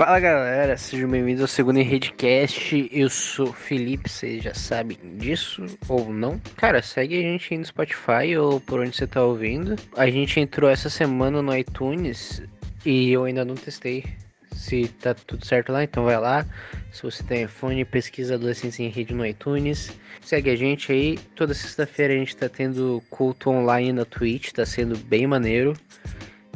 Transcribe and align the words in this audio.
Fala 0.00 0.18
galera, 0.18 0.78
sejam 0.78 1.10
bem-vindos 1.10 1.42
ao 1.42 1.46
segundo 1.46 1.78
Redcast. 1.82 2.88
Eu 2.90 3.10
sou 3.10 3.52
Felipe, 3.52 4.08
vocês 4.08 4.42
já 4.42 4.54
sabem 4.54 4.96
disso 5.18 5.66
ou 5.90 6.10
não? 6.10 6.40
Cara, 6.56 6.80
segue 6.80 7.18
a 7.18 7.20
gente 7.20 7.52
aí 7.52 7.58
no 7.58 7.66
Spotify 7.66 8.34
ou 8.38 8.58
por 8.62 8.80
onde 8.80 8.96
você 8.96 9.06
tá 9.06 9.22
ouvindo. 9.22 9.76
A 9.94 10.08
gente 10.08 10.40
entrou 10.40 10.70
essa 10.70 10.88
semana 10.88 11.42
no 11.42 11.54
iTunes 11.54 12.42
e 12.82 13.12
eu 13.12 13.24
ainda 13.24 13.44
não 13.44 13.54
testei 13.54 14.06
se 14.54 14.88
tá 14.88 15.12
tudo 15.12 15.44
certo 15.44 15.70
lá, 15.70 15.84
então 15.84 16.06
vai 16.06 16.18
lá. 16.18 16.46
Se 16.90 17.02
você 17.02 17.22
tem 17.22 17.42
iPhone, 17.42 17.84
pesquisa 17.84 18.36
Adolescência 18.36 18.82
em 18.82 18.88
Rede 18.88 19.12
no 19.12 19.26
iTunes. 19.26 19.92
Segue 20.22 20.48
a 20.48 20.56
gente 20.56 20.90
aí. 20.90 21.18
Toda 21.36 21.52
sexta-feira 21.52 22.14
a 22.14 22.16
gente 22.16 22.34
tá 22.38 22.48
tendo 22.48 23.02
culto 23.10 23.50
online 23.50 23.92
na 23.92 24.06
Twitch, 24.06 24.52
tá 24.52 24.64
sendo 24.64 24.96
bem 24.96 25.26
maneiro. 25.26 25.74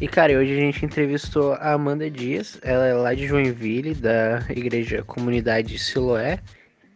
E 0.01 0.09
cara, 0.09 0.33
hoje 0.37 0.53
a 0.53 0.61
gente 0.61 0.84
entrevistou 0.84 1.53
a 1.55 1.73
Amanda 1.73 2.11
Dias, 2.11 2.59
ela 2.62 2.87
é 2.87 2.95
lá 2.95 3.15
de 3.15 3.27
Joinville, 3.29 3.95
da 3.95 4.45
igreja 4.51 5.05
Comunidade 5.05 5.79
Siloé. 5.79 6.41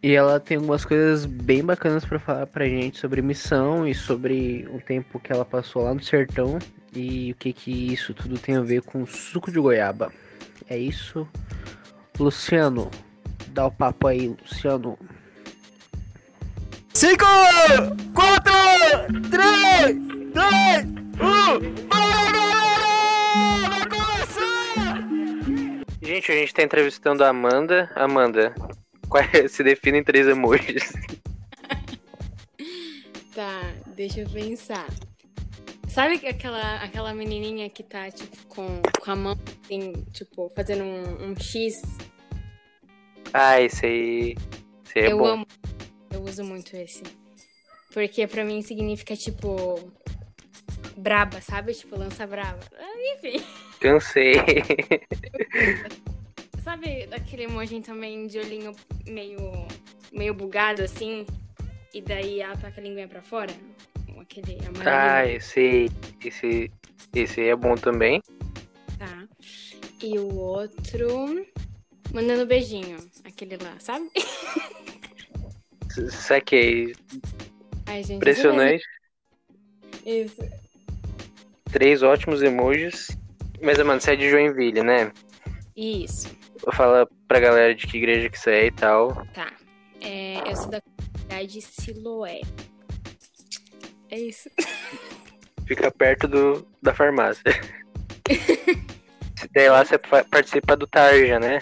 E 0.03 0.13
ela 0.13 0.39
tem 0.39 0.57
algumas 0.57 0.85
coisas 0.85 1.25
bem 1.25 1.63
bacanas 1.63 2.05
para 2.05 2.19
falar 2.19 2.47
pra 2.47 2.65
gente 2.65 2.97
sobre 2.99 3.21
missão 3.21 3.87
e 3.87 3.93
sobre 3.93 4.67
o 4.73 4.79
tempo 4.79 5.19
que 5.19 5.31
ela 5.31 5.43
passou 5.43 5.83
lá 5.83 5.93
no 5.93 6.01
sertão 6.01 6.57
e 6.93 7.31
o 7.31 7.35
que 7.35 7.51
que 7.51 7.93
isso 7.93 8.13
tudo 8.13 8.37
tem 8.37 8.55
a 8.55 8.61
ver 8.61 8.81
com 8.81 9.05
suco 9.05 9.51
de 9.51 9.59
goiaba. 9.59 10.11
É 10.69 10.77
isso. 10.77 11.27
Luciano, 12.17 12.89
dá 13.47 13.67
o 13.67 13.71
papo 13.71 14.07
aí, 14.07 14.27
Luciano. 14.27 14.97
5, 16.93 17.25
4, 18.13 18.53
3, 19.29 19.95
2, 20.33 20.99
1, 21.21 21.89
Vai 21.89 22.58
Gente, 26.09 26.31
a 26.31 26.35
gente 26.35 26.51
tá 26.55 26.63
entrevistando 26.63 27.23
a 27.23 27.27
Amanda. 27.27 27.87
Amanda, 27.93 28.55
qual 29.07 29.23
é, 29.31 29.45
se 29.47 29.63
define 29.63 29.99
em 29.99 30.03
três 30.03 30.27
emojis. 30.27 30.91
Tá, 33.35 33.73
deixa 33.95 34.21
eu 34.21 34.29
pensar. 34.29 34.87
Sabe 35.87 36.15
aquela, 36.27 36.83
aquela 36.83 37.13
menininha 37.13 37.69
que 37.69 37.83
tá, 37.83 38.11
tipo, 38.11 38.35
com, 38.47 38.81
com 38.81 39.11
a 39.11 39.15
mão, 39.15 39.37
assim, 39.63 39.93
tipo, 40.11 40.51
fazendo 40.53 40.83
um, 40.83 41.29
um 41.29 41.39
X? 41.39 41.75
Ah, 43.31 43.61
esse 43.61 43.85
aí. 43.85 44.35
Esse 44.85 44.99
aí 44.99 45.05
é 45.05 45.11
eu 45.13 45.19
bom. 45.19 45.25
amo. 45.25 45.47
Eu 46.11 46.21
uso 46.23 46.43
muito 46.43 46.75
esse. 46.75 47.03
Porque 47.93 48.27
pra 48.27 48.43
mim 48.43 48.61
significa, 48.61 49.15
tipo, 49.15 49.93
braba, 50.99 51.41
sabe? 51.41 51.73
Tipo, 51.73 51.97
lança 51.97 52.27
braba. 52.27 52.59
Ah, 52.77 53.15
Enfim. 53.15 53.43
Cansei. 53.79 54.33
Sabe 56.63 57.07
aquele 57.11 57.43
emoji 57.43 57.81
também 57.81 58.27
de 58.27 58.37
olhinho 58.37 58.75
meio, 59.07 59.39
meio 60.11 60.33
bugado, 60.33 60.83
assim? 60.83 61.25
E 61.93 62.01
daí 62.01 62.41
ela 62.41 62.55
com 62.57 62.67
a 62.67 62.69
linguinha 62.83 63.07
pra 63.07 63.21
fora? 63.21 63.53
Aquele 64.19 64.59
ah, 64.63 64.67
amarelinho. 64.67 65.37
esse, 65.37 65.89
esse, 66.23 66.71
esse 67.15 67.41
aí 67.41 67.47
é 67.47 67.55
bom 67.55 67.75
também. 67.75 68.21
Tá. 68.97 69.27
E 70.03 70.19
o 70.19 70.35
outro... 70.35 71.45
Mandando 72.13 72.45
beijinho. 72.45 72.97
Aquele 73.23 73.57
lá, 73.57 73.75
sabe? 73.79 74.09
Saquei. 76.09 76.95
Ai, 77.85 78.03
gente. 78.03 78.17
Impressionante. 78.17 78.83
Isso. 80.05 80.41
Três 81.71 82.03
ótimos 82.03 82.41
emojis. 82.41 83.07
Mas, 83.61 83.77
mano, 83.79 83.99
você 83.99 84.13
é 84.13 84.15
de 84.15 84.29
Joinville, 84.29 84.81
né? 84.81 85.11
Isso. 85.75 86.29
Vou 86.63 86.73
falar 86.73 87.07
pra 87.27 87.39
galera 87.39 87.73
de 87.73 87.87
que 87.87 87.97
igreja 87.97 88.29
que 88.29 88.39
você 88.39 88.51
é 88.51 88.65
e 88.67 88.71
tal. 88.71 89.25
Tá. 89.33 89.51
É, 90.01 90.39
eu 90.49 90.55
sou 90.55 90.69
da 90.69 90.81
comunidade 90.81 91.61
Siloé. 91.61 92.41
É 94.09 94.19
isso. 94.19 94.49
Fica 95.67 95.91
perto 95.91 96.27
do, 96.27 96.67
da 96.81 96.93
farmácia. 96.93 97.43
Daí 99.53 99.69
lá 99.69 99.85
você 99.85 99.97
participa 99.97 100.75
do 100.75 100.87
Tarja, 100.87 101.39
né? 101.39 101.61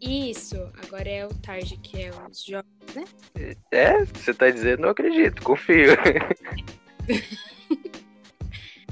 Isso. 0.00 0.56
Agora 0.84 1.08
é 1.08 1.26
o 1.26 1.34
Tarde, 1.34 1.76
que 1.78 2.02
é 2.02 2.10
os 2.10 2.44
jogos. 2.44 2.66
É, 3.70 4.04
você 4.04 4.34
tá 4.34 4.50
dizendo, 4.50 4.86
eu 4.86 4.90
acredito, 4.90 5.42
confio. 5.42 5.96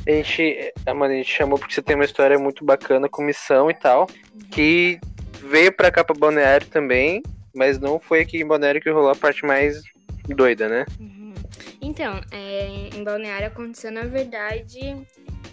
a 0.06 0.10
gente, 0.10 0.72
a 0.86 0.94
mano, 0.94 1.14
a 1.14 1.16
gente 1.16 1.30
chamou 1.30 1.58
porque 1.58 1.74
você 1.74 1.82
tem 1.82 1.96
uma 1.96 2.04
história 2.04 2.38
muito 2.38 2.64
bacana 2.64 3.08
com 3.08 3.22
missão 3.22 3.70
e 3.70 3.74
tal, 3.74 4.08
que 4.50 5.00
veio 5.42 5.72
pra 5.72 5.90
cá 5.90 6.04
pra 6.04 6.14
Balneário 6.14 6.66
também, 6.66 7.22
mas 7.54 7.78
não 7.78 7.98
foi 7.98 8.20
aqui 8.20 8.38
em 8.38 8.46
Balneário 8.46 8.80
que 8.80 8.90
rolou 8.90 9.10
a 9.10 9.16
parte 9.16 9.44
mais 9.44 9.82
doida, 10.28 10.68
né? 10.68 10.86
Uhum. 11.00 11.34
Então, 11.80 12.20
é, 12.30 12.90
em 12.94 13.04
Balneário 13.04 13.46
aconteceu, 13.46 13.90
na 13.90 14.02
verdade. 14.02 14.80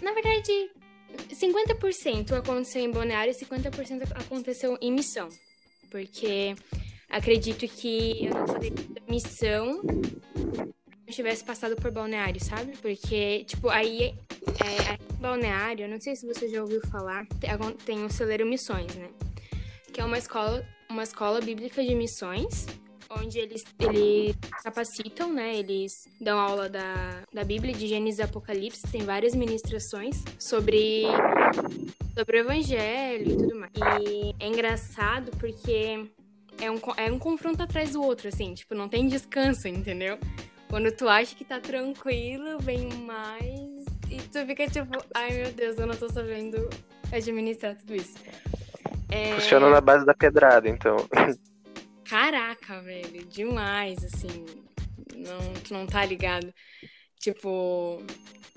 Na 0.00 0.12
verdade, 0.12 0.70
50% 1.30 2.32
aconteceu 2.32 2.82
em 2.82 2.90
Balneário 2.90 3.30
e 3.30 3.34
50% 3.34 4.10
aconteceu 4.14 4.76
em 4.80 4.92
missão. 4.92 5.28
Porque 5.90 6.54
acredito 7.08 7.66
que 7.68 8.26
eu 8.26 8.34
não 8.34 8.46
poderia 8.46 8.76
ter 8.76 9.02
missão 9.08 9.82
eu 11.06 11.12
tivesse 11.12 11.44
passado 11.44 11.76
por 11.76 11.90
Balneário, 11.90 12.42
sabe? 12.42 12.72
Porque, 12.80 13.44
tipo, 13.44 13.68
aí, 13.68 14.14
é, 14.64 14.94
em 15.12 15.20
Balneário, 15.20 15.88
não 15.88 16.00
sei 16.00 16.14
se 16.16 16.26
você 16.26 16.48
já 16.48 16.62
ouviu 16.62 16.80
falar, 16.88 17.26
tem- 17.84 18.04
o 18.04 18.10
Celeiro 18.10 18.46
Missões, 18.46 18.94
né? 18.94 19.08
Que 19.92 20.00
é 20.00 20.04
uma 20.04 20.18
escola, 20.18 20.64
uma 20.88 21.02
escola 21.02 21.40
bíblica 21.40 21.82
de 21.82 21.94
missões 21.94 22.66
onde 23.10 23.38
eles, 23.38 23.62
eles 23.78 24.34
capacitam, 24.64 25.32
né? 25.32 25.54
Eles 25.56 26.08
dão 26.20 26.38
aula 26.38 26.68
da, 26.68 27.22
da 27.32 27.44
Bíblia, 27.44 27.74
de 27.74 27.86
Gênesis 27.86 28.18
e 28.20 28.22
Apocalipse, 28.22 28.82
tem 28.90 29.02
várias 29.02 29.34
ministrações 29.34 30.22
sobre, 30.38 31.02
sobre 32.16 32.38
o 32.38 32.40
Evangelho 32.40 33.32
e 33.32 33.36
tudo 33.36 33.54
mais. 33.56 33.72
E 34.08 34.34
é 34.40 34.46
engraçado 34.48 35.30
porque 35.38 36.08
é 36.58 36.70
um, 36.70 36.80
é 36.96 37.12
um 37.12 37.18
confronto 37.18 37.62
atrás 37.62 37.92
do 37.92 38.02
outro, 38.02 38.28
assim, 38.28 38.54
tipo, 38.54 38.74
não 38.74 38.88
tem 38.88 39.06
descanso, 39.06 39.68
entendeu? 39.68 40.18
Quando 40.72 40.90
tu 40.90 41.06
acha 41.06 41.36
que 41.36 41.44
tá 41.44 41.60
tranquilo, 41.60 42.58
vem 42.58 42.88
mais. 42.94 43.84
E 44.10 44.16
tu 44.32 44.46
fica 44.46 44.66
tipo, 44.66 45.04
ai 45.12 45.30
meu 45.30 45.52
Deus, 45.52 45.76
eu 45.76 45.86
não 45.86 45.94
tô 45.94 46.08
sabendo 46.08 46.70
administrar 47.12 47.76
tudo 47.76 47.94
isso. 47.94 48.14
É... 49.10 49.34
Funciona 49.34 49.68
na 49.68 49.82
base 49.82 50.06
da 50.06 50.14
pedrada, 50.14 50.66
então. 50.66 50.96
Caraca, 52.08 52.80
velho, 52.80 53.22
demais, 53.26 54.02
assim. 54.02 54.46
Não, 55.14 55.52
tu 55.62 55.74
não 55.74 55.86
tá 55.86 56.06
ligado. 56.06 56.50
Tipo, 57.20 58.02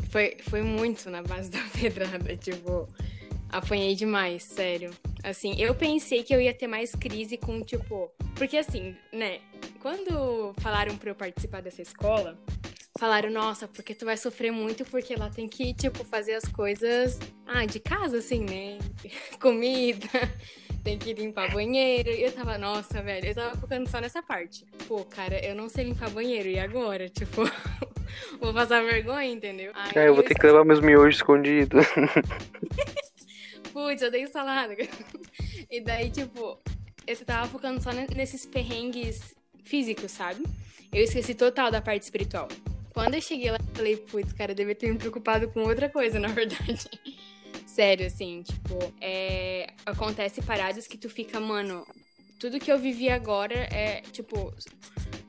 foi, 0.09 0.37
foi 0.49 0.61
muito 0.61 1.09
na 1.09 1.21
base 1.21 1.51
da 1.51 1.59
pedrada, 1.77 2.37
tipo, 2.37 2.87
apanhei 3.49 3.93
demais, 3.93 4.41
sério. 4.43 4.91
Assim, 5.21 5.59
eu 5.59 5.75
pensei 5.75 6.23
que 6.23 6.33
eu 6.33 6.39
ia 6.39 6.53
ter 6.53 6.67
mais 6.67 6.95
crise 6.95 7.35
com, 7.35 7.61
tipo. 7.61 8.09
Porque 8.37 8.55
assim, 8.55 8.95
né? 9.11 9.41
Quando 9.85 10.56
falaram 10.62 10.97
pra 10.97 11.12
eu 11.12 11.16
participar 11.16 11.62
dessa 11.62 11.79
escola, 11.79 12.40
falaram, 12.97 13.29
nossa, 13.29 13.68
porque 13.68 13.94
tu 13.94 14.03
vai 14.03 14.18
sofrer 14.18 14.50
muito, 14.50 14.84
porque 14.84 15.13
ela 15.13 15.29
tem 15.29 15.47
que, 15.47 15.75
tipo, 15.75 16.03
fazer 16.03 16.34
as 16.34 16.46
coisas. 16.46 17.19
Ah, 17.46 17.68
de 17.68 17.79
casa, 17.79 18.18
assim, 18.18 18.44
né? 18.44 18.79
Comida 19.40 20.07
tem 20.84 20.97
que 20.97 21.13
limpar 21.13 21.51
banheiro. 21.53 22.09
E 22.09 22.24
eu 22.24 22.31
tava, 22.31 22.57
nossa, 22.57 23.00
velho, 23.03 23.28
eu 23.28 23.35
tava 23.35 23.56
focando 23.57 23.88
só 23.88 24.01
nessa 24.01 24.24
parte. 24.24 24.66
Pô, 24.88 25.06
cara, 25.06 25.38
eu 25.45 25.53
não 25.53 25.69
sei 25.69 25.84
limpar 25.84 26.09
banheiro, 26.09 26.50
e 26.50 26.57
agora? 26.57 27.07
Tipo, 27.13 27.44
vou 28.40 28.51
passar 28.51 28.84
vergonha, 28.84 29.31
entendeu? 29.31 29.72
Aí 29.75 29.91
É, 29.94 30.07
eu 30.07 30.16
vou 30.16 30.24
ter 30.24 30.34
que 30.34 30.47
levar 30.47 30.66
meus 30.66 30.79
miojos 30.79 31.18
escondidos. 31.18 31.86
Putz, 33.71 34.01
eu 34.01 34.09
dei 34.09 34.25
salada. 34.25 34.75
E 35.69 35.80
daí, 35.80 36.09
tipo, 36.09 36.57
eu 37.06 37.15
tava 37.24 37.48
focando 37.48 37.83
só 37.83 37.92
ne- 37.92 38.07
nesses 38.15 38.48
perrengues 38.48 39.34
físicos, 39.65 40.12
sabe? 40.12 40.44
Eu 40.94 41.03
esqueci 41.03 41.33
total 41.33 41.69
da 41.69 41.81
parte 41.81 42.03
espiritual. 42.03 42.47
Quando 42.94 43.15
eu 43.15 43.21
cheguei 43.21 43.51
lá, 43.51 43.57
eu 43.57 43.75
falei, 43.75 43.97
putz, 43.97 44.31
cara, 44.31 44.51
eu 44.51 44.56
devia 44.56 44.73
ter 44.73 44.89
me 44.89 44.97
preocupado 44.97 45.50
com 45.50 45.62
outra 45.62 45.89
coisa, 45.89 46.17
na 46.21 46.29
verdade. 46.29 46.89
Sério, 47.65 48.07
assim, 48.07 48.41
tipo, 48.44 48.79
é... 49.01 49.73
acontece 49.85 50.41
paradas 50.41 50.88
que 50.88 50.97
tu 50.97 51.09
fica, 51.09 51.39
mano, 51.39 51.85
tudo 52.39 52.59
que 52.59 52.71
eu 52.71 52.79
vivi 52.79 53.09
agora 53.09 53.56
é, 53.56 54.01
tipo, 54.13 54.53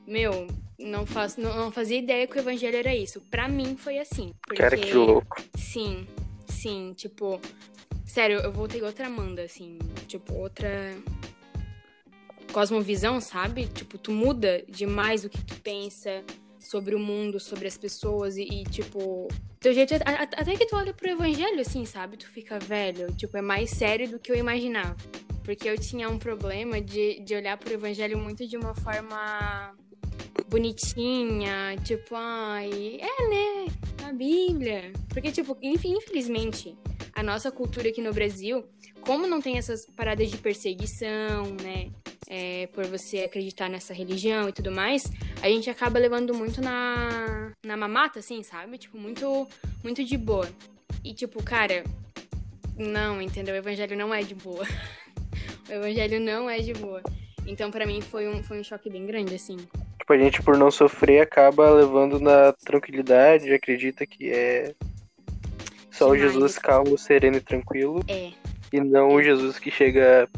meu, 0.07 0.47
não, 0.79 1.05
faço, 1.05 1.41
não, 1.41 1.53
não 1.57 1.71
fazia 1.71 1.97
ideia 1.97 2.25
que 2.25 2.37
o 2.37 2.39
evangelho 2.39 2.77
era 2.77 2.95
isso. 2.95 3.19
Pra 3.29 3.49
mim 3.49 3.75
foi 3.75 3.99
assim. 3.99 4.31
Porque... 4.47 4.61
Cara, 4.61 4.77
que 4.77 4.93
louco. 4.93 5.43
Sim, 5.57 6.07
sim, 6.47 6.93
tipo, 6.95 7.41
sério, 8.05 8.39
eu 8.39 8.51
voltei 8.51 8.81
outra 8.81 9.07
Amanda, 9.07 9.43
assim, 9.43 9.77
tipo, 10.07 10.33
outra 10.35 10.95
cosmovisão, 12.51 13.19
sabe? 13.21 13.67
Tipo, 13.67 13.97
tu 13.97 14.11
muda 14.11 14.63
demais 14.67 15.23
o 15.25 15.29
que 15.29 15.43
tu 15.43 15.55
pensa 15.61 16.23
sobre 16.59 16.95
o 16.95 16.99
mundo, 16.99 17.39
sobre 17.39 17.67
as 17.67 17.77
pessoas 17.77 18.35
e, 18.37 18.43
e, 18.43 18.63
tipo, 18.65 19.27
teu 19.59 19.73
jeito, 19.73 19.93
a- 19.93 19.97
a- 20.11 20.23
até 20.23 20.55
que 20.55 20.65
tu 20.65 20.75
olha 20.75 20.93
pro 20.93 21.09
evangelho, 21.09 21.61
assim, 21.61 21.85
sabe? 21.85 22.17
Tu 22.17 22.27
fica 22.29 22.59
velho, 22.59 23.11
tipo, 23.15 23.37
é 23.37 23.41
mais 23.41 23.69
sério 23.69 24.09
do 24.09 24.19
que 24.19 24.31
eu 24.31 24.35
imaginava. 24.35 24.95
Porque 25.45 25.69
eu 25.69 25.77
tinha 25.77 26.09
um 26.09 26.17
problema 26.19 26.81
de, 26.81 27.21
de 27.21 27.33
olhar 27.35 27.55
pro 27.57 27.73
evangelho 27.73 28.17
muito 28.17 28.45
de 28.45 28.57
uma 28.57 28.75
forma 28.75 29.73
bonitinha, 30.49 31.75
tipo, 31.83 32.15
ai, 32.15 32.99
é, 33.01 33.29
né? 33.29 33.73
A 34.03 34.11
Bíblia. 34.13 34.91
Porque, 35.09 35.31
tipo, 35.31 35.57
infelizmente, 35.61 36.75
a 37.13 37.23
nossa 37.23 37.49
cultura 37.51 37.89
aqui 37.89 38.01
no 38.01 38.13
Brasil, 38.13 38.65
como 39.01 39.25
não 39.25 39.41
tem 39.41 39.57
essas 39.57 39.85
paradas 39.85 40.29
de 40.29 40.37
perseguição, 40.37 41.45
né? 41.63 41.89
É, 42.29 42.67
por 42.73 42.85
você 42.85 43.19
acreditar 43.19 43.69
nessa 43.69 43.93
religião 43.93 44.49
e 44.49 44.51
tudo 44.51 44.69
mais, 44.69 45.09
a 45.41 45.47
gente 45.47 45.69
acaba 45.69 45.97
levando 45.97 46.33
muito 46.33 46.61
na, 46.61 47.53
na 47.65 47.77
mamata, 47.77 48.19
assim, 48.19 48.43
sabe? 48.43 48.77
Tipo, 48.77 48.97
muito, 48.97 49.47
muito 49.81 50.03
de 50.03 50.17
boa. 50.17 50.47
E, 51.03 51.13
tipo, 51.13 51.41
cara, 51.41 51.85
não, 52.77 53.21
entendeu? 53.21 53.55
O 53.55 53.57
evangelho 53.57 53.95
não 53.95 54.13
é 54.13 54.21
de 54.21 54.35
boa. 54.35 54.65
o 55.69 55.71
evangelho 55.71 56.19
não 56.19 56.49
é 56.49 56.59
de 56.59 56.73
boa. 56.73 57.01
Então, 57.45 57.71
para 57.71 57.85
mim, 57.85 58.01
foi 58.01 58.27
um, 58.27 58.43
foi 58.43 58.59
um 58.59 58.63
choque 58.63 58.89
bem 58.89 59.05
grande, 59.05 59.33
assim. 59.33 59.55
Tipo, 59.97 60.13
a 60.13 60.17
gente, 60.17 60.41
por 60.41 60.57
não 60.57 60.69
sofrer, 60.69 61.21
acaba 61.21 61.69
levando 61.69 62.19
na 62.19 62.51
tranquilidade, 62.51 63.53
acredita 63.53 64.05
que 64.05 64.29
é 64.29 64.73
só 65.89 66.13
Demais. 66.13 66.21
o 66.21 66.33
Jesus 66.33 66.59
calmo, 66.59 66.97
sereno 66.97 67.37
e 67.37 67.41
tranquilo. 67.41 68.03
É. 68.07 68.31
E 68.71 68.79
não 68.79 69.09
o 69.13 69.23
Jesus 69.23 69.57
que 69.57 69.71
chega 69.71 70.29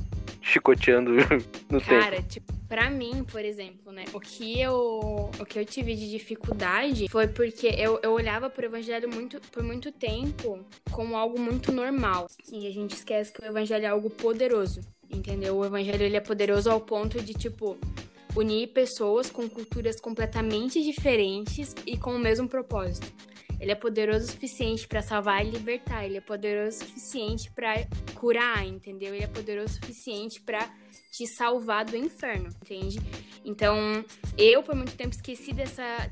chicoteando 0.49 1.11
no 1.69 1.81
Cara, 1.81 2.17
tempo. 2.17 2.27
tipo, 2.27 2.53
pra 2.67 2.89
mim, 2.89 3.23
por 3.23 3.43
exemplo, 3.45 3.91
né? 3.91 4.05
O 4.13 4.19
que 4.19 4.59
eu, 4.59 5.29
o 5.39 5.45
que 5.45 5.59
eu 5.59 5.65
tive 5.65 5.95
de 5.95 6.09
dificuldade 6.09 7.07
foi 7.09 7.27
porque 7.27 7.67
eu, 7.67 7.99
eu 8.01 8.11
olhava 8.11 8.49
pro 8.49 8.65
evangelho 8.65 9.09
muito, 9.09 9.39
por 9.51 9.63
muito 9.63 9.91
tempo 9.91 10.59
como 10.91 11.15
algo 11.15 11.39
muito 11.39 11.71
normal. 11.71 12.27
E 12.51 12.67
a 12.67 12.71
gente 12.71 12.95
esquece 12.95 13.31
que 13.31 13.41
o 13.41 13.45
evangelho 13.45 13.85
é 13.85 13.89
algo 13.89 14.09
poderoso. 14.09 14.81
Entendeu? 15.11 15.57
O 15.57 15.65
evangelho 15.65 16.03
ele 16.03 16.17
é 16.17 16.21
poderoso 16.21 16.69
ao 16.69 16.79
ponto 16.79 17.19
de, 17.19 17.33
tipo, 17.33 17.77
unir 18.35 18.67
pessoas 18.67 19.29
com 19.31 19.49
culturas 19.49 19.99
completamente 19.99 20.83
diferentes 20.83 21.75
e 21.85 21.97
com 21.97 22.15
o 22.15 22.19
mesmo 22.19 22.47
propósito. 22.47 23.07
Ele 23.59 23.71
é 23.71 23.75
poderoso 23.75 24.25
o 24.25 24.31
suficiente 24.31 24.87
para 24.87 25.01
salvar 25.01 25.45
e 25.45 25.49
libertar. 25.49 26.05
Ele 26.05 26.17
é 26.17 26.21
poderoso 26.21 26.77
o 26.77 26.87
suficiente 26.87 27.51
para 27.51 27.73
curar, 28.15 28.65
entendeu? 28.65 29.13
Ele 29.13 29.23
é 29.23 29.27
poderoso 29.27 29.73
o 29.73 29.75
suficiente 29.75 30.41
para 30.41 30.69
te 31.11 31.27
salvar 31.27 31.85
do 31.85 31.97
inferno, 31.97 32.49
entende? 32.63 32.99
Então, 33.43 34.03
eu 34.37 34.63
por 34.63 34.75
muito 34.75 34.95
tempo 34.95 35.13
esqueci 35.15 35.53
dessa 35.53 36.09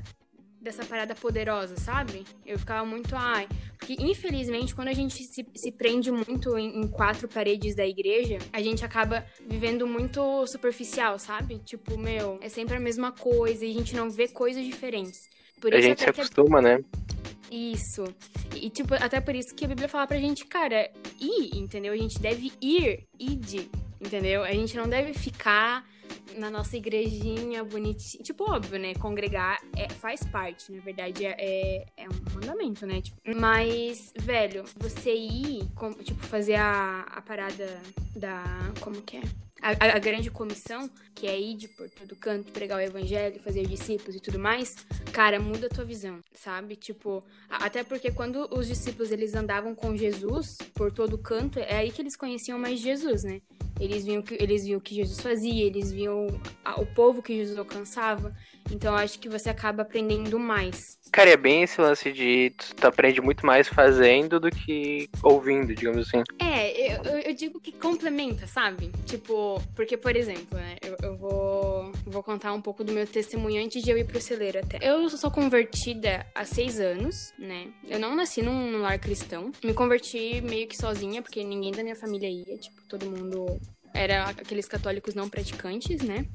dessa 0.60 0.84
parada 0.84 1.14
poderosa, 1.14 1.76
sabe? 1.76 2.24
Eu 2.44 2.58
ficava 2.58 2.84
muito, 2.84 3.14
ai. 3.14 3.48
Porque, 3.78 3.94
infelizmente, 3.98 4.74
quando 4.74 4.88
a 4.88 4.92
gente 4.92 5.22
se, 5.22 5.46
se 5.54 5.72
prende 5.72 6.10
muito 6.10 6.58
em, 6.58 6.80
em, 6.80 6.88
quatro 6.88 7.28
paredes 7.28 7.76
da 7.76 7.86
igreja, 7.86 8.38
a 8.52 8.60
gente 8.60 8.84
acaba 8.84 9.24
vivendo 9.46 9.86
muito 9.86 10.46
superficial, 10.46 11.18
sabe? 11.18 11.60
Tipo, 11.60 11.96
meu, 11.96 12.38
é 12.42 12.48
sempre 12.48 12.76
a 12.76 12.80
mesma 12.80 13.12
coisa 13.12 13.64
e 13.64 13.70
a 13.70 13.72
gente 13.72 13.94
não 13.94 14.10
vê 14.10 14.28
coisas 14.28 14.64
diferentes. 14.64 15.28
Por 15.60 15.74
a 15.74 15.80
gente 15.80 16.02
se 16.02 16.10
acostuma, 16.10 16.60
né? 16.60 16.84
Isso. 17.50 18.04
E, 18.54 18.70
tipo, 18.70 18.94
até 18.94 19.20
por 19.20 19.34
isso 19.34 19.54
que 19.54 19.64
a 19.64 19.68
Bíblia 19.68 19.88
fala 19.88 20.06
pra 20.06 20.18
gente, 20.18 20.44
cara, 20.46 20.90
ir, 21.20 21.56
entendeu? 21.56 21.92
A 21.92 21.96
gente 21.96 22.18
deve 22.18 22.52
ir, 22.60 23.06
ide, 23.18 23.70
entendeu? 24.00 24.44
A 24.44 24.52
gente 24.52 24.76
não 24.76 24.88
deve 24.88 25.14
ficar 25.14 25.84
na 26.36 26.50
nossa 26.50 26.76
igrejinha 26.76 27.64
bonitinha. 27.64 28.22
Tipo, 28.22 28.50
óbvio, 28.50 28.78
né? 28.78 28.94
Congregar 28.94 29.58
é, 29.76 29.88
faz 29.88 30.20
parte, 30.24 30.72
na 30.72 30.80
verdade, 30.82 31.24
é, 31.24 31.34
é, 31.38 31.86
é 31.96 32.08
um 32.08 32.34
mandamento, 32.34 32.86
né? 32.86 33.00
Tipo, 33.00 33.18
mas, 33.36 34.12
velho, 34.16 34.64
você 34.76 35.14
ir, 35.14 35.66
tipo, 36.04 36.22
fazer 36.26 36.56
a, 36.56 37.00
a 37.10 37.22
parada 37.22 37.80
da. 38.14 38.44
Como 38.80 39.00
que 39.02 39.18
é? 39.18 39.47
A, 39.60 39.96
a, 39.96 39.98
grande 39.98 40.30
comissão, 40.30 40.88
que 41.14 41.26
é 41.26 41.38
ir 41.38 41.68
por 41.76 41.90
todo 41.90 42.14
canto, 42.16 42.52
pregar 42.52 42.78
o 42.78 42.80
evangelho, 42.80 43.40
fazer 43.40 43.66
discípulos 43.66 44.14
e 44.14 44.20
tudo 44.20 44.38
mais, 44.38 44.76
cara, 45.12 45.40
muda 45.40 45.66
a 45.66 45.70
tua 45.70 45.84
visão, 45.84 46.20
sabe? 46.32 46.76
Tipo, 46.76 47.24
até 47.48 47.82
porque 47.82 48.12
quando 48.12 48.48
os 48.56 48.68
discípulos 48.68 49.10
eles 49.10 49.34
andavam 49.34 49.74
com 49.74 49.96
Jesus 49.96 50.58
por 50.74 50.92
todo 50.92 51.18
canto, 51.18 51.58
é 51.58 51.76
aí 51.76 51.90
que 51.90 52.00
eles 52.00 52.16
conheciam 52.16 52.58
mais 52.58 52.78
Jesus, 52.78 53.24
né? 53.24 53.40
Eles 53.80 54.04
viam 54.04 54.22
que 54.22 54.34
eles 54.34 54.64
viam 54.64 54.78
o 54.78 54.82
que 54.82 54.94
Jesus 54.94 55.20
fazia, 55.20 55.64
eles 55.64 55.92
viam 55.92 56.26
o 56.76 56.86
povo 56.86 57.22
que 57.22 57.36
Jesus 57.36 57.56
alcançava. 57.56 58.34
Então 58.70 58.94
acho 58.94 59.18
que 59.18 59.28
você 59.28 59.48
acaba 59.48 59.82
aprendendo 59.82 60.38
mais. 60.38 60.98
Cara, 61.10 61.30
é 61.30 61.36
bem 61.36 61.62
esse 61.62 61.80
lance 61.80 62.12
de 62.12 62.52
tu 62.76 62.86
aprende 62.86 63.20
muito 63.20 63.44
mais 63.44 63.66
fazendo 63.66 64.38
do 64.38 64.50
que 64.50 65.08
ouvindo, 65.22 65.74
digamos 65.74 66.06
assim. 66.06 66.22
É, 66.38 66.96
eu, 66.96 67.18
eu 67.20 67.34
digo 67.34 67.60
que 67.60 67.72
complementa, 67.72 68.46
sabe? 68.46 68.90
Tipo, 69.06 69.62
porque, 69.74 69.96
por 69.96 70.14
exemplo, 70.14 70.58
né, 70.58 70.76
eu, 70.82 70.96
eu, 71.02 71.16
vou, 71.16 71.92
vou 72.04 72.22
contar 72.22 72.52
um 72.52 72.60
pouco 72.60 72.84
do 72.84 72.92
meu 72.92 73.06
testemunho 73.06 73.64
antes 73.64 73.82
de 73.82 73.90
eu 73.90 73.96
ir 73.96 74.04
pro 74.04 74.20
celeiro 74.20 74.58
até. 74.58 74.78
Eu 74.82 75.08
sou 75.10 75.30
convertida 75.30 76.26
há 76.34 76.44
seis 76.44 76.78
anos, 76.78 77.32
né? 77.38 77.68
Eu 77.86 77.98
não 77.98 78.14
nasci 78.14 78.42
num, 78.42 78.70
num 78.70 78.82
lar 78.82 78.98
cristão. 78.98 79.50
Me 79.64 79.72
converti 79.72 80.42
meio 80.42 80.66
que 80.68 80.76
sozinha, 80.76 81.22
porque 81.22 81.42
ninguém 81.42 81.72
da 81.72 81.82
minha 81.82 81.96
família 81.96 82.28
ia, 82.28 82.58
tipo, 82.58 82.82
todo 82.86 83.06
mundo 83.06 83.58
era 83.94 84.24
aqueles 84.24 84.68
católicos 84.68 85.14
não 85.14 85.28
praticantes, 85.28 86.02
né? 86.02 86.26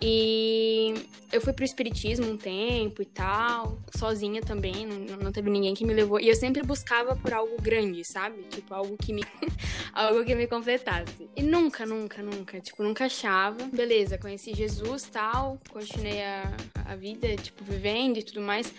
E 0.00 0.94
eu 1.32 1.40
fui 1.40 1.52
pro 1.52 1.64
espiritismo 1.64 2.30
um 2.30 2.36
tempo 2.36 3.02
e 3.02 3.04
tal, 3.04 3.78
sozinha 3.96 4.40
também, 4.40 4.86
não, 4.86 5.16
não 5.16 5.32
teve 5.32 5.50
ninguém 5.50 5.74
que 5.74 5.84
me 5.84 5.92
levou. 5.92 6.20
E 6.20 6.28
eu 6.28 6.36
sempre 6.36 6.62
buscava 6.62 7.16
por 7.16 7.32
algo 7.34 7.60
grande, 7.60 8.04
sabe? 8.04 8.42
Tipo, 8.44 8.74
algo 8.74 8.96
que 8.96 9.12
me 9.12 9.24
algo 9.92 10.24
que 10.24 10.34
me 10.34 10.46
completasse. 10.46 11.28
E 11.36 11.42
nunca, 11.42 11.84
nunca, 11.84 12.22
nunca, 12.22 12.60
tipo, 12.60 12.82
nunca 12.82 13.06
achava. 13.06 13.64
Beleza, 13.72 14.16
conheci 14.16 14.54
Jesus, 14.54 15.02
tal, 15.02 15.58
continuei 15.68 16.22
a, 16.22 16.56
a 16.86 16.94
vida, 16.94 17.34
tipo, 17.36 17.64
vivendo 17.64 18.18
e 18.18 18.22
tudo 18.22 18.40
mais. 18.40 18.72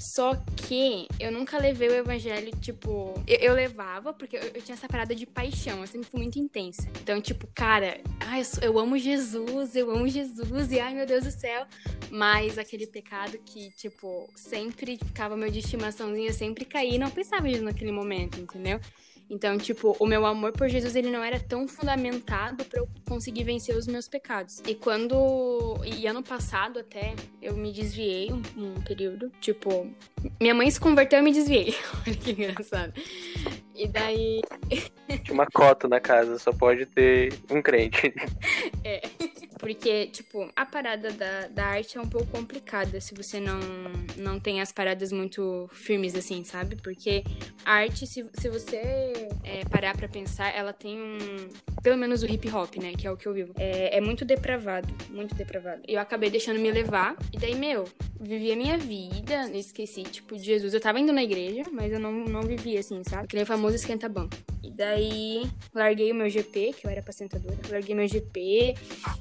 Só 0.00 0.34
que 0.56 1.06
eu 1.20 1.30
nunca 1.30 1.58
levei 1.58 1.90
o 1.90 1.92
evangelho, 1.92 2.50
tipo. 2.58 3.12
Eu, 3.26 3.36
eu 3.36 3.54
levava, 3.54 4.14
porque 4.14 4.34
eu, 4.34 4.40
eu, 4.40 4.62
tinha 4.62 4.74
essa 4.74 4.88
parada 4.88 5.14
de 5.14 5.26
paixão, 5.26 5.82
eu 5.82 5.86
sempre 5.86 6.08
fui 6.08 6.20
muito 6.20 6.38
intensa. 6.38 6.88
Então, 7.02 7.20
tipo, 7.20 7.46
cara, 7.54 8.00
ai, 8.18 8.40
eu, 8.40 8.72
eu 8.72 8.78
amo 8.78 8.96
Jesus, 8.96 9.76
eu 9.76 9.90
amo 9.90 10.08
Jesus, 10.08 10.72
e 10.72 10.80
ai 10.80 10.94
meu 10.94 11.04
Deus 11.04 11.24
do 11.24 11.30
céu. 11.30 11.66
Mas 12.10 12.56
aquele 12.56 12.86
pecado 12.86 13.38
que, 13.44 13.70
tipo, 13.72 14.26
sempre 14.34 14.96
ficava 14.96 15.36
meu 15.36 15.50
de 15.50 15.58
estimaçãozinha, 15.58 16.32
sempre 16.32 16.64
caí 16.64 16.94
e 16.94 16.98
não 16.98 17.10
pensava 17.10 17.46
nisso 17.46 17.62
naquele 17.62 17.92
momento, 17.92 18.40
entendeu? 18.40 18.80
Então, 19.30 19.56
tipo, 19.56 19.96
o 20.00 20.06
meu 20.06 20.26
amor 20.26 20.50
por 20.50 20.68
Jesus, 20.68 20.96
ele 20.96 21.08
não 21.08 21.22
era 21.22 21.38
tão 21.38 21.68
fundamentado 21.68 22.64
para 22.64 22.80
eu 22.80 22.88
conseguir 23.08 23.44
vencer 23.44 23.76
os 23.76 23.86
meus 23.86 24.08
pecados. 24.08 24.60
E 24.66 24.74
quando. 24.74 25.80
E 25.86 26.04
ano 26.08 26.20
passado 26.20 26.80
até, 26.80 27.14
eu 27.40 27.56
me 27.56 27.72
desviei 27.72 28.32
um, 28.32 28.42
um 28.56 28.80
período. 28.82 29.30
Tipo, 29.40 29.88
minha 30.40 30.52
mãe 30.52 30.68
se 30.68 30.80
converteu 30.80 31.18
e 31.18 31.20
eu 31.20 31.24
me 31.24 31.32
desviei. 31.32 31.76
Olha 32.04 32.16
que 32.16 32.32
engraçado. 32.32 32.92
E 33.76 33.86
daí. 33.86 34.40
Tinha 35.22 35.32
uma 35.32 35.46
cota 35.46 35.86
na 35.86 36.00
casa, 36.00 36.36
só 36.36 36.52
pode 36.52 36.86
ter 36.86 37.32
um 37.48 37.62
crente. 37.62 38.12
É. 38.82 39.02
Porque, 39.60 40.06
tipo, 40.06 40.50
a 40.56 40.64
parada 40.64 41.12
da, 41.12 41.46
da 41.48 41.66
arte 41.66 41.98
é 41.98 42.00
um 42.00 42.08
pouco 42.08 42.26
complicada 42.28 42.98
se 42.98 43.14
você 43.14 43.38
não, 43.38 43.60
não 44.16 44.40
tem 44.40 44.62
as 44.62 44.72
paradas 44.72 45.12
muito 45.12 45.68
firmes, 45.70 46.14
assim, 46.14 46.42
sabe? 46.42 46.76
Porque 46.76 47.22
a 47.62 47.74
arte, 47.74 48.06
se, 48.06 48.26
se 48.32 48.48
você 48.48 49.28
é, 49.44 49.62
parar 49.70 49.94
pra 49.94 50.08
pensar, 50.08 50.48
ela 50.56 50.72
tem 50.72 50.98
um. 50.98 51.18
Pelo 51.82 51.98
menos 51.98 52.22
o 52.22 52.26
hip 52.26 52.50
hop, 52.50 52.76
né? 52.76 52.94
Que 52.96 53.06
é 53.06 53.10
o 53.10 53.18
que 53.18 53.26
eu 53.26 53.34
vivo. 53.34 53.52
É, 53.58 53.98
é 53.98 54.00
muito 54.00 54.24
depravado. 54.24 54.88
Muito 55.10 55.34
depravado. 55.34 55.82
Eu 55.86 56.00
acabei 56.00 56.30
deixando 56.30 56.58
me 56.58 56.70
levar. 56.70 57.14
E 57.30 57.38
daí, 57.38 57.54
meu, 57.54 57.84
vivi 58.18 58.52
a 58.52 58.56
minha 58.56 58.78
vida. 58.78 59.50
Esqueci, 59.52 60.04
tipo, 60.04 60.36
de 60.36 60.42
Jesus. 60.42 60.72
Eu 60.72 60.80
tava 60.80 60.98
indo 60.98 61.12
na 61.12 61.22
igreja, 61.22 61.64
mas 61.70 61.92
eu 61.92 62.00
não, 62.00 62.12
não 62.12 62.42
vivia 62.42 62.80
assim, 62.80 63.02
sabe? 63.04 63.28
Que 63.28 63.34
nem 63.34 63.42
o 63.42 63.46
famoso 63.46 63.76
esquenta-banco. 63.76 64.34
E 64.62 64.70
daí, 64.70 65.50
larguei 65.74 66.12
o 66.12 66.14
meu 66.14 66.28
GP, 66.28 66.74
que 66.74 66.86
eu 66.86 66.90
era 66.90 67.02
pacientadora. 67.02 67.56
Larguei 67.70 67.94
meu 67.94 68.08
GP, 68.08 68.74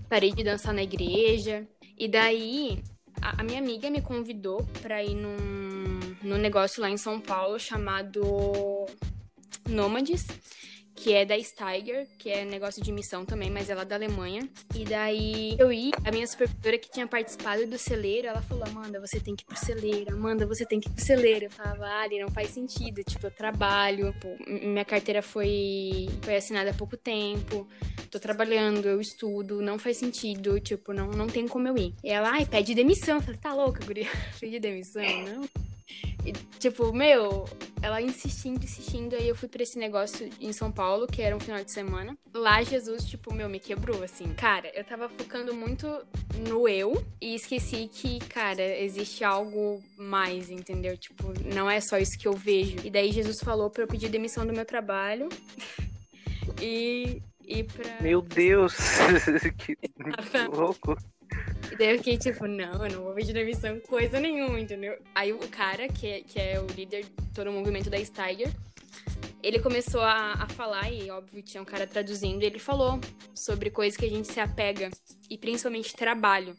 parei 0.10 0.29
de 0.34 0.44
dançar 0.44 0.74
na 0.74 0.84
igreja. 0.84 1.68
E 1.98 2.08
daí, 2.08 2.82
a, 3.22 3.42
a 3.42 3.44
minha 3.44 3.60
amiga 3.60 3.90
me 3.90 4.02
convidou 4.02 4.66
pra 4.82 5.04
ir 5.04 5.16
num, 5.16 6.00
num 6.22 6.38
negócio 6.38 6.82
lá 6.82 6.90
em 6.90 6.98
São 6.98 7.20
Paulo 7.20 7.60
chamado 7.60 8.22
Nômades 9.68 10.26
que 11.00 11.14
é 11.14 11.26
da 11.26 11.42
Steiger, 11.42 12.08
que 12.18 12.30
é 12.30 12.44
negócio 12.44 12.84
de 12.84 12.92
missão 12.92 13.26
também, 13.26 13.50
mas 13.50 13.70
ela 13.70 13.84
é 13.84 13.86
da 13.86 13.96
Alemanha. 13.96 14.48
E 14.76 14.84
daí 14.84 15.56
eu 15.58 15.72
ia, 15.72 15.92
a 16.06 16.12
minha 16.12 16.28
supervisora 16.28 16.78
que 16.78 16.92
tinha 16.92 17.08
participado 17.08 17.66
do 17.66 17.78
celeiro, 17.78 18.28
ela 18.28 18.42
falou: 18.42 18.66
Amanda, 18.66 19.00
você 19.00 19.20
tem 19.20 19.34
que 19.36 19.44
ir 19.44 19.46
pro 19.46 19.58
celeiro, 19.58 20.14
Amanda, 20.14 20.46
você 20.46 20.66
tem 20.66 20.80
que 20.80 20.90
ir 20.90 20.92
pro 20.92 21.04
celeiro. 21.04 21.46
Eu 21.46 21.52
falava, 21.52 21.86
Ali, 22.02 22.20
não 22.20 22.30
faz 22.30 22.50
sentido. 22.50 23.02
Tipo, 23.04 23.28
eu 23.28 23.32
trabalho, 23.32 24.14
pô, 24.20 24.36
minha 24.46 24.84
carteira 24.84 25.22
foi, 25.22 26.10
foi 26.22 26.36
assinada 26.36 26.72
há 26.72 26.74
pouco 26.74 26.98
tempo, 26.98 27.66
tô 28.12 28.20
trabalhando, 28.20 28.86
eu 28.88 29.00
estudo, 29.00 29.62
não 29.62 29.80
faz 29.80 29.98
sentido, 29.98 30.60
tipo, 30.60 30.92
não, 30.92 31.08
não 31.12 31.28
tem 31.28 31.48
como 31.48 31.68
eu 31.68 31.78
ir. 31.78 31.94
E 32.04 32.10
ela, 32.10 32.32
ai, 32.32 32.46
pede 32.46 32.76
demissão. 32.76 33.16
Eu 33.16 33.22
falei, 33.22 33.40
tá 33.40 33.54
louca, 33.54 33.86
guria? 33.86 34.08
Pede 34.40 34.60
demissão, 34.60 35.04
não? 35.24 35.70
E, 36.26 36.34
tipo, 36.60 36.94
meu, 36.94 37.46
ela 37.82 38.02
insistindo, 38.02 38.64
insistindo. 38.64 39.16
Aí 39.16 39.28
eu 39.28 39.36
fui 39.36 39.48
pra 39.48 39.64
esse 39.64 39.78
negócio 39.78 40.30
em 40.40 40.52
São 40.52 40.72
Paulo, 40.72 41.08
que 41.08 41.22
era 41.22 41.36
um 41.36 41.40
final 41.40 41.64
de 41.64 41.72
semana. 41.72 42.18
Lá, 42.34 42.62
Jesus, 42.64 43.06
tipo, 43.06 43.34
meu, 43.34 43.50
me 43.50 43.60
quebrou, 43.60 44.04
assim. 44.04 44.34
Cara, 44.34 44.70
eu 44.76 44.84
tava 44.84 45.10
focando 45.10 45.54
muito 45.54 45.88
no 46.48 46.68
eu 46.68 47.04
e 47.22 47.36
esqueci 47.36 47.90
que, 47.92 48.20
cara, 48.20 48.62
existe 48.62 49.24
algo 49.24 49.82
mais, 49.98 50.50
entendeu? 50.50 50.98
Tipo, 50.98 51.34
não 51.54 51.70
é 51.70 51.80
só 51.80 51.98
isso 51.98 52.18
que 52.18 52.28
eu 52.28 52.34
vejo. 52.34 52.78
E 52.84 52.90
daí 52.90 53.12
Jesus 53.12 53.40
falou 53.40 53.70
pra 53.70 53.84
eu 53.84 53.88
pedir 53.88 54.10
demissão 54.10 54.46
do 54.46 54.54
meu 54.54 54.66
trabalho. 54.66 55.30
e. 56.62 57.22
Pra. 57.74 58.02
Meu 58.02 58.22
Deus! 58.22 58.76
que 59.58 59.76
louco! 60.52 60.96
E 61.72 61.76
daí 61.76 61.92
eu 61.92 61.98
fiquei 61.98 62.18
tipo, 62.18 62.48
não, 62.48 62.86
eu 62.86 62.92
não 62.92 63.04
vou 63.04 63.14
pedir 63.14 63.34
demissão 63.34 63.80
coisa 63.80 64.20
nenhuma, 64.20 64.60
entendeu? 64.60 64.98
Aí 65.14 65.32
o 65.32 65.40
cara, 65.50 65.88
que 65.88 66.08
é, 66.08 66.22
que 66.22 66.40
é 66.40 66.60
o 66.60 66.66
líder 66.68 67.04
de 67.04 67.30
todo 67.34 67.50
o 67.50 67.54
movimento 67.54 67.90
da 67.90 68.04
Steiger, 68.04 68.52
ele 69.42 69.60
começou 69.60 70.02
a, 70.02 70.34
a 70.34 70.50
falar, 70.50 70.92
e 70.92 71.10
óbvio 71.10 71.42
tinha 71.42 71.62
um 71.62 71.66
cara 71.66 71.88
traduzindo, 71.88 72.44
e 72.44 72.46
ele 72.46 72.60
falou 72.60 73.00
sobre 73.34 73.70
coisas 73.70 73.96
que 73.96 74.06
a 74.06 74.10
gente 74.10 74.28
se 74.28 74.40
apega, 74.40 74.90
e 75.30 75.38
principalmente 75.38 75.96
trabalho 75.96 76.56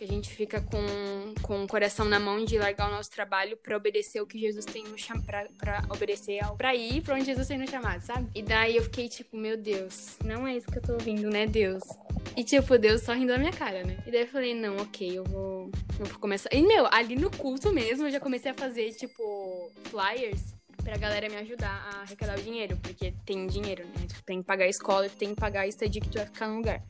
que 0.00 0.04
a 0.04 0.08
gente 0.08 0.30
fica 0.30 0.62
com, 0.62 1.34
com 1.42 1.62
o 1.62 1.68
coração 1.68 2.06
na 2.06 2.18
mão 2.18 2.42
de 2.42 2.58
largar 2.58 2.88
o 2.88 2.90
nosso 2.90 3.10
trabalho 3.10 3.54
para 3.58 3.76
obedecer 3.76 4.18
o 4.22 4.26
que 4.26 4.38
Jesus 4.38 4.64
tem 4.64 4.82
no 4.84 4.96
chamado, 4.96 5.50
para 5.58 5.82
obedecer 5.90 6.42
ao 6.42 6.56
para 6.56 6.74
ir 6.74 7.02
para 7.02 7.16
onde 7.16 7.26
Jesus 7.26 7.46
tem 7.46 7.58
no 7.58 7.68
chamado, 7.68 8.00
sabe? 8.00 8.26
E 8.34 8.42
daí 8.42 8.76
eu 8.76 8.82
fiquei 8.84 9.10
tipo, 9.10 9.36
meu 9.36 9.58
Deus, 9.58 10.16
não 10.24 10.48
é 10.48 10.56
isso 10.56 10.66
que 10.68 10.78
eu 10.78 10.82
tô 10.82 10.94
ouvindo, 10.94 11.28
né, 11.28 11.46
Deus? 11.46 11.82
E 12.34 12.42
tipo, 12.42 12.78
Deus 12.78 13.02
só 13.02 13.12
rindo 13.12 13.26
da 13.26 13.36
minha 13.36 13.52
cara, 13.52 13.84
né? 13.84 14.02
E 14.06 14.10
daí 14.10 14.22
eu 14.22 14.28
falei, 14.28 14.54
não, 14.54 14.78
ok, 14.78 15.18
eu 15.18 15.24
vou, 15.24 15.70
eu 15.98 16.06
vou 16.06 16.18
começar. 16.18 16.48
E 16.50 16.62
meu, 16.62 16.86
ali 16.90 17.14
no 17.14 17.30
culto 17.30 17.70
mesmo, 17.70 18.06
eu 18.06 18.10
já 18.10 18.20
comecei 18.20 18.50
a 18.50 18.54
fazer, 18.54 18.94
tipo, 18.94 19.70
flyers 19.90 20.54
pra 20.82 20.96
galera 20.96 21.28
me 21.28 21.36
ajudar 21.36 21.92
a 21.92 22.00
arrecadar 22.00 22.38
o 22.38 22.42
dinheiro, 22.42 22.74
porque 22.78 23.12
tem 23.26 23.46
dinheiro, 23.46 23.84
né? 23.84 24.06
Tu 24.08 24.22
tem 24.24 24.40
que 24.40 24.46
pagar 24.46 24.64
a 24.64 24.68
escola, 24.68 25.10
tu 25.10 25.16
tem 25.16 25.34
que 25.34 25.40
pagar 25.40 25.60
a 25.60 25.66
estadia 25.66 26.00
que 26.00 26.08
tu 26.08 26.16
vai 26.16 26.24
ficar 26.24 26.48
no 26.48 26.56
lugar. 26.56 26.82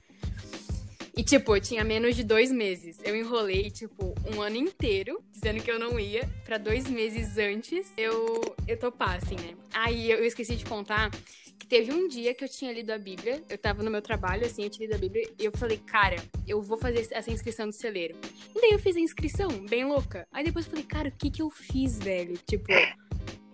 E, 1.17 1.23
tipo, 1.23 1.57
eu 1.57 1.61
tinha 1.61 1.85
menos 1.85 2.15
de 2.15 2.23
dois 2.23 2.53
meses. 2.53 2.99
Eu 3.05 3.17
enrolei, 3.17 3.71
tipo, 3.71 4.15
um 4.35 4.41
ano 4.41 4.57
inteiro, 4.57 5.23
dizendo 5.33 5.63
que 5.63 5.71
eu 5.71 5.79
não 5.79 5.99
ia, 5.99 6.29
para 6.45 6.59
dois 6.59 6.89
meses 6.89 7.37
antes 7.37 7.93
eu, 7.97 8.41
eu 8.67 8.79
topar, 8.79 9.17
assim, 9.17 9.37
né? 9.37 9.55
Aí 9.73 10.11
eu 10.11 10.25
esqueci 10.25 10.57
de 10.57 10.65
contar 10.65 11.11
que 11.59 11.67
teve 11.67 11.93
um 11.93 12.09
dia 12.09 12.33
que 12.33 12.45
eu 12.45 12.49
tinha 12.49 12.73
lido 12.73 12.91
a 12.91 12.99
Bíblia, 12.99 13.43
eu 13.49 13.59
tava 13.59 13.83
no 13.83 13.91
meu 13.91 14.01
trabalho, 14.01 14.47
assim, 14.47 14.65
eu 14.65 14.71
tinha 14.71 14.87
lido 14.87 14.97
a 14.97 14.99
Bíblia, 14.99 15.29
e 15.39 15.45
eu 15.45 15.53
falei, 15.53 15.79
cara, 15.79 16.17
eu 16.47 16.63
vou 16.63 16.79
fazer 16.79 17.07
essa 17.11 17.31
inscrição 17.31 17.67
do 17.67 17.73
celeiro. 17.73 18.17
E 18.55 18.61
daí 18.61 18.71
eu 18.73 18.79
fiz 18.79 18.97
a 18.97 19.01
inscrição, 19.01 19.49
bem 19.67 19.85
louca. 19.85 20.27
Aí 20.33 20.45
depois 20.45 20.65
eu 20.65 20.71
falei, 20.71 20.85
cara, 20.85 21.09
o 21.09 21.13
que 21.13 21.31
que 21.31 21.43
eu 21.43 21.51
fiz, 21.51 21.99
velho? 21.99 22.39
Tipo, 22.47 22.67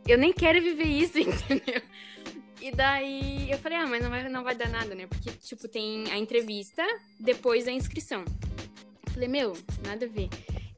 eu 0.07 0.17
nem 0.17 0.33
quero 0.33 0.63
viver 0.63 0.87
isso, 0.87 1.19
entendeu? 1.19 1.83
E 2.61 2.71
daí 2.71 3.51
eu 3.51 3.59
falei, 3.59 3.79
ah, 3.79 3.87
mas 3.87 4.03
não 4.03 4.11
vai, 4.11 4.29
não 4.29 4.45
vai 4.45 4.55
dar 4.55 4.69
nada, 4.69 4.95
né? 4.95 5.07
Porque, 5.07 5.31
tipo, 5.33 5.69
tem 5.69 6.11
a 6.11 6.19
entrevista 6.19 6.83
depois 7.19 7.65
da 7.65 7.73
inscrição. 7.73 8.25
Eu 9.07 9.13
falei, 9.13 9.29
meu, 9.29 9.53
nada 9.85 10.07
a 10.07 10.09
ver. 10.09 10.29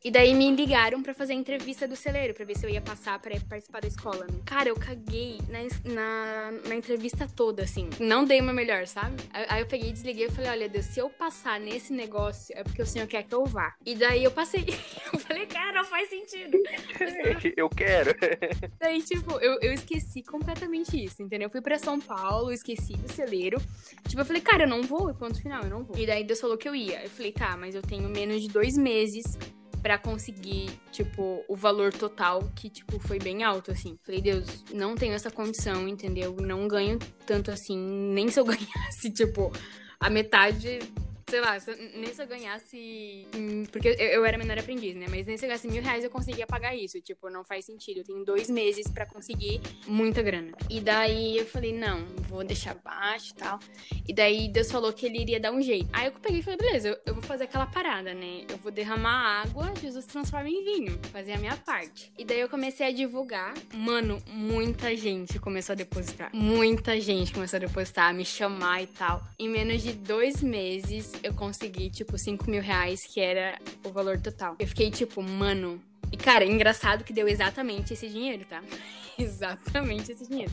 E 0.05 0.11
daí 0.11 0.33
me 0.33 0.51
ligaram 0.55 1.03
para 1.03 1.13
fazer 1.13 1.33
a 1.33 1.37
entrevista 1.37 1.89
do 1.89 1.97
celeiro, 1.97 2.33
para 2.33 2.45
ver 2.45 2.57
se 2.57 2.65
eu 2.65 2.71
ia 2.71 2.81
passar 2.81 3.19
para 3.19 3.39
participar 3.41 3.81
da 3.81 3.89
escola. 3.89 4.27
Né? 4.31 4.39
Cara, 4.45 4.69
eu 4.69 4.77
caguei 4.77 5.39
na, 5.49 5.93
na, 5.93 6.51
na, 6.69 6.75
entrevista 6.75 7.29
toda, 7.35 7.65
assim. 7.65 7.91
Não 7.99 8.25
dei 8.25 8.41
uma 8.41 8.53
melhor, 8.53 8.87
sabe? 8.87 9.17
Aí 9.33 9.61
eu 9.61 9.67
peguei, 9.67 9.93
desliguei 9.93 10.27
e 10.27 10.31
falei: 10.31 10.51
olha, 10.51 10.69
Deus, 10.69 10.87
se 10.87 11.01
eu 11.01 11.11
passar 11.11 11.59
nesse 11.59 11.93
negócio, 11.93 12.55
é 12.57 12.63
porque 12.63 12.81
o 12.81 12.87
senhor 12.87 13.09
quer 13.09 13.25
que 13.25 13.35
eu 13.35 13.45
vá. 13.45 13.75
E 13.85 13.95
daí 13.95 14.23
eu 14.23 14.31
passei. 14.31 14.65
eu 15.13 15.19
falei, 15.19 15.47
cara, 15.47 15.73
não 15.73 15.85
faz 15.85 16.09
sentido. 16.09 16.59
eu 17.57 17.69
quero. 17.69 18.15
Daí, 18.79 19.03
tipo, 19.03 19.39
eu, 19.41 19.59
eu 19.61 19.73
esqueci 19.73 20.23
completamente 20.23 21.03
isso, 21.03 21.23
entendeu? 21.23 21.47
Eu 21.47 21.51
fui 21.51 21.61
pra 21.61 21.79
São 21.79 22.01
Paulo, 22.01 22.53
esqueci 22.53 22.97
do 22.97 23.11
celeiro. 23.11 23.61
Tipo, 24.07 24.21
eu 24.23 24.25
falei, 24.25 24.43
cara, 24.43 24.65
eu 24.65 24.69
não 24.69 24.83
vou, 24.83 25.13
ponto 25.15 25.41
final, 25.41 25.63
eu 25.65 25.71
não 25.71 25.85
vou. 25.85 25.97
E 25.99 26.07
daí 26.07 26.25
Deus 26.25 26.41
falou 26.41 26.57
que 26.57 26.69
eu 26.69 26.75
ia. 26.75 27.03
Eu 27.03 27.11
falei, 27.11 27.33
tá, 27.33 27.57
mas 27.57 27.75
eu 27.75 27.83
tenho 27.83 28.09
menos 28.09 28.43
de 28.43 28.49
dois 28.49 28.77
meses 28.77 29.39
para 29.83 29.99
conseguir, 29.99 30.71
tipo, 30.91 31.45
o 31.49 31.57
valor 31.57 31.93
total, 31.93 32.51
que, 32.55 32.69
tipo, 32.69 32.99
foi 32.99 33.19
bem 33.19 33.45
alto, 33.45 33.71
assim. 33.71 33.99
Falei, 34.05 34.21
Deus, 34.21 34.65
não 34.73 34.95
tenho 34.95 35.15
essa 35.15 35.31
condição, 35.31 35.89
entendeu? 35.89 36.37
Não 36.41 36.67
ganho 36.67 36.99
tanto 37.27 37.51
assim, 37.51 37.79
nem 37.79 38.29
se 38.29 38.41
eu 38.41 38.45
ganhasse, 38.47 39.11
tipo, 39.13 39.53
a 40.01 40.11
metade 40.11 40.81
sei 41.29 41.41
lá, 41.41 41.57
nem 41.95 42.13
se 42.13 42.23
eu 42.23 42.27
ganhasse. 42.27 43.27
Porque 43.71 43.89
eu, 43.99 44.25
era 44.25 44.39
menor 44.39 44.59
aprendiz, 44.59 44.97
né? 44.97 45.07
Mas 45.09 45.27
nem 45.27 45.37
se 45.37 45.45
eu 45.45 45.49
ganhasse 45.49 45.69
mil 45.69 45.83
reais 45.83 46.03
eu 46.03 46.11
conseguia 46.11 46.47
pagar 46.47 46.75
isso. 46.75 47.01
Tipo, 47.01 47.29
não 47.31 47.45
faz 47.45 47.65
sentido. 47.65 47.99
Eu 47.99 48.05
tenho 48.05 48.25
dois 48.25 48.49
meses 48.49 48.89
para 48.89 49.07
conseguir 49.07 49.61
muita 49.87 50.23
grana. 50.23 50.53
E 50.71 50.81
daí 50.81 51.37
eu 51.37 51.47
falei, 51.47 51.73
não, 51.73 52.05
vou 52.29 52.43
deixar 52.45 52.75
baixo 52.75 53.33
e 53.33 53.35
tal. 53.35 53.59
E 54.07 54.13
daí 54.13 54.49
Deus 54.49 54.71
falou 54.71 54.93
que 54.93 55.07
ele 55.07 55.21
iria 55.21 55.39
dar 55.39 55.53
um 55.53 55.61
jeito. 55.61 55.89
Aí 55.93 56.07
eu 56.07 56.13
peguei 56.13 56.41
e 56.41 56.43
falei, 56.43 56.59
beleza, 56.59 56.89
eu, 56.89 56.99
eu 57.07 57.15
vou 57.15 57.23
fazer 57.23 57.45
aquela 57.45 57.67
parada, 57.67 58.15
né? 58.15 58.45
Eu 58.49 58.57
vou 58.59 58.73
derramar 58.73 59.43
água, 59.43 59.73
Jesus 59.81 60.07
transforma 60.07 60.49
em 60.49 60.65
vinho. 60.65 60.99
Fazer 61.13 61.33
a 61.33 61.39
minha 61.39 61.57
parte. 61.57 62.11
E 62.19 62.25
daí 62.25 62.41
eu 62.41 62.49
comecei 62.49 62.87
a 62.87 62.93
divulgar. 62.93 63.55
Mano, 63.75 64.23
muita 64.27 64.97
gente 64.97 65.39
começou 65.39 65.75
a 65.75 65.77
depositar. 65.77 66.31
Muita 66.33 66.99
gente 67.01 67.33
começou 67.33 67.59
a 67.59 67.61
depositar, 67.61 68.11
a 68.11 68.13
me 68.13 68.25
chamar 68.25 68.83
e 68.83 68.87
tal. 68.87 69.23
Em 69.39 69.49
menos 69.49 69.83
de 69.83 69.93
dois 69.93 70.43
meses, 70.43 71.13
eu 71.23 71.35
consegui, 71.35 71.91
tipo, 71.91 72.17
5 72.17 72.51
mil 72.51 72.63
reais, 72.63 73.05
que 73.05 73.21
era 73.21 73.59
o 73.85 73.91
valor 73.91 74.21
total. 74.21 74.57
Eu 74.59 74.67
fiquei, 74.67 74.91
tipo, 74.91 75.23
mano. 75.23 75.83
E, 76.11 76.17
cara, 76.17 76.45
engraçado 76.45 77.05
que 77.05 77.13
deu 77.13 77.29
exatamente 77.29 77.93
esse 77.93 78.09
dinheiro, 78.09 78.45
tá? 78.45 78.63
exatamente 79.19 80.13
esse 80.13 80.27
dinheiro. 80.29 80.53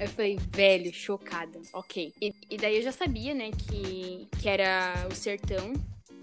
Eu 0.00 0.08
falei, 0.08 0.38
velho, 0.50 0.92
chocada. 0.92 1.60
Ok. 1.72 2.12
E, 2.20 2.32
e, 2.50 2.56
daí 2.56 2.76
eu 2.76 2.82
já 2.82 2.92
sabia, 2.92 3.34
né, 3.34 3.50
que, 3.50 4.28
que 4.40 4.48
era 4.48 5.06
o 5.10 5.14
sertão 5.14 5.72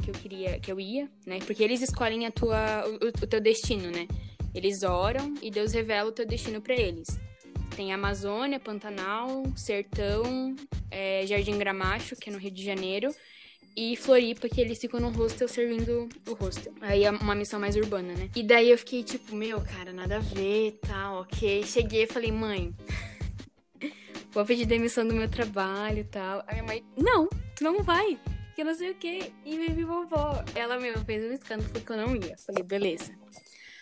que 0.01 0.09
eu 0.09 0.13
queria, 0.13 0.59
que 0.59 0.71
eu 0.71 0.79
ia, 0.79 1.09
né? 1.25 1.39
Porque 1.45 1.63
eles 1.63 1.81
escolhem 1.81 2.25
a 2.25 2.31
tua, 2.31 2.85
o, 2.87 3.07
o 3.07 3.27
teu 3.27 3.41
destino, 3.41 3.91
né? 3.91 4.07
Eles 4.53 4.83
oram 4.83 5.33
e 5.41 5.51
Deus 5.51 5.73
revela 5.73 6.09
o 6.09 6.13
teu 6.13 6.25
destino 6.25 6.61
para 6.61 6.75
eles. 6.75 7.07
Tem 7.75 7.91
Amazônia, 7.91 8.59
Pantanal, 8.59 9.43
Sertão, 9.55 10.55
é, 10.89 11.25
Jardim 11.25 11.57
Gramacho, 11.57 12.15
que 12.15 12.29
é 12.29 12.33
no 12.33 12.39
Rio 12.39 12.51
de 12.51 12.63
Janeiro, 12.63 13.13
e 13.75 13.95
Floripa, 13.97 14.47
que 14.47 14.61
eles 14.61 14.79
ficam 14.79 14.99
no 14.99 15.09
hostel 15.09 15.47
servindo 15.47 16.07
o 16.27 16.33
hostel. 16.33 16.73
Aí 16.79 17.03
é 17.03 17.11
uma 17.11 17.35
missão 17.35 17.59
mais 17.59 17.75
urbana, 17.75 18.13
né? 18.13 18.29
E 18.35 18.41
daí 18.41 18.69
eu 18.71 18.77
fiquei 18.77 19.03
tipo, 19.03 19.35
meu, 19.35 19.61
cara, 19.61 19.91
nada 19.91 20.17
a 20.17 20.19
ver, 20.19 20.79
tal, 20.81 21.21
ok. 21.21 21.63
Cheguei 21.63 22.03
e 22.03 22.07
falei, 22.07 22.31
mãe, 22.31 22.73
vou 24.31 24.45
pedir 24.45 24.65
demissão 24.65 25.05
do 25.05 25.13
meu 25.13 25.29
trabalho 25.29 25.99
e 25.99 26.03
tal. 26.05 26.43
A 26.47 26.53
minha 26.53 26.63
mãe, 26.63 26.83
não, 26.95 27.27
tu 27.55 27.63
não 27.65 27.83
vai, 27.83 28.17
que 28.55 28.61
eu 28.61 28.65
não 28.65 28.75
sei 28.75 28.91
o 28.91 28.95
quê. 28.95 29.31
E 29.43 29.57
vive 29.57 29.83
vovó. 29.83 30.43
Ela, 30.55 30.79
meu, 30.79 30.97
fez 31.03 31.29
um 31.29 31.33
escândalo 31.33 31.69
porque 31.69 31.91
eu 31.91 31.97
não 31.97 32.15
ia. 32.15 32.37
Falei, 32.37 32.63
beleza. 32.63 33.11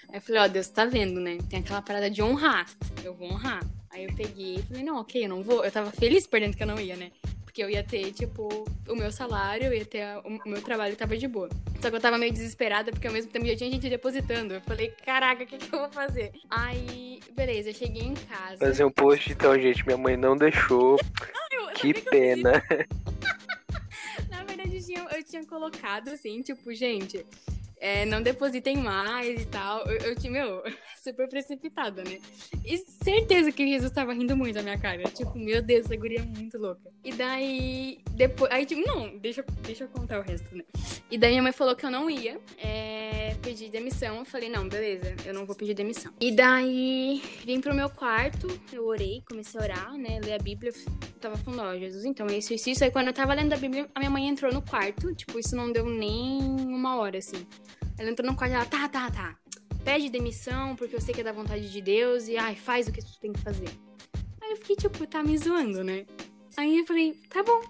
Aí 0.09 0.15
eu 0.15 0.21
falei, 0.21 0.41
ó, 0.41 0.47
Deus 0.47 0.67
tá 0.69 0.85
vendo, 0.85 1.19
né? 1.19 1.38
Tem 1.50 1.59
aquela 1.59 1.83
parada 1.83 2.09
de 2.09 2.23
honrar. 2.23 2.67
Eu 3.03 3.13
vou 3.13 3.31
honrar. 3.31 3.63
Aí 3.91 4.05
eu 4.05 4.15
peguei 4.15 4.55
e 4.55 4.62
falei, 4.63 4.83
não, 4.83 4.97
ok, 4.97 5.23
eu 5.23 5.29
não 5.29 5.43
vou. 5.43 5.63
Eu 5.63 5.71
tava 5.71 5.91
feliz 5.91 6.25
perdendo 6.25 6.57
que 6.57 6.63
eu 6.63 6.67
não 6.67 6.79
ia, 6.79 6.95
né? 6.95 7.12
Porque 7.53 7.63
eu 7.63 7.69
ia 7.69 7.83
ter, 7.83 8.12
tipo, 8.12 8.50
o 8.89 8.95
meu 8.95 9.12
salário, 9.12 9.67
eu 9.67 9.74
ia 9.75 9.86
ter 9.86 10.01
a, 10.01 10.19
o 10.22 10.50
meu 10.50 10.60
trabalho 10.60 10.95
tava 10.95 11.15
de 11.15 11.27
boa. 11.27 11.48
Só 11.79 11.91
que 11.91 11.95
eu 11.95 12.01
tava 12.01 12.17
meio 12.17 12.33
desesperada, 12.33 12.91
porque 12.91 13.05
ao 13.05 13.13
mesmo 13.13 13.31
tempo 13.31 13.45
já 13.45 13.55
tinha 13.55 13.69
gente 13.69 13.88
depositando. 13.88 14.55
Eu 14.55 14.62
falei, 14.62 14.91
caraca, 15.05 15.43
o 15.43 15.45
que, 15.45 15.60
que 15.60 15.72
eu 15.72 15.81
vou 15.81 15.89
fazer? 15.91 16.31
Aí, 16.50 17.19
beleza, 17.33 17.69
eu 17.69 17.74
cheguei 17.75 18.01
em 18.01 18.15
casa. 18.15 18.57
Fazer 18.57 18.83
um 18.83 18.89
post, 18.89 19.31
então, 19.31 19.53
gente, 19.60 19.86
minha 19.86 20.00
mãe 20.00 20.17
não 20.17 20.36
deixou. 20.36 20.98
Não, 21.53 21.69
eu, 21.69 21.75
que 21.75 21.93
pena. 21.93 22.53
Na 24.31 24.43
verdade, 24.45 24.75
eu 24.75 24.83
tinha, 24.83 25.07
eu 25.12 25.24
tinha 25.24 25.45
colocado 25.45 26.10
assim, 26.10 26.41
tipo, 26.41 26.74
gente, 26.74 27.24
é, 27.83 28.05
não 28.05 28.21
depositem 28.21 28.77
mais 28.77 29.41
e 29.41 29.45
tal. 29.45 29.85
Eu, 29.85 30.15
eu 30.15 30.31
meu, 30.31 30.63
super 31.03 31.27
precipitada, 31.27 32.01
né? 32.01 32.17
E 32.65 32.77
certeza 32.77 33.51
que 33.51 33.67
Jesus 33.67 33.91
tava 33.91 34.13
rindo 34.13 34.37
muito 34.37 34.55
da 34.55 34.63
minha 34.63 34.77
cara. 34.77 35.03
Tipo, 35.03 35.37
meu 35.37 35.61
Deus, 35.61 35.83
essa 35.85 35.95
guria 35.97 36.19
é 36.19 36.21
muito 36.21 36.57
louca. 36.57 36.89
E 37.03 37.11
daí, 37.11 37.99
depois. 38.11 38.49
Aí, 38.53 38.65
tipo, 38.65 38.81
não, 38.87 39.17
deixa, 39.17 39.43
deixa 39.63 39.83
eu 39.83 39.89
contar 39.89 40.19
o 40.19 40.23
resto, 40.23 40.55
né? 40.55 40.63
E 41.11 41.17
daí 41.17 41.31
minha 41.31 41.43
mãe 41.43 41.51
falou 41.51 41.75
que 41.75 41.85
eu 41.85 41.91
não 41.91 42.09
ia 42.09 42.39
é, 42.57 43.22
pedir 43.43 43.69
demissão. 43.69 44.17
Eu 44.17 44.25
falei, 44.25 44.50
não, 44.50 44.67
beleza, 44.67 45.15
eu 45.25 45.33
não 45.33 45.45
vou 45.45 45.55
pedir 45.55 45.73
demissão. 45.73 46.12
E 46.19 46.31
daí, 46.31 47.21
vim 47.45 47.59
pro 47.59 47.75
meu 47.75 47.89
quarto, 47.89 48.47
eu 48.71 48.85
orei, 48.85 49.21
comecei 49.27 49.59
a 49.59 49.63
orar, 49.63 49.93
né? 49.97 50.19
Ler 50.23 50.33
a 50.33 50.39
Bíblia. 50.39 50.71
Eu 50.71 51.19
tava 51.19 51.38
falando, 51.38 51.62
ó, 51.62 51.71
oh, 51.71 51.77
Jesus, 51.77 52.05
então 52.05 52.25
é 52.27 52.38
isso, 52.38 52.53
isso, 52.53 52.69
isso. 52.69 52.83
Aí 52.83 52.89
quando 52.89 53.07
eu 53.07 53.13
tava 53.13 53.33
lendo 53.33 53.53
a 53.53 53.57
Bíblia, 53.57 53.89
a 53.93 54.00
minha 54.00 54.09
mãe 54.09 54.27
entrou 54.27 54.51
no 54.51 54.62
quarto. 54.62 55.13
Tipo, 55.13 55.38
isso 55.38 55.55
não 55.55 55.71
deu 55.71 55.85
nem 55.85 56.41
uma 56.41 56.95
hora, 56.95 57.17
assim. 57.17 57.45
Ela 58.00 58.09
entrou 58.09 58.27
no 58.27 58.35
quarto 58.35 58.53
e 58.53 58.55
ela, 58.55 58.65
tá, 58.65 58.88
tá, 58.88 59.12
tá. 59.12 59.38
Pede 59.83 60.09
demissão, 60.09 60.75
porque 60.77 60.95
eu 60.95 61.01
sei 61.01 61.13
que 61.13 61.21
é 61.21 61.23
da 61.23 61.33
vontade 61.33 61.69
de 61.69 61.81
Deus, 61.81 62.29
e 62.29 62.38
ai, 62.38 62.55
faz 62.55 62.88
o 62.88 62.91
que 62.91 63.01
tu 63.01 63.19
tem 63.19 63.33
que 63.33 63.41
fazer. 63.41 63.69
Aí 64.41 64.51
eu 64.51 64.57
fiquei, 64.57 64.77
tipo, 64.77 65.05
tá 65.05 65.21
me 65.21 65.38
zoando, 65.38 65.83
né? 65.83 66.05
Aí 66.55 66.79
eu 66.79 66.85
falei, 66.85 67.13
tá 67.29 67.43
bom. 67.43 67.62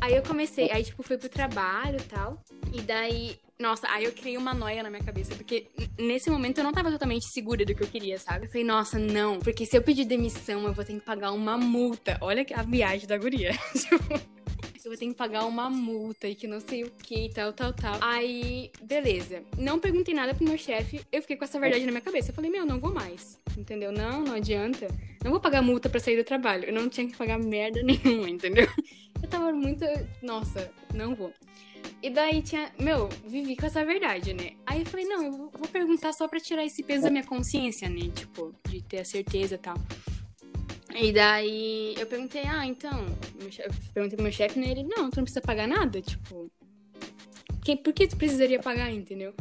Aí 0.00 0.14
eu 0.14 0.22
comecei, 0.22 0.70
aí, 0.70 0.82
tipo, 0.82 1.02
fui 1.02 1.18
pro 1.18 1.28
trabalho 1.28 1.98
e 1.98 2.04
tal. 2.04 2.42
E 2.72 2.80
daí 2.80 3.38
Nossa, 3.58 3.88
aí 3.90 4.04
eu 4.04 4.12
criei 4.12 4.36
uma 4.36 4.52
noia 4.52 4.82
na 4.82 4.90
minha 4.90 5.02
cabeça, 5.02 5.34
porque 5.34 5.66
nesse 5.98 6.28
momento 6.28 6.58
eu 6.58 6.64
não 6.64 6.72
tava 6.72 6.90
totalmente 6.90 7.24
segura 7.24 7.64
do 7.64 7.74
que 7.74 7.82
eu 7.82 7.88
queria, 7.88 8.18
sabe? 8.18 8.44
Eu 8.44 8.50
falei, 8.50 8.64
nossa, 8.64 8.98
não, 8.98 9.38
porque 9.38 9.64
se 9.64 9.76
eu 9.76 9.82
pedir 9.82 10.04
demissão, 10.04 10.64
eu 10.64 10.74
vou 10.74 10.84
ter 10.84 10.92
que 10.92 11.00
pagar 11.00 11.32
uma 11.32 11.56
multa. 11.56 12.18
Olha 12.20 12.44
a 12.54 12.62
viagem 12.62 13.06
da 13.06 13.16
guria. 13.16 13.52
Tipo, 13.72 14.88
eu 14.88 14.90
vou 14.90 14.96
ter 14.96 15.06
que 15.06 15.14
pagar 15.14 15.44
uma 15.46 15.68
multa 15.68 16.28
e 16.28 16.34
que 16.36 16.46
não 16.46 16.60
sei 16.60 16.84
o 16.84 16.90
que, 16.90 17.28
tal, 17.34 17.52
tal, 17.52 17.72
tal. 17.72 17.98
Aí, 18.00 18.70
beleza. 18.82 19.42
Não 19.58 19.80
perguntei 19.80 20.14
nada 20.14 20.32
pro 20.32 20.46
meu 20.46 20.56
chefe, 20.56 21.00
eu 21.10 21.20
fiquei 21.22 21.36
com 21.36 21.44
essa 21.44 21.58
verdade 21.58 21.84
na 21.84 21.90
minha 21.90 22.00
cabeça. 22.00 22.30
Eu 22.30 22.34
falei, 22.34 22.50
meu, 22.50 22.64
não 22.64 22.78
vou 22.78 22.94
mais. 22.94 23.36
Entendeu? 23.56 23.90
Não, 23.90 24.22
não 24.22 24.34
adianta. 24.34 24.86
Não 25.24 25.32
vou 25.32 25.40
pagar 25.40 25.60
multa 25.60 25.88
pra 25.88 25.98
sair 25.98 26.16
do 26.16 26.22
trabalho. 26.22 26.66
Eu 26.66 26.72
não 26.72 26.88
tinha 26.88 27.08
que 27.08 27.16
pagar 27.16 27.36
merda 27.36 27.82
nenhuma, 27.82 28.30
entendeu? 28.30 28.68
Eu 29.20 29.28
tava 29.28 29.50
muito. 29.52 29.84
Nossa, 30.22 30.70
não 30.94 31.16
vou. 31.16 31.32
E 32.02 32.10
daí 32.10 32.42
tinha. 32.42 32.70
Meu, 32.78 33.08
vivi 33.26 33.56
com 33.56 33.66
essa 33.66 33.84
verdade, 33.84 34.34
né? 34.34 34.52
Aí 34.66 34.80
eu 34.80 34.86
falei, 34.86 35.06
não, 35.06 35.24
eu 35.24 35.32
vou 35.32 35.68
perguntar 35.68 36.12
só 36.12 36.28
pra 36.28 36.40
tirar 36.40 36.64
esse 36.64 36.82
peso 36.82 37.04
da 37.04 37.10
minha 37.10 37.24
consciência, 37.24 37.88
né? 37.88 38.10
Tipo, 38.14 38.54
de 38.68 38.82
ter 38.82 39.00
a 39.00 39.04
certeza 39.04 39.54
e 39.54 39.58
tal. 39.58 39.76
E 40.94 41.12
daí 41.12 41.94
eu 41.98 42.06
perguntei, 42.06 42.42
ah, 42.46 42.66
então. 42.66 43.06
Eu 43.40 43.70
perguntei 43.92 44.16
pro 44.16 44.22
meu 44.22 44.32
chefe, 44.32 44.58
né? 44.58 44.70
Ele, 44.70 44.82
não, 44.84 45.10
tu 45.10 45.16
não 45.16 45.24
precisa 45.24 45.40
pagar 45.40 45.66
nada, 45.66 46.00
tipo. 46.00 46.50
Que, 47.64 47.76
por 47.76 47.92
que 47.92 48.06
tu 48.06 48.16
precisaria 48.16 48.60
pagar, 48.60 48.90
entendeu? 48.92 49.34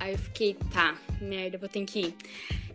Aí 0.00 0.12
eu 0.12 0.18
fiquei, 0.18 0.54
tá, 0.72 0.98
merda, 1.20 1.58
vou 1.58 1.68
ter 1.68 1.84
que 1.84 2.00
ir. 2.00 2.14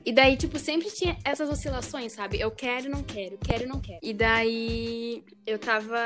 E 0.06 0.14
daí, 0.14 0.38
tipo, 0.38 0.58
sempre 0.58 0.90
tinha 0.90 1.18
essas 1.26 1.50
oscilações, 1.50 2.14
sabe? 2.14 2.40
Eu 2.40 2.50
quero, 2.50 2.90
não 2.90 3.04
quero, 3.04 3.38
quero, 3.38 3.68
não 3.68 3.82
quero. 3.82 4.00
E 4.02 4.14
daí 4.14 5.22
eu 5.46 5.60
tava 5.60 6.00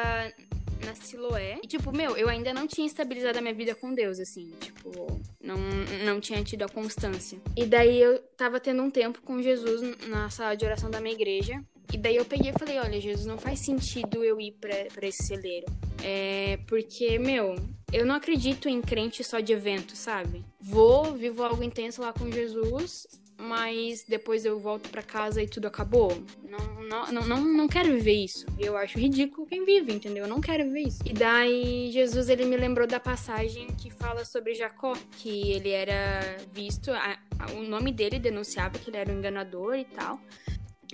na 0.86 0.96
Siloé. 0.96 1.60
E, 1.64 1.68
tipo, 1.68 1.92
meu, 1.92 2.18
eu 2.18 2.30
ainda 2.30 2.54
não 2.54 2.68
tinha 2.68 2.88
estabilizado 2.88 3.38
a 3.38 3.42
minha 3.42 3.54
vida 3.54 3.76
com 3.76 3.94
Deus, 3.94 4.20
assim. 4.20 4.52
Tipo, 4.60 5.22
não, 5.42 5.58
não 6.06 6.20
tinha 6.20 6.44
tido 6.44 6.64
a 6.64 6.70
constância. 6.70 7.40
E 7.56 7.66
daí 7.66 8.02
eu 8.02 8.20
tava 8.38 8.60
tendo 8.60 8.82
um 8.82 8.90
tempo 8.90 9.22
com 9.22 9.42
Jesus 9.42 9.82
na 10.08 10.30
sala 10.30 10.56
de 10.56 10.66
oração 10.66 10.90
da 10.90 11.02
minha 11.02 11.16
igreja. 11.16 11.64
E 11.94 11.98
daí 11.98 12.16
eu 12.16 12.26
peguei 12.26 12.52
e 12.52 12.60
falei, 12.60 12.80
olha, 12.80 13.02
Jesus, 13.02 13.26
não 13.26 13.38
faz 13.38 13.60
sentido 13.60 14.24
eu 14.24 14.40
ir 14.40 14.54
pra, 14.54 14.86
pra 14.94 15.08
esse 15.08 15.24
celeiro. 15.24 15.66
É 16.02 16.58
porque, 16.68 17.20
meu, 17.20 17.56
eu 17.92 18.06
não 18.06 18.16
acredito 18.16 18.70
em 18.70 18.82
crente 18.82 19.24
só 19.24 19.42
de 19.42 19.52
evento, 19.52 19.96
sabe? 19.96 20.46
Vou, 20.60 21.14
vivo 21.14 21.44
algo 21.44 21.64
intenso 21.64 22.02
lá 22.02 22.14
com 22.14 22.32
Jesus, 22.32 23.06
mas 23.42 24.04
depois 24.08 24.46
eu 24.46 24.60
volto 24.60 24.90
para 24.90 25.02
casa 25.02 25.42
e 25.42 25.48
tudo 25.48 25.68
acabou. 25.68 26.12
Não, 26.44 27.12
não, 27.12 27.26
não, 27.26 27.42
não, 27.42 27.68
quero 27.68 27.92
viver 27.94 28.24
isso. 28.24 28.46
Eu 28.60 28.78
acho 28.78 29.00
ridículo 29.00 29.48
quem 29.48 29.66
vive, 29.66 29.94
entendeu? 29.94 30.26
Eu 30.26 30.30
não 30.30 30.42
quero 30.42 30.64
viver 30.64 30.88
isso. 30.88 31.00
E 31.06 31.14
daí 31.14 31.90
Jesus 31.92 32.30
ele 32.30 32.46
me 32.46 32.58
lembrou 32.58 32.88
da 32.88 33.00
passagem 33.00 33.68
que 33.68 33.90
fala 33.90 34.24
sobre 34.26 34.54
Jacó, 34.54 34.94
que 35.18 35.52
ele 35.52 35.70
era 35.70 36.38
visto, 36.52 36.92
a, 36.92 37.18
a, 37.40 37.52
o 37.54 37.64
nome 37.64 37.92
dele 37.92 38.20
denunciava 38.20 38.78
que 38.78 38.90
ele 38.90 38.98
era 38.98 39.12
um 39.12 39.18
enganador 39.18 39.76
e 39.76 39.86
tal 39.86 40.20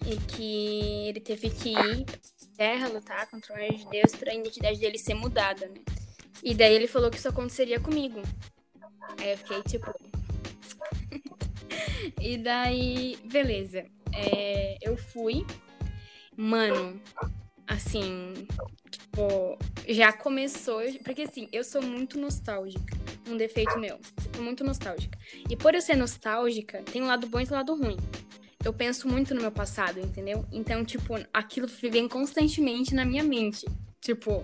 e 0.05 0.15
que 0.17 1.07
ele 1.07 1.19
teve 1.19 1.49
que 1.49 1.69
ir 1.69 2.05
terra 2.55 2.87
lutar 2.87 3.29
contra 3.29 3.53
o 3.53 3.57
anjo 3.57 3.85
de 3.85 3.89
Deus 3.89 4.15
para 4.15 4.31
a 4.31 4.35
identidade 4.35 4.79
dele 4.79 4.97
ser 4.97 5.13
mudada, 5.13 5.67
né? 5.67 5.79
E 6.43 6.55
daí 6.55 6.73
ele 6.73 6.87
falou 6.87 7.09
que 7.09 7.17
isso 7.17 7.29
aconteceria 7.29 7.79
comigo. 7.79 8.21
Aí 9.19 9.31
eu 9.31 9.37
fiquei 9.37 9.61
tipo. 9.63 9.91
e 12.19 12.37
daí, 12.37 13.17
beleza. 13.25 13.85
É, 14.13 14.77
eu 14.81 14.97
fui. 14.97 15.45
Mano, 16.35 17.01
assim, 17.67 18.47
tipo, 18.89 19.57
já 19.87 20.13
começou. 20.13 20.81
Porque 21.03 21.23
assim, 21.23 21.47
eu 21.51 21.63
sou 21.63 21.81
muito 21.81 22.19
nostálgica. 22.19 22.97
Um 23.27 23.35
defeito 23.37 23.77
meu. 23.79 23.95
Eu 23.95 24.33
sou 24.33 24.43
muito 24.43 24.63
nostálgica. 24.63 25.17
E 25.49 25.55
por 25.55 25.75
eu 25.75 25.81
ser 25.81 25.95
nostálgica, 25.95 26.81
tem 26.83 27.01
um 27.01 27.07
lado 27.07 27.27
bom 27.27 27.39
e 27.39 27.45
um 27.45 27.51
lado 27.51 27.75
ruim 27.75 27.97
eu 28.67 28.73
penso 28.73 29.07
muito 29.07 29.33
no 29.33 29.41
meu 29.41 29.51
passado, 29.51 29.99
entendeu? 29.99 30.45
Então, 30.51 30.83
tipo, 30.83 31.13
aquilo 31.33 31.67
vem 31.67 32.07
constantemente 32.07 32.93
na 32.93 33.05
minha 33.05 33.23
mente. 33.23 33.65
Tipo, 34.01 34.43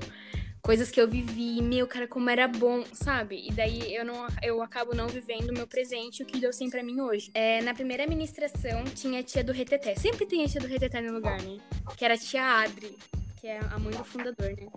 coisas 0.64 0.90
que 0.90 1.00
eu 1.00 1.08
vivi, 1.08 1.62
meu, 1.62 1.86
cara, 1.86 2.08
como 2.08 2.30
era 2.30 2.48
bom, 2.48 2.84
sabe? 2.94 3.46
E 3.46 3.52
daí 3.52 3.94
eu 3.94 4.06
não 4.06 4.26
eu 4.42 4.62
acabo 4.62 4.96
não 4.96 5.08
vivendo 5.08 5.50
o 5.50 5.54
meu 5.54 5.68
presente, 5.68 6.24
o 6.24 6.26
que 6.26 6.40
deu 6.40 6.54
sim 6.54 6.70
para 6.70 6.82
mim 6.82 7.02
hoje. 7.02 7.30
É, 7.34 7.62
na 7.62 7.74
primeira 7.74 8.04
administração 8.04 8.86
tinha 8.86 9.20
a 9.20 9.24
tia 9.24 9.44
do 9.44 9.52
Reteté. 9.52 9.94
Sempre 9.96 10.26
tem 10.26 10.44
a 10.44 10.48
tia 10.48 10.62
do 10.62 10.68
Reteté 10.68 11.02
no 11.02 11.14
lugar, 11.14 11.42
né? 11.42 11.58
Que 11.98 12.06
era 12.06 12.14
a 12.14 12.18
tia 12.18 12.42
Adri, 12.42 12.98
que 13.42 13.48
é 13.48 13.60
a 13.60 13.78
mãe 13.78 13.94
do 13.94 14.06
fundador, 14.06 14.56
né? 14.56 14.68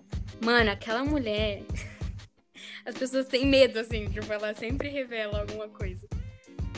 Mano, 0.43 0.71
aquela 0.71 1.05
mulher. 1.05 1.63
As 2.85 2.95
pessoas 2.95 3.25
têm 3.25 3.45
medo, 3.45 3.79
assim, 3.79 4.09
tipo, 4.09 4.31
ela 4.31 4.53
sempre 4.53 4.89
revela 4.89 5.39
alguma 5.39 5.69
coisa. 5.69 6.07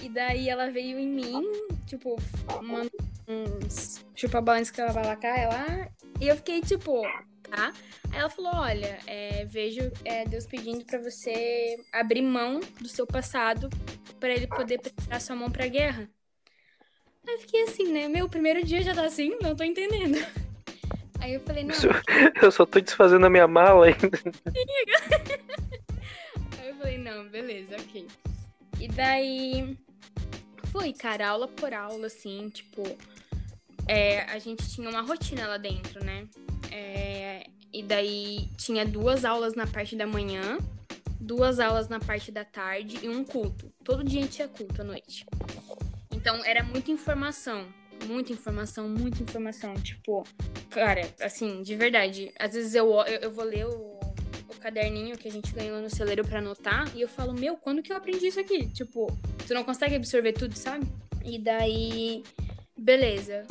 E 0.01 0.09
daí 0.09 0.49
ela 0.49 0.71
veio 0.71 0.97
em 0.97 1.07
mim, 1.07 1.43
tipo, 1.85 2.15
mandou 2.61 2.91
uns 3.27 4.05
chupa-balões 4.15 4.71
que 4.71 4.79
ela 4.79 4.91
vai 4.91 5.03
lá 5.03 5.17
ela. 5.23 5.91
E 6.19 6.27
eu 6.27 6.35
fiquei, 6.35 6.61
tipo, 6.61 7.03
tá? 7.49 7.73
Aí 8.11 8.19
ela 8.19 8.29
falou: 8.29 8.55
olha, 8.55 8.99
é, 9.07 9.45
vejo 9.45 9.91
é, 10.05 10.25
Deus 10.25 10.45
pedindo 10.45 10.85
para 10.85 10.99
você 10.99 11.77
abrir 11.91 12.21
mão 12.21 12.59
do 12.79 12.87
seu 12.87 13.05
passado 13.05 13.69
para 14.19 14.33
ele 14.33 14.47
poder 14.47 14.79
preparar 14.79 15.21
sua 15.21 15.35
mão 15.35 15.49
pra 15.49 15.67
guerra. 15.67 16.09
Aí 17.27 17.33
eu 17.33 17.39
fiquei 17.39 17.63
assim, 17.63 17.91
né? 17.91 18.07
Meu 18.07 18.27
primeiro 18.27 18.63
dia 18.63 18.81
já 18.81 18.93
tá 18.93 19.05
assim, 19.05 19.37
não 19.41 19.55
tô 19.55 19.63
entendendo. 19.63 20.17
Aí 21.19 21.33
eu 21.33 21.41
falei, 21.41 21.65
não. 21.65 21.75
Eu 22.41 22.49
só 22.49 22.65
tô 22.65 22.79
desfazendo 22.79 23.25
a 23.25 23.29
minha 23.29 23.45
mala 23.45 23.87
ainda. 23.87 23.99
Aí 26.57 26.69
eu 26.69 26.75
falei, 26.75 26.97
não, 26.97 27.27
beleza, 27.27 27.75
ok. 27.75 28.07
E 28.79 28.87
daí 28.87 29.77
foi, 30.71 30.93
cara, 30.93 31.27
aula 31.27 31.47
por 31.47 31.73
aula, 31.73 32.07
assim, 32.07 32.49
tipo. 32.49 32.83
É, 33.85 34.21
a 34.31 34.39
gente 34.39 34.69
tinha 34.69 34.89
uma 34.89 35.01
rotina 35.01 35.47
lá 35.47 35.57
dentro, 35.57 36.03
né? 36.05 36.25
É, 36.71 37.47
e 37.71 37.83
daí 37.83 38.49
tinha 38.57 38.85
duas 38.85 39.25
aulas 39.25 39.55
na 39.55 39.67
parte 39.67 39.95
da 39.95 40.07
manhã, 40.07 40.57
duas 41.19 41.59
aulas 41.59 41.87
na 41.87 41.99
parte 41.99 42.31
da 42.31 42.43
tarde 42.43 42.99
e 43.03 43.09
um 43.09 43.23
culto. 43.23 43.71
Todo 43.83 44.03
dia 44.03 44.25
tinha 44.27 44.47
culto 44.47 44.81
à 44.81 44.83
noite. 44.83 45.25
Então 46.11 46.43
era 46.43 46.63
muita 46.63 46.91
informação, 46.91 47.67
muita 48.05 48.33
informação, 48.33 48.89
muita 48.89 49.21
informação. 49.21 49.73
Tipo, 49.75 50.23
cara, 50.69 51.01
assim, 51.21 51.61
de 51.61 51.75
verdade. 51.75 52.31
Às 52.39 52.53
vezes 52.53 52.75
eu, 52.75 52.89
eu, 53.01 53.19
eu 53.21 53.31
vou 53.31 53.45
ler 53.45 53.65
o 53.65 53.99
caderninho 54.59 55.17
que 55.17 55.27
a 55.27 55.31
gente 55.31 55.51
ganhou 55.53 55.81
no 55.81 55.89
celeiro 55.89 56.23
para 56.27 56.39
anotar 56.39 56.85
e 56.95 57.01
eu 57.01 57.07
falo, 57.07 57.33
meu, 57.33 57.55
quando 57.57 57.81
que 57.81 57.91
eu 57.91 57.97
aprendi 57.97 58.27
isso 58.27 58.39
aqui? 58.39 58.67
Tipo, 58.67 59.07
tu 59.47 59.53
não 59.53 59.63
consegue 59.63 59.95
absorver 59.95 60.33
tudo, 60.33 60.55
sabe? 60.55 60.85
E 61.23 61.39
daí, 61.39 62.23
beleza. 62.77 63.45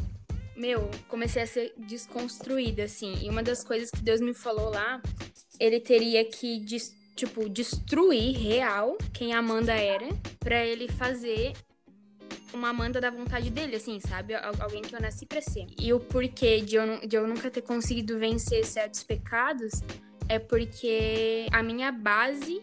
Meu, 0.59 0.91
comecei 1.07 1.43
a 1.43 1.47
ser 1.47 1.73
desconstruída, 1.79 2.83
assim. 2.83 3.15
E 3.23 3.31
uma 3.31 3.45
das 3.45 3.63
coisas 3.63 3.93
que 3.93 4.03
Deus 4.03 4.21
me 4.21 4.35
falou 4.35 4.71
lá, 4.71 5.01
ele 5.61 5.79
teria 5.79 6.25
que, 6.25 6.65
tipo, 7.15 7.49
destruir 7.49 8.37
real 8.37 8.99
quem 9.15 9.33
Amanda 9.33 9.73
era, 9.73 10.09
para 10.41 10.67
ele 10.67 10.89
fazer 10.89 11.53
uma 12.53 12.71
Amanda 12.71 13.01
da 13.01 13.09
vontade 13.09 13.51
dele, 13.51 13.77
assim, 13.77 14.01
sabe? 14.01 14.35
Alguém 14.35 14.83
que 14.83 14.97
eu 14.97 15.01
nasci 15.01 15.27
pra 15.27 15.41
ser. 15.41 15.65
E 15.79 15.93
o 15.93 16.01
porquê 16.01 16.61
de 16.61 16.75
eu, 16.75 17.07
de 17.07 17.17
eu 17.17 17.29
nunca 17.29 17.49
ter 17.53 17.63
conseguido 17.63 18.19
vencer 18.19 18.65
certos 18.65 19.05
pecados 19.05 19.71
é 20.29 20.41
porque 20.41 21.47
a 21.53 21.63
minha 21.63 21.93
base, 21.93 22.61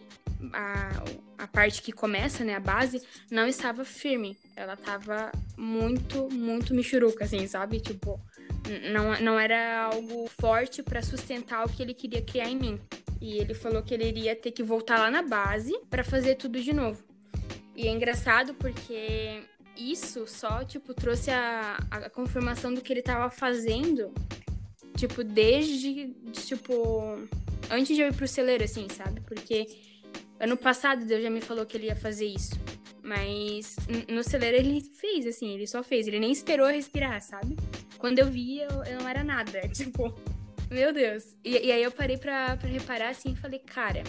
a, 0.52 1.02
a 1.38 1.46
parte 1.46 1.82
que 1.82 1.92
começa, 1.92 2.44
né, 2.44 2.54
a 2.54 2.60
base, 2.60 3.02
não 3.30 3.46
estava 3.46 3.84
firme. 3.84 4.36
Ela 4.54 4.74
estava 4.74 5.30
muito, 5.56 6.28
muito 6.32 6.74
michuruca, 6.74 7.24
assim, 7.24 7.46
sabe? 7.46 7.80
Tipo, 7.80 8.20
não, 8.92 9.20
não 9.20 9.38
era 9.38 9.84
algo 9.84 10.28
forte 10.40 10.82
para 10.82 11.02
sustentar 11.02 11.64
o 11.64 11.68
que 11.68 11.82
ele 11.82 11.94
queria 11.94 12.22
criar 12.22 12.48
em 12.48 12.56
mim. 12.56 12.80
E 13.20 13.38
ele 13.38 13.54
falou 13.54 13.82
que 13.82 13.94
ele 13.94 14.06
iria 14.06 14.36
ter 14.36 14.50
que 14.50 14.62
voltar 14.62 14.98
lá 14.98 15.10
na 15.10 15.22
base 15.22 15.78
para 15.90 16.04
fazer 16.04 16.36
tudo 16.36 16.60
de 16.60 16.72
novo. 16.72 17.02
E 17.74 17.86
é 17.86 17.90
engraçado 17.90 18.54
porque 18.54 19.42
isso 19.76 20.26
só, 20.26 20.64
tipo, 20.64 20.94
trouxe 20.94 21.30
a, 21.30 21.78
a 21.90 22.10
confirmação 22.10 22.72
do 22.72 22.80
que 22.80 22.92
ele 22.92 23.00
estava 23.00 23.30
fazendo, 23.30 24.12
tipo, 24.96 25.22
desde, 25.22 26.14
tipo, 26.32 27.18
antes 27.70 27.94
de 27.94 28.02
eu 28.02 28.08
ir 28.08 28.14
pro 28.14 28.26
celeiro, 28.26 28.64
assim, 28.64 28.88
sabe? 28.88 29.20
Porque 29.20 29.66
ano 30.38 30.56
passado 30.56 31.04
Deus 31.04 31.22
já 31.22 31.30
me 31.30 31.40
falou 31.40 31.66
que 31.66 31.76
ele 31.76 31.86
ia 31.86 31.96
fazer 31.96 32.26
isso. 32.26 32.54
Mas 33.02 33.76
no 34.08 34.24
celeiro 34.24 34.56
ele 34.56 34.80
fez, 34.80 35.26
assim, 35.26 35.54
ele 35.54 35.66
só 35.66 35.82
fez. 35.82 36.08
Ele 36.08 36.18
nem 36.18 36.32
esperou 36.32 36.66
respirar, 36.66 37.22
sabe? 37.22 37.56
Quando 37.98 38.18
eu 38.18 38.26
vi, 38.26 38.60
eu, 38.60 38.84
eu 38.84 38.98
não 38.98 39.08
era 39.08 39.22
nada. 39.22 39.60
Tipo, 39.72 40.12
meu 40.68 40.92
Deus. 40.92 41.36
E, 41.44 41.66
e 41.66 41.72
aí 41.72 41.82
eu 41.82 41.92
parei 41.92 42.18
pra, 42.18 42.56
pra 42.56 42.68
reparar, 42.68 43.10
assim, 43.10 43.32
e 43.32 43.36
falei, 43.36 43.60
cara, 43.60 44.02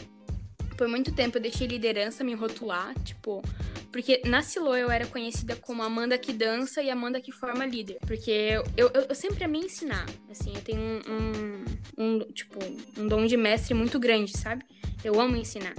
por 0.76 0.88
muito 0.88 1.12
tempo 1.12 1.38
eu 1.38 1.42
deixei 1.42 1.68
liderança 1.68 2.24
me 2.24 2.34
rotular, 2.34 2.94
tipo. 3.04 3.44
Porque 3.92 4.22
na 4.26 4.42
Silo 4.42 4.76
eu 4.76 4.92
era 4.92 5.08
conhecida 5.08 5.56
como 5.56 5.82
Amanda 5.82 6.18
que 6.18 6.34
dança 6.34 6.84
e 6.84 6.90
Amanda 6.90 7.22
que 7.22 7.32
forma 7.32 7.66
líder. 7.66 7.98
Porque 8.06 8.32
eu, 8.32 8.64
eu, 8.76 9.06
eu 9.10 9.16
sempre 9.16 9.44
amei 9.44 9.62
ensinar. 9.62 10.06
Assim, 10.30 10.54
eu 10.54 10.62
tenho 10.62 10.82
um, 10.82 11.02
um, 11.08 11.66
um, 11.98 12.20
tipo, 12.32 12.60
um 12.98 13.08
dom 13.08 13.26
de 13.26 13.38
mestre 13.38 13.74
muito 13.74 14.00
grande, 14.00 14.38
sabe? 14.38 14.66
Eu 15.04 15.20
amo 15.20 15.36
ensinar. 15.36 15.74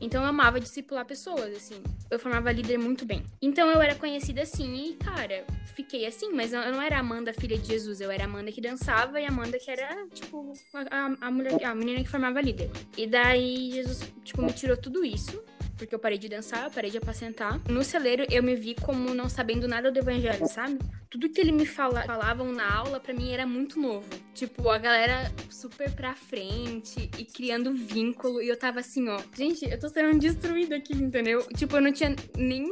Então 0.00 0.22
eu 0.22 0.28
amava 0.28 0.60
discipular 0.60 1.04
pessoas, 1.04 1.56
assim. 1.56 1.82
Eu 2.10 2.18
formava 2.18 2.52
líder 2.52 2.78
muito 2.78 3.04
bem. 3.04 3.24
Então 3.40 3.70
eu 3.70 3.80
era 3.80 3.94
conhecida 3.94 4.42
assim 4.42 4.74
e, 4.74 4.94
cara, 4.94 5.44
fiquei 5.74 6.06
assim, 6.06 6.32
mas 6.32 6.52
eu 6.52 6.60
não 6.72 6.80
era 6.80 6.96
a 6.96 7.00
Amanda, 7.00 7.32
filha 7.32 7.58
de 7.58 7.66
Jesus. 7.66 8.00
Eu 8.00 8.10
era 8.10 8.24
a 8.24 8.26
Amanda 8.26 8.52
que 8.52 8.60
dançava 8.60 9.20
e 9.20 9.24
a 9.24 9.28
Amanda 9.28 9.58
que 9.58 9.70
era, 9.70 10.06
tipo, 10.08 10.52
a, 10.90 11.26
a, 11.26 11.30
mulher, 11.30 11.64
a 11.64 11.74
menina 11.74 12.02
que 12.02 12.08
formava 12.08 12.40
líder. 12.40 12.70
E 12.96 13.06
daí 13.06 13.72
Jesus, 13.72 14.12
tipo, 14.24 14.42
me 14.42 14.52
tirou 14.52 14.76
tudo 14.76 15.04
isso 15.04 15.42
porque 15.78 15.94
eu 15.94 15.98
parei 15.98 16.18
de 16.18 16.28
dançar, 16.28 16.64
eu 16.64 16.70
parei 16.70 16.90
de 16.90 16.98
apacentar. 16.98 17.60
No 17.68 17.84
celeiro, 17.84 18.26
eu 18.30 18.42
me 18.42 18.56
vi 18.56 18.74
como 18.74 19.14
não 19.14 19.28
sabendo 19.28 19.68
nada 19.68 19.90
do 19.90 19.98
evangelho, 19.98 20.46
sabe? 20.48 20.78
Tudo 21.08 21.28
que 21.30 21.40
ele 21.40 21.52
me 21.52 21.64
fala, 21.64 22.02
falavam 22.02 22.52
na 22.52 22.70
aula, 22.70 23.00
para 23.00 23.14
mim, 23.14 23.30
era 23.32 23.46
muito 23.46 23.80
novo. 23.80 24.08
Tipo, 24.34 24.68
a 24.68 24.76
galera 24.76 25.32
super 25.48 25.90
pra 25.92 26.14
frente 26.14 27.10
e 27.16 27.24
criando 27.24 27.72
vínculo. 27.72 28.42
E 28.42 28.48
eu 28.48 28.58
tava 28.58 28.80
assim, 28.80 29.08
ó. 29.08 29.18
Gente, 29.34 29.64
eu 29.64 29.78
tô 29.78 29.88
sendo 29.88 30.18
destruída 30.18 30.76
aqui, 30.76 30.94
entendeu? 30.94 31.46
Tipo, 31.56 31.76
eu 31.76 31.80
não 31.80 31.92
tinha 31.92 32.14
nem 32.36 32.66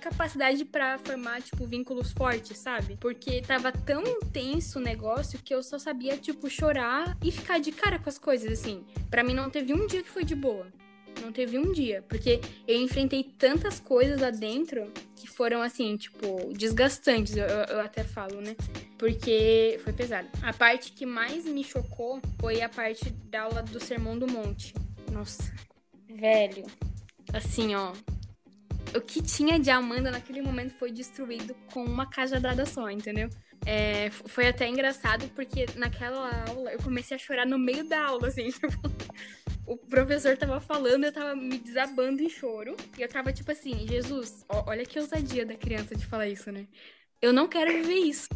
capacidade 0.00 0.64
para 0.64 0.98
formar, 0.98 1.42
tipo, 1.42 1.66
vínculos 1.66 2.12
fortes, 2.12 2.58
sabe? 2.58 2.96
Porque 3.00 3.40
tava 3.42 3.72
tão 3.72 4.02
intenso 4.02 4.78
o 4.78 4.82
negócio 4.82 5.40
que 5.42 5.54
eu 5.54 5.62
só 5.62 5.78
sabia, 5.78 6.16
tipo, 6.16 6.48
chorar 6.48 7.16
e 7.24 7.32
ficar 7.32 7.58
de 7.58 7.72
cara 7.72 7.98
com 7.98 8.08
as 8.08 8.18
coisas, 8.18 8.52
assim. 8.52 8.84
para 9.10 9.24
mim, 9.24 9.34
não 9.34 9.50
teve 9.50 9.72
um 9.72 9.86
dia 9.86 10.02
que 10.02 10.08
foi 10.08 10.24
de 10.24 10.34
boa. 10.34 10.66
Não 11.20 11.32
teve 11.32 11.58
um 11.58 11.72
dia. 11.72 12.04
Porque 12.08 12.40
eu 12.66 12.80
enfrentei 12.80 13.24
tantas 13.24 13.78
coisas 13.80 14.20
lá 14.20 14.30
dentro 14.30 14.92
que 15.16 15.26
foram, 15.28 15.62
assim, 15.62 15.96
tipo, 15.96 16.52
desgastantes, 16.54 17.36
eu, 17.36 17.44
eu, 17.44 17.80
até 17.80 18.02
falo, 18.04 18.40
né? 18.40 18.56
Porque 18.98 19.78
foi 19.84 19.92
pesado. 19.92 20.28
A 20.42 20.52
parte 20.52 20.92
que 20.92 21.06
mais 21.06 21.44
me 21.44 21.62
chocou 21.62 22.20
foi 22.40 22.62
a 22.62 22.68
parte 22.68 23.10
da 23.10 23.42
aula 23.42 23.62
do 23.62 23.80
Sermão 23.80 24.18
do 24.18 24.26
Monte. 24.26 24.74
Nossa, 25.10 25.52
velho. 26.08 26.64
Assim, 27.32 27.74
ó. 27.74 27.92
O 28.94 29.00
que 29.00 29.22
tinha 29.22 29.58
de 29.58 29.70
Amanda 29.70 30.10
naquele 30.10 30.42
momento 30.42 30.74
foi 30.74 30.90
destruído 30.90 31.54
com 31.72 31.84
uma 31.84 32.06
cajadada 32.06 32.66
só, 32.66 32.90
entendeu? 32.90 33.28
É, 33.66 34.10
foi 34.10 34.48
até 34.48 34.66
engraçado 34.66 35.28
porque 35.34 35.66
naquela 35.76 36.44
aula 36.48 36.72
eu 36.72 36.78
comecei 36.78 37.14
a 37.14 37.20
chorar 37.20 37.46
no 37.46 37.58
meio 37.58 37.86
da 37.86 38.06
aula, 38.06 38.28
assim, 38.28 38.48
tipo, 38.50 38.68
o 39.70 39.76
professor 39.76 40.36
tava 40.36 40.58
falando, 40.58 41.04
eu 41.04 41.12
tava 41.12 41.36
me 41.36 41.56
desabando 41.56 42.20
em 42.20 42.28
choro. 42.28 42.74
E 42.98 43.02
eu 43.02 43.08
tava 43.08 43.32
tipo 43.32 43.52
assim, 43.52 43.86
Jesus, 43.86 44.44
ó, 44.48 44.64
olha 44.66 44.84
que 44.84 44.98
ousadia 44.98 45.46
da 45.46 45.54
criança 45.54 45.94
de 45.94 46.04
falar 46.04 46.26
isso, 46.26 46.50
né? 46.50 46.66
Eu 47.22 47.32
não 47.32 47.46
quero 47.46 47.72
viver 47.72 47.94
isso. 47.94 48.28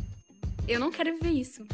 Eu 0.68 0.78
não 0.78 0.92
quero 0.92 1.12
viver 1.12 1.32
isso. 1.32 1.66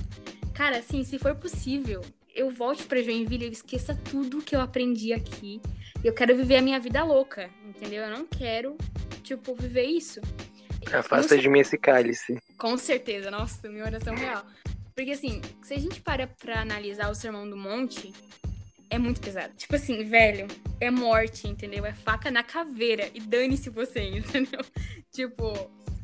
Cara, 0.54 0.78
assim, 0.78 1.04
se 1.04 1.18
for 1.18 1.34
possível, 1.34 2.00
eu 2.34 2.50
volte 2.50 2.84
pra 2.84 3.02
Joinville, 3.02 3.44
eu 3.44 3.52
esqueça 3.52 3.94
tudo 4.10 4.40
que 4.40 4.56
eu 4.56 4.62
aprendi 4.62 5.12
aqui. 5.12 5.60
Eu 6.02 6.14
quero 6.14 6.34
viver 6.34 6.56
a 6.56 6.62
minha 6.62 6.80
vida 6.80 7.04
louca, 7.04 7.50
entendeu? 7.62 8.04
Eu 8.04 8.16
não 8.16 8.26
quero, 8.26 8.78
tipo, 9.22 9.54
viver 9.54 9.84
isso. 9.84 10.22
Afasta 10.90 11.36
de 11.36 11.50
mim 11.50 11.60
esse 11.60 11.76
cálice. 11.76 12.38
Com 12.56 12.78
certeza, 12.78 13.30
nossa, 13.30 13.68
minha 13.68 13.84
oração 13.84 14.14
real. 14.14 14.42
Porque 14.94 15.10
assim, 15.10 15.42
se 15.62 15.74
a 15.74 15.78
gente 15.78 16.00
para 16.00 16.26
pra 16.26 16.62
analisar 16.62 17.10
o 17.10 17.14
Sermão 17.14 17.48
do 17.48 17.58
Monte, 17.58 18.10
é 18.90 18.98
muito 18.98 19.20
pesado. 19.20 19.54
Tipo 19.56 19.76
assim, 19.76 20.04
velho, 20.04 20.48
é 20.80 20.90
morte, 20.90 21.48
entendeu? 21.48 21.86
É 21.86 21.94
faca 21.94 22.30
na 22.30 22.42
caveira. 22.42 23.08
E 23.14 23.20
dane-se 23.20 23.70
você, 23.70 24.02
entendeu? 24.18 24.60
tipo, 25.12 25.52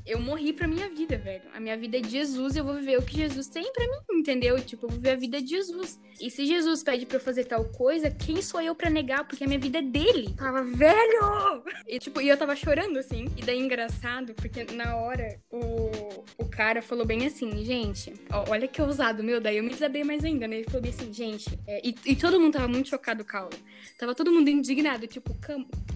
eu 0.07 0.21
morri 0.21 0.53
pra 0.53 0.69
minha 0.69 0.88
vida, 0.88 1.19
velho. 1.19 1.42
A 1.53 1.59
minha 1.59 1.77
vida 1.77 1.99
é 1.99 2.01
de 2.01 2.09
Jesus, 2.09 2.57
eu 2.57 2.64
vou 2.64 2.75
viver 2.75 2.99
o 2.99 3.03
que 3.03 3.16
Jesus 3.16 3.49
tem 3.49 3.73
pra 3.73 3.85
mim, 3.85 4.21
entendeu? 4.21 4.61
Tipo, 4.61 4.87
eu 4.87 4.90
vou 4.90 4.99
viver 4.99 5.11
a 5.11 5.16
vida 5.16 5.42
de 5.42 5.49
Jesus. 5.49 5.99
E 6.21 6.31
se 6.31 6.47
Jesus 6.47 6.83
pede 6.83 7.05
pra 7.05 7.16
eu 7.16 7.21
fazer 7.21 7.45
tal 7.45 7.64
coisa, 7.64 8.11
quem 8.11 8.40
sou 8.40 8.61
eu 8.61 8.75
pra 8.75 8.88
negar? 8.88 9.27
Porque 9.27 9.45
a 9.45 9.47
minha 9.47 9.59
vida 9.59 9.79
é 9.79 9.83
dele. 9.83 10.33
Tava 10.37 10.62
velho! 10.62 11.62
E 11.87 11.99
tipo, 11.99 12.21
e 12.21 12.29
eu 12.29 12.37
tava 12.37 12.55
chorando, 12.55 12.99
assim. 12.99 13.27
E 13.37 13.42
daí 13.42 13.59
engraçado, 13.59 14.33
porque 14.35 14.64
na 14.73 14.97
hora 14.97 15.40
o, 15.51 15.90
o 16.38 16.49
cara 16.49 16.81
falou 16.81 17.05
bem 17.05 17.27
assim, 17.27 17.64
gente, 17.64 18.14
ó, 18.31 18.45
olha 18.49 18.69
que 18.69 18.81
ousado, 18.81 19.23
meu. 19.23 19.40
Daí 19.40 19.57
eu 19.57 19.64
me 19.64 19.71
desabei 19.71 20.05
mais 20.05 20.25
ainda, 20.25 20.47
né? 20.47 20.57
Ele 20.57 20.64
falou 20.64 20.83
bem 20.83 20.92
assim, 20.92 21.12
gente. 21.12 21.59
É, 21.66 21.87
e, 21.87 21.95
e, 22.07 22.16
todo 22.16 22.40
mundo 22.40 22.53
tava 22.53 22.69
muito 22.69 22.88
chocado 22.88 23.25
com 23.25 23.37
a 23.37 23.40
aula. 23.40 23.53
Tava 23.99 24.14
todo 24.14 24.33
mundo 24.33 24.49
indignado, 24.49 25.07
tipo, 25.07 25.35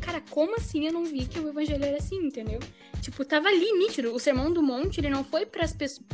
cara, 0.00 0.20
como 0.30 0.56
assim 0.56 0.86
eu 0.86 0.92
não 0.92 1.04
vi 1.04 1.26
que 1.26 1.38
o 1.38 1.48
evangelho 1.48 1.84
era 1.84 1.98
assim, 1.98 2.16
entendeu? 2.16 2.58
Tipo, 3.00 3.24
tava 3.24 3.48
ali 3.48 3.72
nítido. 3.78 4.14
O 4.14 4.18
sermão 4.18 4.52
do 4.52 4.62
monte, 4.62 5.00
ele 5.00 5.08
não 5.08 5.24
foi 5.24 5.46
para 5.46 5.64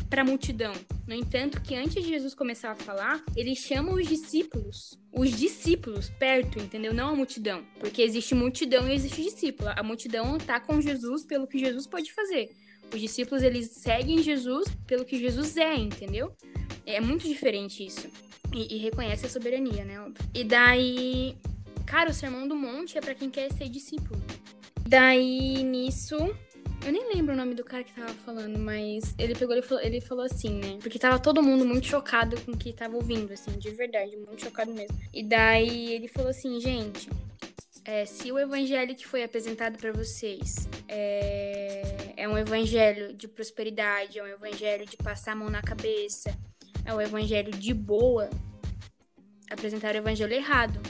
pra 0.08 0.24
multidão. 0.24 0.72
No 1.06 1.14
entanto, 1.14 1.60
que 1.60 1.74
antes 1.74 2.02
de 2.02 2.08
Jesus 2.08 2.34
começar 2.34 2.72
a 2.72 2.76
falar, 2.76 3.24
ele 3.36 3.54
chama 3.54 3.92
os 3.92 4.06
discípulos. 4.06 4.98
Os 5.12 5.30
discípulos 5.30 6.10
perto, 6.10 6.58
entendeu? 6.58 6.94
Não 6.94 7.08
a 7.08 7.14
multidão. 7.14 7.64
Porque 7.80 8.02
existe 8.02 8.34
multidão 8.34 8.88
e 8.88 8.94
existe 8.94 9.22
discípulo. 9.22 9.70
A 9.74 9.82
multidão 9.82 10.38
tá 10.38 10.60
com 10.60 10.80
Jesus 10.80 11.24
pelo 11.24 11.46
que 11.46 11.58
Jesus 11.58 11.86
pode 11.86 12.12
fazer. 12.12 12.50
Os 12.92 13.00
discípulos, 13.00 13.42
eles 13.42 13.70
seguem 13.72 14.22
Jesus 14.22 14.68
pelo 14.86 15.04
que 15.04 15.18
Jesus 15.18 15.56
é, 15.56 15.74
entendeu? 15.74 16.32
É 16.84 17.00
muito 17.00 17.26
diferente 17.26 17.84
isso. 17.84 18.08
E, 18.54 18.76
e 18.76 18.78
reconhece 18.78 19.26
a 19.26 19.28
soberania, 19.28 19.84
né? 19.84 20.12
E 20.32 20.44
daí, 20.44 21.36
cara, 21.86 22.10
o 22.10 22.14
sermão 22.14 22.46
do 22.46 22.56
monte 22.56 22.98
é 22.98 23.00
para 23.00 23.14
quem 23.14 23.30
quer 23.30 23.50
ser 23.52 23.68
discípulo. 23.68 24.20
Daí, 24.86 25.62
nisso, 25.62 26.16
eu 26.84 26.92
nem 26.92 27.12
lembro 27.14 27.32
o 27.32 27.36
nome 27.36 27.54
do 27.54 27.64
cara 27.64 27.84
que 27.84 27.92
tava 27.92 28.12
falando, 28.14 28.58
mas 28.58 29.14
ele 29.18 29.34
pegou 29.34 29.56
e 29.56 29.62
falou, 29.62 29.82
ele 29.82 30.00
falou 30.00 30.24
assim, 30.24 30.50
né? 30.50 30.78
Porque 30.80 30.98
tava 30.98 31.18
todo 31.18 31.42
mundo 31.42 31.64
muito 31.64 31.86
chocado 31.86 32.40
com 32.42 32.52
o 32.52 32.56
que 32.56 32.72
tava 32.72 32.96
ouvindo, 32.96 33.32
assim, 33.32 33.52
de 33.52 33.70
verdade, 33.70 34.16
muito 34.16 34.42
chocado 34.42 34.72
mesmo. 34.72 34.96
E 35.12 35.22
daí 35.22 35.92
ele 35.92 36.08
falou 36.08 36.30
assim, 36.30 36.60
gente, 36.60 37.08
é, 37.84 38.04
se 38.04 38.30
o 38.32 38.38
evangelho 38.38 38.94
que 38.94 39.06
foi 39.06 39.22
apresentado 39.22 39.78
para 39.78 39.92
vocês 39.92 40.68
é, 40.88 42.14
é, 42.16 42.28
um 42.28 42.36
evangelho 42.36 43.14
de 43.14 43.28
prosperidade, 43.28 44.18
é 44.18 44.22
um 44.22 44.26
evangelho 44.26 44.86
de 44.86 44.96
passar 44.96 45.32
a 45.32 45.36
mão 45.36 45.48
na 45.48 45.62
cabeça, 45.62 46.36
é 46.84 46.92
um 46.92 47.00
evangelho 47.00 47.52
de 47.52 47.72
boa, 47.72 48.28
apresentaram 49.50 50.00
o 50.00 50.02
evangelho 50.02 50.32
errado 50.32 50.80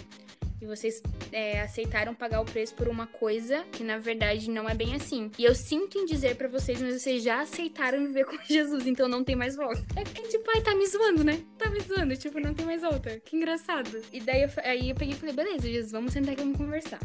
e 0.66 0.76
vocês 0.76 1.00
é, 1.33 1.61
aceitaram 1.61 2.14
pagar 2.14 2.40
o 2.40 2.44
preço 2.44 2.74
por 2.74 2.88
uma 2.88 3.07
coisa 3.07 3.64
que 3.72 3.85
na 3.85 3.98
verdade 3.98 4.50
não 4.50 4.68
é 4.68 4.74
bem 4.74 4.94
assim. 4.94 5.31
E 5.38 5.44
eu 5.44 5.55
sinto 5.55 5.96
em 5.96 6.05
dizer 6.05 6.37
para 6.37 6.48
vocês, 6.48 6.81
mas 6.81 7.00
vocês 7.00 7.22
já 7.22 7.40
aceitaram 7.40 8.05
viver 8.07 8.24
com 8.24 8.37
Jesus, 8.44 8.87
então 8.87 9.09
não 9.09 9.22
tem 9.22 9.37
mais 9.37 9.57
volta. 9.57 9.85
É 9.96 10.02
que 10.02 10.29
tipo, 10.29 10.44
ai, 10.55 10.61
tá 10.61 10.74
me 10.74 10.87
zoando, 10.87 11.24
né? 11.24 11.40
Tá 11.57 11.70
me 11.70 11.81
zoando, 11.81 12.16
tipo, 12.16 12.40
não 12.40 12.52
tem 12.52 12.66
mais 12.66 12.83
volta. 12.83 13.20
Que 13.24 13.37
engraçado. 13.37 14.02
E 14.12 14.20
daí 14.20 14.42
eu, 14.42 14.50
aí 14.64 14.90
eu 14.90 14.96
peguei 14.96 15.14
e 15.14 15.18
falei, 15.18 15.35
beleza, 15.35 15.68
Jesus, 15.68 15.92
vamos 15.92 16.12
sentar 16.12 16.33
aqui 16.33 16.42
e 16.42 16.44
vamos 16.44 16.59
conversar. 16.59 16.98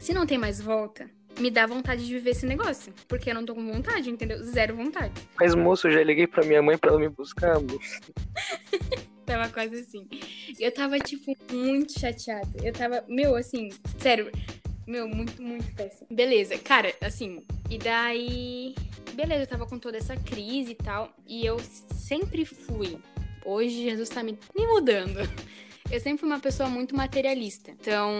Se 0.00 0.12
não 0.12 0.26
tem 0.26 0.38
mais 0.38 0.60
volta, 0.60 1.08
me 1.38 1.50
dá 1.50 1.66
vontade 1.66 2.06
de 2.06 2.12
viver 2.12 2.30
esse 2.30 2.46
negócio. 2.46 2.92
Porque 3.06 3.30
eu 3.30 3.34
não 3.34 3.44
tô 3.44 3.54
com 3.54 3.72
vontade, 3.72 4.10
entendeu? 4.10 4.42
Zero 4.42 4.74
vontade. 4.74 5.12
Mas, 5.38 5.54
moço, 5.54 5.86
eu 5.86 5.92
já 5.92 6.02
liguei 6.02 6.26
pra 6.26 6.44
minha 6.44 6.62
mãe 6.62 6.78
pra 6.78 6.90
ela 6.90 6.98
me 6.98 7.08
buscar, 7.08 7.60
moço. 7.60 8.00
tava 9.22 9.48
quase 9.48 9.80
assim. 9.80 10.08
Eu 10.58 10.72
tava, 10.72 10.98
tipo, 10.98 11.36
muito 11.52 11.98
chateada. 11.98 12.50
Eu 12.62 12.72
tava, 12.72 13.04
meu, 13.08 13.34
assim, 13.36 13.70
sério, 13.98 14.30
meu, 14.86 15.08
muito, 15.08 15.42
muito 15.42 15.74
péssimo. 15.74 16.06
Beleza, 16.10 16.58
cara, 16.58 16.94
assim, 17.00 17.42
e 17.70 17.78
daí. 17.78 18.74
Beleza, 19.14 19.42
eu 19.42 19.46
tava 19.46 19.66
com 19.66 19.78
toda 19.78 19.98
essa 19.98 20.16
crise 20.16 20.72
e 20.72 20.74
tal. 20.74 21.14
E 21.26 21.44
eu 21.44 21.58
sempre 21.94 22.44
fui. 22.44 22.98
Hoje 23.44 23.82
Jesus 23.82 24.08
tá 24.08 24.22
me, 24.22 24.38
me 24.56 24.66
mudando. 24.66 25.18
Eu 25.90 26.00
sempre 26.00 26.20
fui 26.20 26.28
uma 26.28 26.40
pessoa 26.40 26.70
muito 26.70 26.96
materialista. 26.96 27.70
Então, 27.70 28.10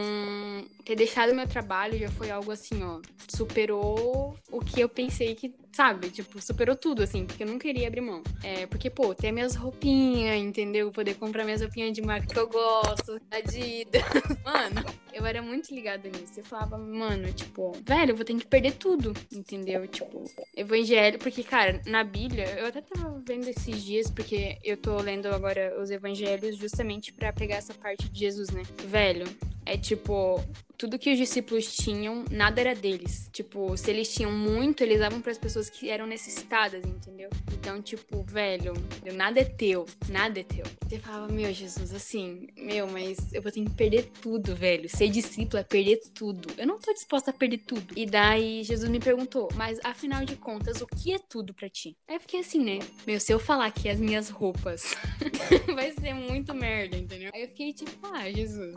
ter 0.85 0.95
deixado 0.95 1.35
meu 1.35 1.49
trabalho 1.49 1.99
já 1.99 2.11
foi 2.11 2.31
algo 2.31 2.51
assim, 2.51 2.83
ó. 2.83 3.01
Superou 3.35 4.37
o 4.51 4.61
que 4.61 4.81
eu 4.81 4.91
pensei 4.91 5.35
que 5.35 5.55
sabe? 5.73 6.11
Tipo, 6.11 6.41
superou 6.41 6.77
tudo, 6.77 7.03
assim, 7.03 7.25
porque 7.25 7.43
eu 7.43 7.47
não 7.47 7.59
queria 7.59 7.89
abrir 7.89 8.03
mão. 8.03 8.23
É, 8.43 8.67
porque, 8.67 8.91
pô, 8.91 9.15
ter 9.15 9.33
minhas 9.33 9.55
roupinhas, 9.55 10.37
entendeu? 10.37 10.93
Poder 10.93 11.15
comprar 11.15 11.45
minhas 11.45 11.61
roupinhas 11.63 11.93
de 11.93 12.03
marca 12.03 12.27
que 12.27 12.39
eu 12.39 12.49
gosto, 12.49 13.21
Adidas. 13.31 14.03
Mano, 14.45 14.85
eu 15.13 15.25
era 15.27 15.43
muito 15.43 15.75
ligada 15.75 16.09
nisso. 16.09 16.39
Eu 16.39 16.45
falava, 16.45 16.79
mano, 16.79 17.33
tipo, 17.33 17.73
velho, 17.85 18.13
eu 18.13 18.17
vou 18.17 18.25
ter 18.25 18.35
que 18.35 18.47
perder 18.47 18.73
tudo, 18.73 19.13
entendeu? 19.33 19.87
Tipo, 19.87 20.25
evangelho, 20.57 21.19
porque, 21.19 21.43
cara, 21.43 21.81
na 21.87 22.03
Bíblia, 22.03 22.45
eu 22.59 22.67
até 22.67 22.81
tava 22.81 23.23
vendo 23.27 23.49
esses 23.49 23.83
dias, 23.83 24.11
porque 24.11 24.59
eu 24.65 24.77
tô 24.77 24.97
lendo 24.97 25.27
agora 25.27 25.81
os 25.81 25.91
evangelhos 25.91 26.57
justamente 26.57 27.13
para 27.13 27.33
pegar 27.33 27.57
essa 27.57 27.75
parte 27.75 28.09
de 28.09 28.21
Jesus, 28.21 28.51
né? 28.51 28.63
Velho, 28.87 29.27
é 29.65 29.77
tipo, 29.77 30.43
tudo 30.77 30.99
que 30.99 31.13
os 31.13 31.19
discípulos 31.19 31.77
tinham, 31.77 32.25
nada 32.31 32.61
era 32.61 32.75
deles. 32.75 33.29
Tipo, 33.33 33.77
se 33.77 33.91
eles 33.91 34.13
tinham 34.13 34.33
muito, 34.33 34.83
eles 34.83 34.99
davam 34.99 35.21
para 35.21 35.31
as 35.31 35.39
pessoas 35.39 35.71
que 35.71 35.89
eram 35.89 36.07
necessitadas, 36.07 36.83
entendeu? 36.85 37.31
Então, 37.63 37.81
tipo, 37.81 38.25
velho, 38.25 38.73
nada 39.15 39.39
é 39.39 39.45
teu, 39.45 39.87
nada 40.09 40.41
é 40.41 40.43
teu. 40.43 40.65
Você 40.83 40.99
falava, 40.99 41.33
meu 41.33 41.53
Jesus, 41.53 41.95
assim, 41.95 42.49
meu, 42.57 42.89
mas 42.89 43.33
eu 43.33 43.41
vou 43.41 43.53
ter 43.53 43.63
que 43.63 43.71
perder 43.71 44.11
tudo, 44.21 44.57
velho. 44.57 44.89
Ser 44.89 45.09
discípulo 45.09 45.61
é 45.61 45.63
perder 45.63 46.01
tudo. 46.13 46.49
Eu 46.59 46.67
não 46.67 46.81
tô 46.81 46.93
disposta 46.93 47.31
a 47.31 47.33
perder 47.33 47.59
tudo. 47.59 47.95
E 47.97 48.05
daí 48.05 48.65
Jesus 48.65 48.91
me 48.91 48.99
perguntou, 48.99 49.49
mas 49.55 49.79
afinal 49.85 50.25
de 50.25 50.35
contas, 50.35 50.81
o 50.81 50.87
que 50.89 51.15
é 51.15 51.21
tudo 51.21 51.55
para 51.55 51.69
ti? 51.69 51.97
Aí 52.09 52.17
eu 52.17 52.21
fiquei 52.21 52.41
assim, 52.41 52.59
né? 52.59 52.81
Meu, 53.07 53.21
se 53.21 53.33
eu 53.33 53.39
falar 53.39 53.71
que 53.71 53.89
as 53.89 54.01
minhas 54.01 54.29
roupas 54.29 54.97
vai 55.73 55.93
ser 55.93 56.15
muito 56.15 56.53
merda, 56.53 56.97
entendeu? 56.97 57.31
Aí 57.33 57.43
eu 57.43 57.49
fiquei 57.49 57.73
tipo, 57.73 57.97
ah, 58.09 58.29
Jesus 58.29 58.75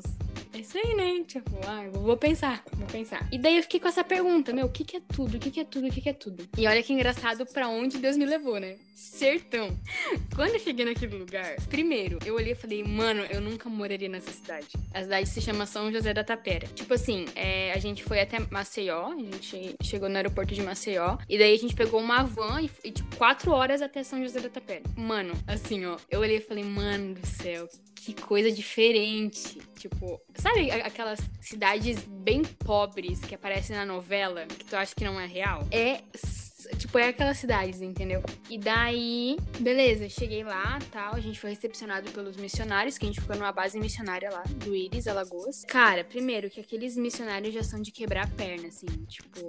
é 0.55 0.59
isso 0.59 0.77
aí, 0.77 0.95
né? 0.95 1.23
Tipo, 1.25 1.51
ah, 1.67 1.89
vou 1.91 2.15
pensar, 2.15 2.63
vou 2.77 2.87
pensar. 2.87 3.27
E 3.29 3.37
daí 3.37 3.57
eu 3.57 3.63
fiquei 3.63 3.77
com 3.77 3.89
essa 3.89 4.05
pergunta, 4.05 4.53
meu, 4.53 4.67
o 4.67 4.71
que 4.71 4.85
que 4.85 4.95
é 4.95 5.01
tudo? 5.01 5.35
O 5.35 5.39
que 5.39 5.51
que 5.51 5.59
é 5.59 5.65
tudo? 5.65 5.87
O 5.87 5.91
que 5.91 5.99
que 5.99 6.09
é 6.09 6.13
tudo? 6.13 6.47
E 6.57 6.65
olha 6.65 6.81
que 6.81 6.93
engraçado 6.93 7.45
pra 7.45 7.67
onde 7.67 7.97
Deus 7.97 8.15
me 8.15 8.25
levou, 8.25 8.57
né? 8.57 8.74
Sertão. 8.95 9.77
Quando 10.35 10.53
eu 10.53 10.59
cheguei 10.59 10.85
naquele 10.85 11.17
lugar, 11.17 11.55
primeiro, 11.69 12.19
eu 12.25 12.35
olhei 12.35 12.53
e 12.53 12.55
falei, 12.55 12.83
mano, 12.83 13.23
eu 13.29 13.41
nunca 13.41 13.69
moraria 13.69 14.09
nessa 14.09 14.31
cidade. 14.31 14.67
A 14.93 15.03
cidade 15.03 15.29
se 15.29 15.41
chama 15.41 15.65
São 15.65 15.91
José 15.91 16.13
da 16.13 16.23
Tapera. 16.23 16.67
Tipo 16.67 16.93
assim, 16.93 17.25
é, 17.35 17.71
a 17.73 17.79
gente 17.79 18.03
foi 18.03 18.19
até 18.21 18.39
Maceió, 18.49 19.11
a 19.11 19.17
gente 19.17 19.75
chegou 19.83 20.09
no 20.09 20.15
aeroporto 20.15 20.53
de 20.53 20.61
Maceió, 20.61 21.17
e 21.29 21.37
daí 21.37 21.53
a 21.53 21.57
gente 21.57 21.75
pegou 21.75 21.99
uma 21.99 22.23
van 22.23 22.61
e, 22.61 22.69
e 22.83 22.91
tipo, 22.91 23.15
quatro 23.15 23.51
horas 23.51 23.81
até 23.81 24.03
São 24.03 24.21
José 24.21 24.39
da 24.39 24.49
Tapera. 24.49 24.83
Mano, 24.95 25.33
assim, 25.47 25.85
ó, 25.85 25.97
eu 26.09 26.21
olhei 26.21 26.37
e 26.37 26.41
falei, 26.41 26.63
mano 26.63 27.15
do 27.15 27.27
céu, 27.27 27.67
que 27.95 28.13
coisa 28.13 28.51
diferente. 28.51 29.59
Tipo, 29.77 30.21
sabe 30.35 30.71
aquelas 30.71 31.19
cidades 31.41 31.99
bem 32.03 32.43
pobres 32.43 33.19
que 33.19 33.35
aparecem 33.35 33.75
na 33.75 33.85
novela, 33.85 34.45
que 34.45 34.63
tu 34.63 34.75
acha 34.75 34.93
que 34.95 35.03
não 35.03 35.19
é 35.19 35.25
real? 35.25 35.67
É 35.71 36.01
tipo, 36.77 36.97
é 36.97 37.09
aquelas 37.09 37.37
cidades, 37.37 37.81
entendeu? 37.81 38.21
E 38.49 38.57
daí, 38.57 39.37
beleza, 39.59 40.07
cheguei 40.09 40.43
lá, 40.43 40.79
tal, 40.91 41.15
a 41.15 41.19
gente 41.19 41.39
foi 41.39 41.51
recepcionado 41.51 42.09
pelos 42.11 42.37
missionários, 42.37 42.97
que 42.97 43.05
a 43.05 43.07
gente 43.07 43.21
ficou 43.21 43.35
numa 43.35 43.51
base 43.51 43.79
missionária 43.79 44.29
lá, 44.29 44.43
do 44.63 44.75
Iris, 44.75 45.07
Alagoas. 45.07 45.63
Cara, 45.65 46.03
primeiro 46.03 46.49
que 46.49 46.59
aqueles 46.59 46.95
missionários 46.97 47.53
já 47.53 47.63
são 47.63 47.81
de 47.81 47.91
quebrar 47.91 48.25
a 48.25 48.27
perna, 48.27 48.67
assim, 48.67 48.85
tipo, 49.07 49.47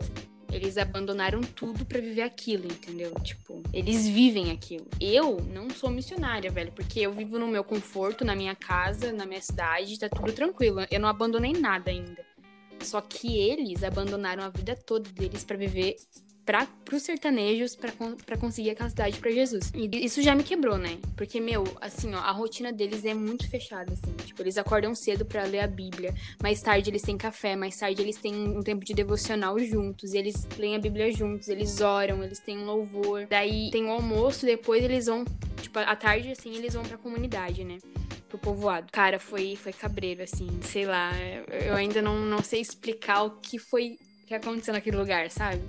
eles 0.52 0.79
abandonaram 0.79 1.40
tudo 1.40 1.85
para 1.85 2.00
viver 2.00 2.22
aquilo, 2.22 2.66
entendeu? 2.66 3.12
Tipo, 3.22 3.62
eles 3.72 4.07
vivem 4.07 4.50
aquilo. 4.50 4.87
Eu 5.00 5.38
não 5.52 5.68
sou 5.70 5.90
missionária, 5.90 6.50
velho, 6.50 6.72
porque 6.72 7.00
eu 7.00 7.12
vivo 7.12 7.38
no 7.38 7.48
meu 7.48 7.64
conforto, 7.64 8.24
na 8.24 8.35
minha 8.35 8.55
casa, 8.55 9.12
na 9.12 9.26
minha 9.26 9.42
cidade, 9.42 9.98
tá 9.98 10.09
tudo 10.09 10.33
tranquilo. 10.33 10.81
Eu 10.90 11.00
não 11.00 11.09
abandonei 11.09 11.52
nada 11.52 11.90
ainda. 11.90 12.24
Só 12.81 13.00
que 13.00 13.38
eles 13.38 13.83
abandonaram 13.83 14.44
a 14.44 14.48
vida 14.48 14.76
toda 14.76 15.11
deles 15.11 15.44
para 15.44 15.57
viver 15.57 15.96
para 16.46 16.68
os 16.92 17.02
sertanejos 17.02 17.74
para 17.74 18.37
conseguir 18.38 18.70
aquela 18.70 18.88
cidade 18.88 19.18
para 19.18 19.32
Jesus. 19.32 19.72
E 19.74 20.04
isso 20.04 20.22
já 20.22 20.32
me 20.32 20.44
quebrou, 20.44 20.78
né? 20.78 20.98
Porque, 21.16 21.40
meu, 21.40 21.64
assim, 21.80 22.14
ó, 22.14 22.18
a 22.18 22.30
rotina 22.30 22.72
deles 22.72 23.04
é 23.04 23.12
muito 23.12 23.50
fechada, 23.50 23.92
assim. 23.92 24.12
Tipo, 24.24 24.42
eles 24.42 24.56
acordam 24.56 24.94
cedo 24.94 25.24
para 25.26 25.42
ler 25.42 25.61
a 25.61 25.66
Bíblia, 25.66 26.14
mais 26.40 26.62
tarde 26.62 26.88
eles 26.88 27.02
têm 27.02 27.18
café, 27.18 27.56
mais 27.56 27.76
tarde 27.76 28.00
eles 28.00 28.16
têm 28.16 28.32
um 28.32 28.62
tempo 28.62 28.85
de 28.85 28.94
devocional 28.94 29.59
juntos, 29.59 30.14
eles 30.14 30.46
leem 30.56 30.76
a 30.76 30.78
Bíblia 30.78 31.12
juntos, 31.12 31.48
eles 31.48 31.80
oram, 31.80 32.22
eles 32.22 32.38
têm 32.38 32.56
um 32.59 32.64
louvor. 32.64 33.26
Daí 33.28 33.68
tem 33.72 33.85
o 33.85 33.90
almoço, 33.90 34.46
depois 34.46 34.85
eles 34.85 35.06
vão, 35.06 35.24
tipo, 35.61 35.80
à 35.80 35.96
tarde, 35.96 36.30
assim, 36.30 36.54
eles 36.54 36.74
vão 36.74 36.85
pra 36.85 36.96
comunidade, 36.96 37.64
né? 37.64 37.78
pro 38.28 38.38
povoado. 38.38 38.88
Cara, 38.92 39.20
foi, 39.20 39.54
foi 39.54 39.72
cabreiro, 39.72 40.20
assim, 40.22 40.48
sei 40.62 40.85
lá. 40.85 41.12
Eu 41.64 41.74
ainda 41.74 42.02
não, 42.02 42.16
não 42.24 42.42
sei 42.42 42.61
explicar 42.61 43.22
o 43.22 43.38
que 43.40 43.56
foi 43.56 43.96
que 44.26 44.35
aconteceu 44.35 44.74
naquele 44.74 44.96
lugar, 44.96 45.30
sabe? 45.30 45.62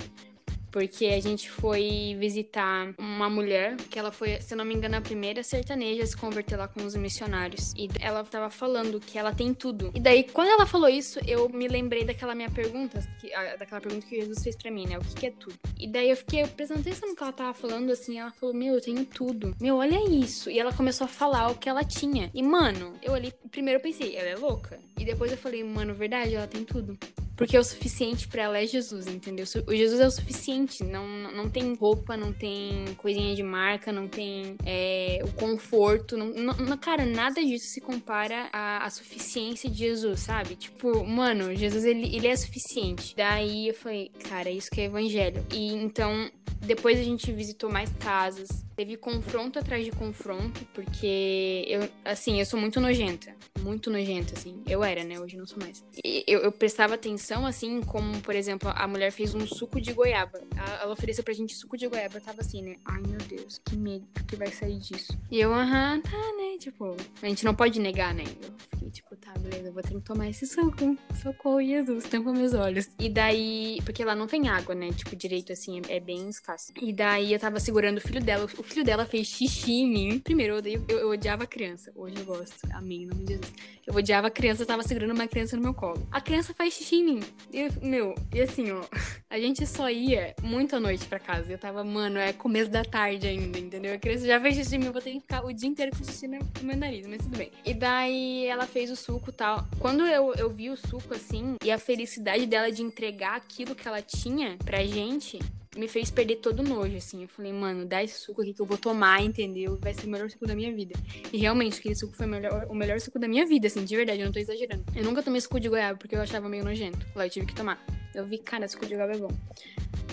Porque 0.71 1.06
a 1.08 1.19
gente 1.19 1.49
foi 1.49 2.15
visitar 2.19 2.93
uma 2.97 3.30
mulher 3.30 3.75
que 3.89 3.97
ela 3.97 4.12
foi, 4.12 4.41
se 4.41 4.56
não 4.56 4.65
me 4.65 4.73
engano, 4.73 4.95
a 4.95 5.01
primeira 5.01 5.43
sertaneja 5.43 6.03
a 6.03 6.08
se 6.08 6.15
converter 6.15 6.58
lá 6.58 6.67
com 6.67 6.84
os 6.84 6.95
missionários. 6.95 7.73
E 7.75 7.89
ela 7.99 8.23
tava 8.23 8.49
falando 8.49 8.99
que 8.99 9.17
ela 9.17 9.34
tem 9.34 9.53
tudo. 9.53 9.91
E 9.95 9.99
daí, 9.99 10.23
quando 10.23 10.49
ela 10.49 10.65
falou 10.65 10.89
isso, 10.89 11.19
eu 11.25 11.49
me 11.49 11.67
lembrei 11.67 12.03
daquela 12.03 12.36
minha 12.36 12.49
pergunta, 12.49 12.99
que, 13.19 13.30
daquela 13.58 13.82
pergunta 13.82 14.06
que 14.08 14.15
Jesus 14.19 14.43
fez 14.43 14.56
para 14.56 14.71
mim, 14.71 14.88
né? 14.88 14.97
O 14.97 15.01
que, 15.01 15.15
que, 15.15 15.25
é 15.27 15.32
tudo? 15.32 15.56
E 15.80 15.88
daí 15.88 16.10
eu 16.10 16.17
fiquei 16.17 16.45
prestando 16.47 16.82
atenção 16.82 17.10
no 17.10 17.15
que 17.15 17.23
ela 17.23 17.32
tava 17.32 17.53
falando, 17.53 17.91
assim, 17.91 18.19
ela 18.19 18.32
falou, 18.32 18.56
meu, 18.56 18.75
eu 18.75 18.82
tenho 18.82 19.06
tudo. 19.06 19.56
Meu, 19.60 19.77
olha 19.77 20.10
isso. 20.10 20.49
E 20.49 20.60
ela 20.60 20.73
começou 20.73 21.06
a 21.06 21.08
falar 21.08 21.49
o 21.49 21.56
que 21.56 21.69
ela 21.69 21.84
tinha. 21.84 22.30
E, 22.34 22.43
mano, 22.43 22.93
eu 23.01 23.13
ali, 23.13 23.34
primeiro 23.51 23.80
eu 23.80 23.84
pensei, 23.84 24.15
ela 24.15 24.30
é 24.30 24.36
louca. 24.36 24.80
E 24.99 25.06
depois 25.06 25.32
eu 25.32 25.38
falei, 25.38 25.63
mano, 25.63 25.93
verdade, 25.93 26.36
ela 26.36 26.47
tem 26.47 26.63
tudo. 26.63 26.97
Porque 27.38 27.56
é 27.56 27.60
o 27.60 27.63
suficiente 27.63 28.28
para 28.28 28.41
ela 28.41 28.58
é 28.58 28.65
Jesus, 28.65 29.06
entendeu? 29.06 29.45
O 29.67 29.76
Jesus 29.76 30.02
é 30.02 30.08
o 30.08 30.12
suficiente. 30.12 30.84
Não, 30.84 31.08
não 31.32 31.47
tem 31.47 31.76
roupa, 31.76 32.17
não 32.17 32.34
tem 32.34 32.86
coisinha 32.97 33.36
de 33.36 33.43
marca, 33.43 33.91
não 33.91 34.08
tem 34.08 34.56
é, 34.65 35.21
o 35.23 35.32
conforto. 35.34 36.17
Não, 36.17 36.32
não, 36.34 36.78
cara, 36.78 37.06
nada 37.06 37.39
disso 37.39 37.67
se 37.67 37.80
compara 37.80 38.50
à, 38.52 38.84
à, 38.84 38.89
suficiência 38.89 39.69
de 39.69 39.78
Jesus, 39.78 40.21
sabe? 40.21 40.56
Tipo, 40.56 41.06
mano, 41.06 41.56
Jesus, 41.56 41.86
ele, 41.86 42.13
ele 42.15 42.26
é 42.26 42.36
suficiente. 42.36 43.15
Daí 43.15 43.67
eu 43.67 43.73
falei, 43.76 44.10
cara, 44.28 44.50
isso 44.50 44.71
que 44.71 44.82
é 44.82 44.86
evangelho. 44.86 45.45
E 45.54 45.73
então, 45.73 46.32
depois 46.60 47.00
a 47.00 47.04
gente 47.04 47.32
visitou 47.32 47.71
mais 47.71 47.91
casas. 48.00 48.66
Teve 48.77 48.95
confronto 48.95 49.57
atrás 49.57 49.83
de 49.83 49.89
confronto, 49.89 50.63
porque 50.71 51.65
eu, 51.67 51.89
assim, 52.05 52.39
eu 52.39 52.45
sou 52.45 52.59
muito 52.59 52.79
nojenta. 52.79 53.35
Muito 53.59 53.89
nojenta, 53.89 54.35
assim. 54.37 54.61
Eu 54.67 54.83
era, 54.83 55.03
né? 55.03 55.19
Hoje 55.19 55.35
não 55.35 55.47
sou 55.47 55.57
mais. 55.57 55.83
E 56.05 56.23
eu, 56.27 56.41
eu 56.41 56.51
prestava 56.51 56.93
atenção 56.93 57.43
assim, 57.43 57.81
como, 57.81 58.21
por 58.21 58.35
exemplo, 58.35 58.69
a 58.69 58.87
mulher 58.87 59.11
fez 59.11 59.33
um 59.33 59.47
suco 59.47 59.81
de 59.81 59.91
goiaba. 59.93 60.39
Ela 60.55 60.93
ofereceu 60.93 61.23
pra 61.23 61.33
gente 61.33 61.55
suco 61.55 61.75
de 61.75 61.87
goiaba. 61.87 62.17
Eu 62.17 62.21
tava 62.21 62.41
assim, 62.41 62.61
né? 62.61 62.75
Ai, 62.85 63.01
meu 63.01 63.17
Deus, 63.27 63.59
que 63.65 63.75
medo 63.75 64.05
que 64.27 64.35
vai 64.35 64.51
sair 64.51 64.77
disso. 64.77 65.17
E 65.31 65.39
eu, 65.39 65.51
aham, 65.51 65.99
tá, 65.99 66.11
né? 66.11 66.59
Tipo, 66.59 66.95
a 67.19 67.27
gente 67.27 67.43
não 67.43 67.55
pode 67.55 67.79
negar, 67.79 68.13
né? 68.13 68.25
Eu 68.43 68.53
fiquei, 68.69 68.91
tipo, 68.91 69.15
tá, 69.15 69.33
beleza, 69.39 69.69
eu 69.69 69.73
vou 69.73 69.81
ter 69.81 69.95
que 69.95 70.01
tomar 70.01 70.29
esse 70.29 70.45
suco. 70.45 70.95
Socorro, 71.23 71.63
Jesus, 71.63 72.03
tampa 72.05 72.31
meus 72.31 72.53
olhos. 72.53 72.87
E 72.99 73.09
daí, 73.09 73.79
porque 73.83 74.05
lá 74.05 74.13
não 74.13 74.27
tem 74.27 74.47
água, 74.49 74.75
né? 74.75 74.91
Tipo, 74.91 75.15
direito, 75.15 75.51
assim, 75.51 75.81
é, 75.89 75.95
é 75.95 75.99
bem 75.99 76.29
escasso. 76.29 76.71
E 76.79 76.93
daí 76.93 77.33
eu 77.33 77.39
tava 77.39 77.59
segurando 77.59 77.97
o 77.97 78.01
filho 78.01 78.23
dela. 78.23 78.45
O 78.45 78.66
filho 78.67 78.84
dela 78.84 79.06
fez 79.06 79.27
xixi 79.27 79.71
em 79.71 79.89
mim. 79.89 80.19
Primeiro, 80.19 80.53
eu, 80.53 80.58
odeio, 80.60 80.86
eu, 80.88 80.99
eu 80.99 81.10
odiava 81.10 81.43
a 81.43 81.47
criança. 81.47 81.91
Hoje 81.95 82.15
eu 82.17 82.25
gosto. 82.25 82.56
Amém, 82.71 83.03
em 83.03 83.06
nome 83.08 83.23
de 83.23 83.34
Jesus. 83.34 83.53
Eu 83.86 83.95
odiava 83.95 84.27
a 84.27 84.30
criança, 84.30 84.63
eu 84.63 84.67
tava 84.67 84.84
segurando 84.84 85.13
uma 85.13 85.27
criança 85.27 85.56
no 85.56 85.62
meu 85.62 85.73
colo. 85.73 86.06
A 86.12 86.19
criança 86.19 86.53
faz 86.53 86.73
xixi 86.73 86.97
em 86.97 87.03
mim. 87.06 87.19
E, 87.53 87.69
meu, 87.86 88.13
e 88.34 88.41
assim, 88.41 88.69
ó, 88.71 88.82
a 89.30 89.39
gente 89.39 89.65
só 89.65 89.89
ia 89.89 90.36
muito 90.43 90.75
à 90.75 90.80
noite 90.80 91.06
pra 91.06 91.19
casa. 91.19 91.51
Eu 91.51 91.58
tava, 91.58 91.84
mano, 91.84 92.19
é 92.19 92.34
começo 92.34 92.69
da 92.69 92.84
tarde 92.84 93.25
ainda, 93.25 93.58
entendeu? 93.58 93.93
A 93.93 93.97
criança 93.97 94.25
já 94.25 94.39
fez 94.41 94.56
xixi 94.56 94.75
em 94.75 94.80
mim, 94.80 94.86
eu 94.88 94.93
vou 94.93 95.01
ter 95.01 95.12
que 95.12 95.21
ficar 95.21 95.45
o 95.45 95.53
dia 95.53 95.69
inteiro 95.69 95.95
com 95.95 96.03
xixi 96.03 96.27
no 96.27 96.39
meu 96.63 96.75
nariz, 96.75 97.08
mas 97.08 97.19
tudo 97.19 97.38
bem. 97.38 97.51
E 97.65 97.73
daí 97.73 98.45
ela 98.45 98.67
fez 98.67 98.91
o 98.91 98.95
suco 98.95 99.30
e 99.30 99.34
tal. 99.34 99.65
Quando 99.80 100.06
eu, 100.06 100.34
eu 100.36 100.49
vi 100.49 100.69
o 100.69 100.75
suco 100.75 101.13
assim, 101.13 101.56
e 101.63 101.71
a 101.71 101.77
felicidade 101.77 102.45
dela 102.45 102.71
de 102.71 102.82
entregar 102.82 103.36
aquilo 103.36 103.73
que 103.73 103.88
ela 103.88 104.01
tinha 104.01 104.58
pra 104.65 104.84
gente, 104.84 105.39
me 105.77 105.87
fez 105.87 106.09
perder 106.09 106.37
todo 106.37 106.59
o 106.59 106.63
nojo, 106.63 106.95
assim. 106.97 107.23
Eu 107.23 107.27
falei, 107.27 107.53
mano, 107.53 107.85
dá 107.85 108.03
esse 108.03 108.19
suco 108.19 108.41
aqui 108.41 108.53
que 108.53 108.61
eu 108.61 108.65
vou 108.65 108.77
tomar, 108.77 109.21
entendeu? 109.23 109.77
Vai 109.79 109.93
ser 109.93 110.07
o 110.07 110.09
melhor 110.09 110.29
suco 110.29 110.45
da 110.45 110.55
minha 110.55 110.73
vida. 110.73 110.95
E 111.31 111.37
realmente, 111.37 111.79
aquele 111.79 111.95
suco 111.95 112.15
foi 112.15 112.25
o 112.25 112.29
melhor, 112.29 112.67
o 112.69 112.75
melhor 112.75 112.99
suco 112.99 113.19
da 113.19 113.27
minha 113.27 113.45
vida, 113.45 113.67
assim, 113.67 113.85
de 113.85 113.95
verdade, 113.95 114.19
eu 114.21 114.25
não 114.25 114.33
tô 114.33 114.39
exagerando. 114.39 114.83
Eu 114.95 115.03
nunca 115.03 115.21
tomei 115.21 115.39
suco 115.41 115.59
de 115.59 115.69
goiaba 115.69 115.97
porque 115.97 116.15
eu 116.15 116.21
achava 116.21 116.49
meio 116.49 116.63
nojento. 116.63 117.05
Lá 117.15 117.25
eu 117.25 117.29
tive 117.29 117.45
que 117.45 117.55
tomar. 117.55 117.83
Eu 118.13 118.25
vi, 118.25 118.37
cara, 118.39 118.67
suco 118.67 118.85
de 118.85 118.95
goiaba 118.95 119.13
é 119.13 119.17
bom. 119.17 119.31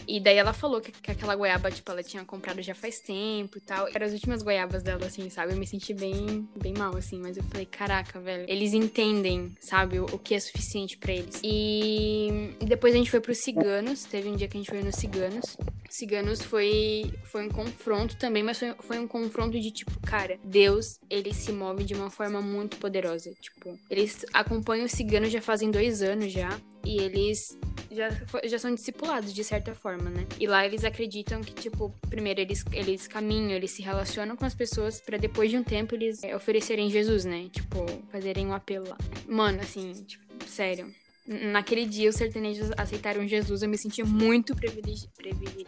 E 0.07 0.21
daí 0.21 0.37
ela 0.37 0.53
falou 0.53 0.81
que, 0.81 0.93
que, 0.93 1.11
aquela 1.11 1.35
goiaba, 1.35 1.71
tipo, 1.71 1.91
ela 1.91 2.03
tinha 2.03 2.25
comprado 2.25 2.61
já 2.63 2.75
faz 2.75 3.01
tempo 3.01 3.59
e 3.59 3.61
tal. 3.61 3.89
Eram 3.89 4.07
as 4.07 4.13
últimas 4.13 4.43
goiabas 4.43 4.83
dela, 4.83 5.07
assim, 5.07 5.29
sabe? 5.31 5.53
Eu 5.53 5.57
me 5.57 5.67
senti 5.67 5.95
bem, 5.95 6.49
bem 6.57 6.75
mal, 6.75 6.97
assim. 6.97 7.19
Mas 7.21 7.37
eu 7.37 7.43
falei, 7.45 7.67
caraca, 7.67 8.21
velho. 8.21 8.45
Eles 8.49 8.73
entendem, 8.73 9.53
sabe? 9.61 9.99
O, 9.99 10.05
o 10.07 10.19
que 10.19 10.35
é 10.35 10.41
suficiente 10.41 10.97
para 10.97 11.13
eles. 11.13 11.41
E, 11.43 12.55
e, 12.61 12.67
depois 12.67 12.95
a 12.95 12.99
gente 12.99 13.11
foi 13.11 13.21
pros 13.21 13.39
ciganos. 13.39 14.05
Teve 14.05 14.29
um 14.29 14.37
dia 14.37 14.49
que 14.49 14.57
a 14.57 14.61
gente 14.61 14.71
foi 14.71 14.83
nos 14.83 14.97
ciganos. 14.97 15.57
Ciganos 15.89 16.43
foi, 16.43 17.13
foi 17.25 17.47
um 17.47 17.51
confronto 17.51 18.17
também, 18.17 18.43
mas 18.43 18.59
foi, 18.59 18.75
foi 18.81 18.99
um 18.99 19.07
confronto 19.07 19.61
de 19.61 19.71
tipo, 19.71 19.93
cara, 20.01 20.39
Deus, 20.43 20.99
ele 21.09 21.33
se 21.33 21.53
move 21.53 21.85
de 21.85 21.95
uma 21.95 22.11
forma 22.11 22.41
muito 22.41 22.77
poderosa. 22.79 23.33
Tipo, 23.41 23.79
eles 23.89 24.27
acompanham 24.33 24.87
os 24.87 24.93
ciganos 24.93 25.31
já 25.31 25.41
fazem 25.41 25.71
dois 25.71 26.03
anos 26.03 26.33
já. 26.33 26.61
E 26.85 27.01
eles 27.01 27.59
já, 27.91 28.11
já 28.45 28.59
são 28.59 28.75
discipulados, 28.75 29.33
de 29.33 29.45
certa 29.45 29.75
forma, 29.75 30.11
né? 30.11 30.27
E 30.39 30.47
lá 30.47 30.67
eles 30.67 30.85
acreditam 30.85 31.41
que, 31.41 31.55
tipo, 31.55 31.95
primeiro 32.09 32.41
eles, 32.41 32.65
eles 32.73 33.07
caminham, 33.07 33.51
eles 33.51 33.71
se 33.71 33.83
relacionam 33.83 34.37
com 34.37 34.45
as 34.45 34.55
pessoas 34.55 35.01
para 35.01 35.17
depois 35.17 35.51
de 35.51 35.57
um 35.57 35.63
tempo 35.63 35.95
eles 35.95 36.23
é, 36.23 36.35
oferecerem 36.35 36.91
Jesus, 36.91 37.25
né? 37.25 37.49
Tipo, 37.51 37.87
fazerem 38.11 38.47
um 38.47 38.53
apelo 38.53 38.89
lá. 38.89 38.99
Mano, 39.27 39.61
assim, 39.61 39.93
tipo, 40.05 40.25
sério. 40.47 40.93
Naquele 41.27 41.87
dia, 41.87 42.11
os 42.11 42.17
sertanejos 42.17 42.71
aceitaram 42.77 43.27
Jesus. 43.27 43.63
Eu 43.63 43.69
me 43.69 43.79
senti 43.79 44.03
muito 44.03 44.55
privilegiada. 44.55 45.11
Privilegi... 45.17 45.67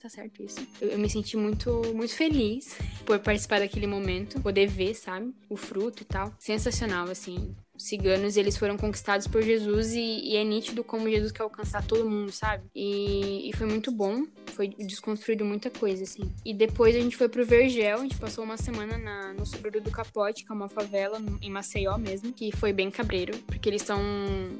Tá 0.00 0.08
certo 0.08 0.42
isso? 0.42 0.60
Eu, 0.80 0.90
eu, 0.90 0.98
me 0.98 1.08
senti 1.08 1.36
muito, 1.36 1.82
muito 1.94 2.14
feliz 2.14 2.76
por 3.06 3.18
participar 3.18 3.60
daquele 3.60 3.86
momento. 3.86 4.40
Poder 4.42 4.66
ver, 4.66 4.94
sabe? 4.94 5.34
O 5.48 5.56
fruto 5.56 6.02
e 6.02 6.06
tal. 6.06 6.32
Sensacional, 6.38 7.08
assim 7.08 7.56
ciganos 7.78 8.36
eles 8.36 8.56
foram 8.56 8.76
conquistados 8.76 9.26
por 9.26 9.42
Jesus 9.42 9.92
e, 9.92 10.00
e, 10.00 10.36
é 10.36 10.44
nítido 10.44 10.82
como 10.82 11.08
Jesus 11.08 11.32
quer 11.32 11.42
alcançar 11.42 11.86
todo 11.86 12.08
mundo, 12.08 12.32
sabe? 12.32 12.64
E, 12.74 13.48
e, 13.48 13.56
foi 13.56 13.66
muito 13.66 13.92
bom, 13.92 14.24
foi 14.46 14.68
desconstruído 14.68 15.44
muita 15.44 15.70
coisa, 15.70 16.02
assim. 16.02 16.32
E 16.44 16.52
depois 16.52 16.96
a 16.96 17.00
gente 17.00 17.16
foi 17.16 17.28
pro 17.28 17.46
Vergel, 17.46 17.98
a 17.98 18.02
gente 18.02 18.16
passou 18.16 18.44
uma 18.44 18.56
semana 18.56 18.98
na, 18.98 19.32
no 19.32 19.46
Sobredo 19.46 19.80
do 19.80 19.90
Capote, 19.90 20.44
que 20.44 20.52
é 20.52 20.54
uma 20.54 20.68
favela 20.68 21.20
em 21.40 21.50
Maceió 21.50 21.96
mesmo, 21.96 22.32
que 22.32 22.54
foi 22.56 22.72
bem 22.72 22.90
cabreiro, 22.90 23.38
porque 23.46 23.68
eles 23.68 23.82
são, 23.82 24.00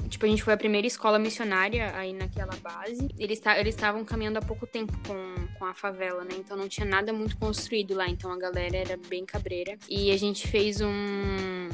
tipo, 0.09 0.25
a 0.25 0.29
gente 0.29 0.43
foi 0.43 0.55
a 0.55 0.57
primeira 0.57 0.87
escola 0.87 1.19
missionária 1.19 1.93
aí 1.97 2.13
naquela 2.13 2.55
base. 2.63 3.09
Eles 3.19 3.41
estavam 3.67 4.05
caminhando 4.05 4.39
há 4.39 4.43
pouco 4.43 4.67
tempo 4.67 4.93
com, 5.07 5.49
com 5.59 5.65
a 5.65 5.75
favela, 5.75 6.23
né? 6.25 6.35
Então 6.39 6.57
não 6.57 6.69
tinha 6.69 6.87
nada 6.87 7.13
muito 7.13 7.37
construído 7.37 7.95
lá, 7.95 8.09
então 8.09 8.31
a 8.31 8.39
galera 8.39 8.77
era 8.77 8.97
bem 9.09 9.25
cabreira. 9.25 9.77
E 9.89 10.11
a 10.11 10.17
gente 10.17 10.47
fez 10.47 10.81
um, 10.81 10.89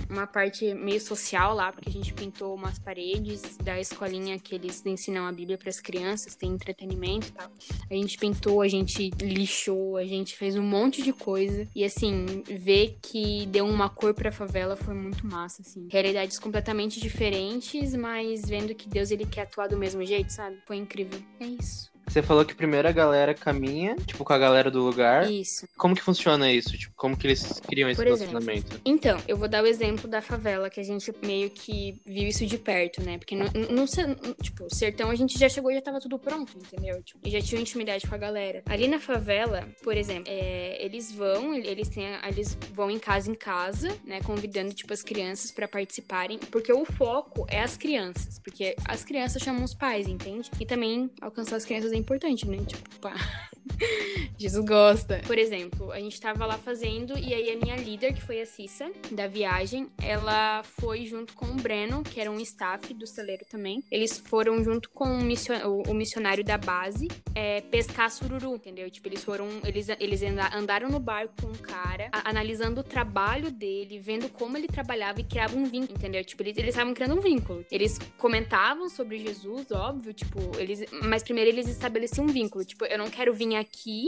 uma 0.08 0.26
parte 0.26 0.72
meio 0.74 1.00
social 1.00 1.33
especial 1.34 1.54
lá, 1.54 1.72
porque 1.72 1.88
a 1.88 1.92
gente 1.92 2.14
pintou 2.14 2.54
umas 2.54 2.78
paredes 2.78 3.56
da 3.56 3.78
escolinha 3.80 4.38
que 4.38 4.54
eles 4.54 4.84
ensinam 4.86 5.26
a 5.26 5.32
Bíblia 5.32 5.58
para 5.58 5.68
as 5.68 5.80
crianças, 5.80 6.36
tem 6.36 6.52
entretenimento 6.52 7.28
e 7.28 7.32
tal. 7.32 7.50
A 7.90 7.94
gente 7.94 8.16
pintou, 8.16 8.62
a 8.62 8.68
gente 8.68 9.10
lixou, 9.20 9.96
a 9.96 10.04
gente 10.04 10.36
fez 10.36 10.56
um 10.56 10.62
monte 10.62 11.02
de 11.02 11.12
coisa. 11.12 11.68
E 11.74 11.84
assim, 11.84 12.42
ver 12.46 12.98
que 13.02 13.46
deu 13.46 13.66
uma 13.66 13.88
cor 13.88 14.14
pra 14.14 14.30
favela 14.30 14.76
foi 14.76 14.94
muito 14.94 15.26
massa, 15.26 15.62
assim. 15.62 15.88
Realidades 15.90 16.38
completamente 16.38 17.00
diferentes, 17.00 17.94
mas 17.94 18.42
vendo 18.46 18.74
que 18.74 18.88
Deus 18.88 19.10
ele 19.10 19.26
quer 19.26 19.42
atuar 19.42 19.68
do 19.68 19.76
mesmo 19.76 20.04
jeito, 20.04 20.32
sabe? 20.32 20.58
Foi 20.66 20.76
incrível. 20.76 21.20
É 21.40 21.46
isso. 21.46 21.93
Você 22.14 22.22
falou 22.22 22.44
que 22.44 22.54
primeiro 22.54 22.86
a 22.86 22.92
galera 22.92 23.34
caminha, 23.34 23.96
tipo, 24.06 24.24
com 24.24 24.32
a 24.32 24.38
galera 24.38 24.70
do 24.70 24.80
lugar. 24.80 25.28
Isso. 25.28 25.66
Como 25.76 25.96
que 25.96 26.00
funciona 26.00 26.48
isso? 26.48 26.78
Tipo, 26.78 26.94
como 26.94 27.16
que 27.16 27.26
eles 27.26 27.58
criam 27.58 27.90
esse 27.90 28.00
Por 28.00 28.06
exemplo, 28.06 28.38
relacionamento? 28.38 28.80
Então, 28.84 29.18
eu 29.26 29.36
vou 29.36 29.48
dar 29.48 29.64
o 29.64 29.66
exemplo 29.66 30.08
da 30.08 30.22
favela, 30.22 30.70
que 30.70 30.78
a 30.78 30.84
gente 30.84 31.12
meio 31.26 31.50
que 31.50 32.00
viu 32.06 32.28
isso 32.28 32.46
de 32.46 32.56
perto, 32.56 33.02
né? 33.02 33.18
Porque 33.18 33.34
no, 33.34 33.46
no, 33.46 33.80
no 33.80 34.34
tipo, 34.40 34.72
sertão 34.72 35.10
a 35.10 35.16
gente 35.16 35.36
já 35.36 35.48
chegou 35.48 35.72
e 35.72 35.74
já 35.74 35.82
tava 35.82 35.98
tudo 35.98 36.16
pronto, 36.16 36.56
entendeu? 36.56 37.02
Tipo, 37.02 37.18
e 37.26 37.30
já 37.32 37.40
tinha 37.40 37.60
intimidade 37.60 38.06
com 38.06 38.14
a 38.14 38.18
galera. 38.18 38.62
Ali 38.66 38.86
na 38.86 39.00
favela, 39.00 39.66
por 39.82 39.96
exemplo, 39.96 40.26
é, 40.28 40.84
eles 40.84 41.10
vão, 41.10 41.52
eles 41.52 41.88
têm, 41.88 42.06
eles 42.28 42.56
vão 42.72 42.92
em 42.92 42.98
casa 43.00 43.28
em 43.28 43.34
casa, 43.34 43.88
né? 44.04 44.20
Convidando, 44.20 44.72
tipo, 44.72 44.92
as 44.92 45.02
crianças 45.02 45.50
pra 45.50 45.66
participarem. 45.66 46.38
Porque 46.38 46.72
o 46.72 46.84
foco 46.84 47.44
é 47.50 47.60
as 47.60 47.76
crianças. 47.76 48.38
Porque 48.38 48.76
as 48.86 49.02
crianças 49.02 49.42
chamam 49.42 49.64
os 49.64 49.74
pais, 49.74 50.06
entende? 50.06 50.48
E 50.60 50.64
também 50.64 51.10
alcançar 51.20 51.56
as 51.56 51.64
crianças 51.64 51.90
é 51.90 52.03
importante, 52.04 52.46
né? 52.48 52.58
Tipo, 52.66 52.88
pá. 53.00 53.14
Jesus 54.38 54.64
gosta. 54.66 55.20
Por 55.26 55.38
exemplo, 55.38 55.90
a 55.92 55.98
gente 55.98 56.20
tava 56.20 56.44
lá 56.44 56.58
fazendo 56.58 57.16
e 57.18 57.32
aí 57.32 57.50
a 57.52 57.56
minha 57.56 57.76
líder, 57.76 58.12
que 58.12 58.20
foi 58.20 58.40
a 58.42 58.46
Cissa, 58.46 58.90
da 59.10 59.26
viagem, 59.26 59.88
ela 60.02 60.62
foi 60.62 61.06
junto 61.06 61.34
com 61.34 61.46
o 61.46 61.54
Breno, 61.54 62.02
que 62.02 62.20
era 62.20 62.30
um 62.30 62.38
staff 62.40 62.92
do 62.92 63.06
celeiro 63.06 63.44
também. 63.50 63.82
Eles 63.90 64.18
foram 64.18 64.62
junto 64.62 64.90
com 64.90 65.04
o, 65.04 65.20
missio- 65.22 65.54
o- 65.88 65.94
missionário 65.94 66.44
da 66.44 66.58
base 66.58 67.08
é, 67.34 67.60
pescar 67.62 68.10
sururu, 68.10 68.54
entendeu? 68.56 68.90
Tipo, 68.90 69.08
eles 69.08 69.24
foram. 69.24 69.48
Eles, 69.64 69.88
eles 69.98 70.22
anda- 70.22 70.50
andaram 70.54 70.88
no 70.90 71.00
barco 71.00 71.32
com 71.40 71.48
um 71.48 71.52
cara, 71.54 72.08
a- 72.12 72.28
analisando 72.28 72.80
o 72.80 72.84
trabalho 72.84 73.50
dele, 73.50 73.98
vendo 73.98 74.28
como 74.28 74.56
ele 74.58 74.66
trabalhava 74.66 75.20
e 75.20 75.24
criava 75.24 75.56
um 75.56 75.64
vínculo, 75.64 75.96
entendeu? 75.98 76.22
Tipo, 76.24 76.42
eles 76.42 76.56
estavam 76.58 76.92
criando 76.92 77.16
um 77.16 77.20
vínculo. 77.20 77.64
Eles 77.70 77.98
comentavam 78.18 78.88
sobre 78.90 79.18
Jesus, 79.18 79.70
óbvio, 79.70 80.12
tipo, 80.12 80.38
eles. 80.58 80.84
Mas 81.04 81.22
primeiro 81.22 81.50
eles 81.50 81.66
estabeleciam 81.94 82.24
um 82.26 82.28
vínculo. 82.28 82.64
Tipo, 82.64 82.84
eu 82.86 82.98
não 82.98 83.08
quero 83.08 83.32
vir 83.32 83.54
aqui 83.56 84.06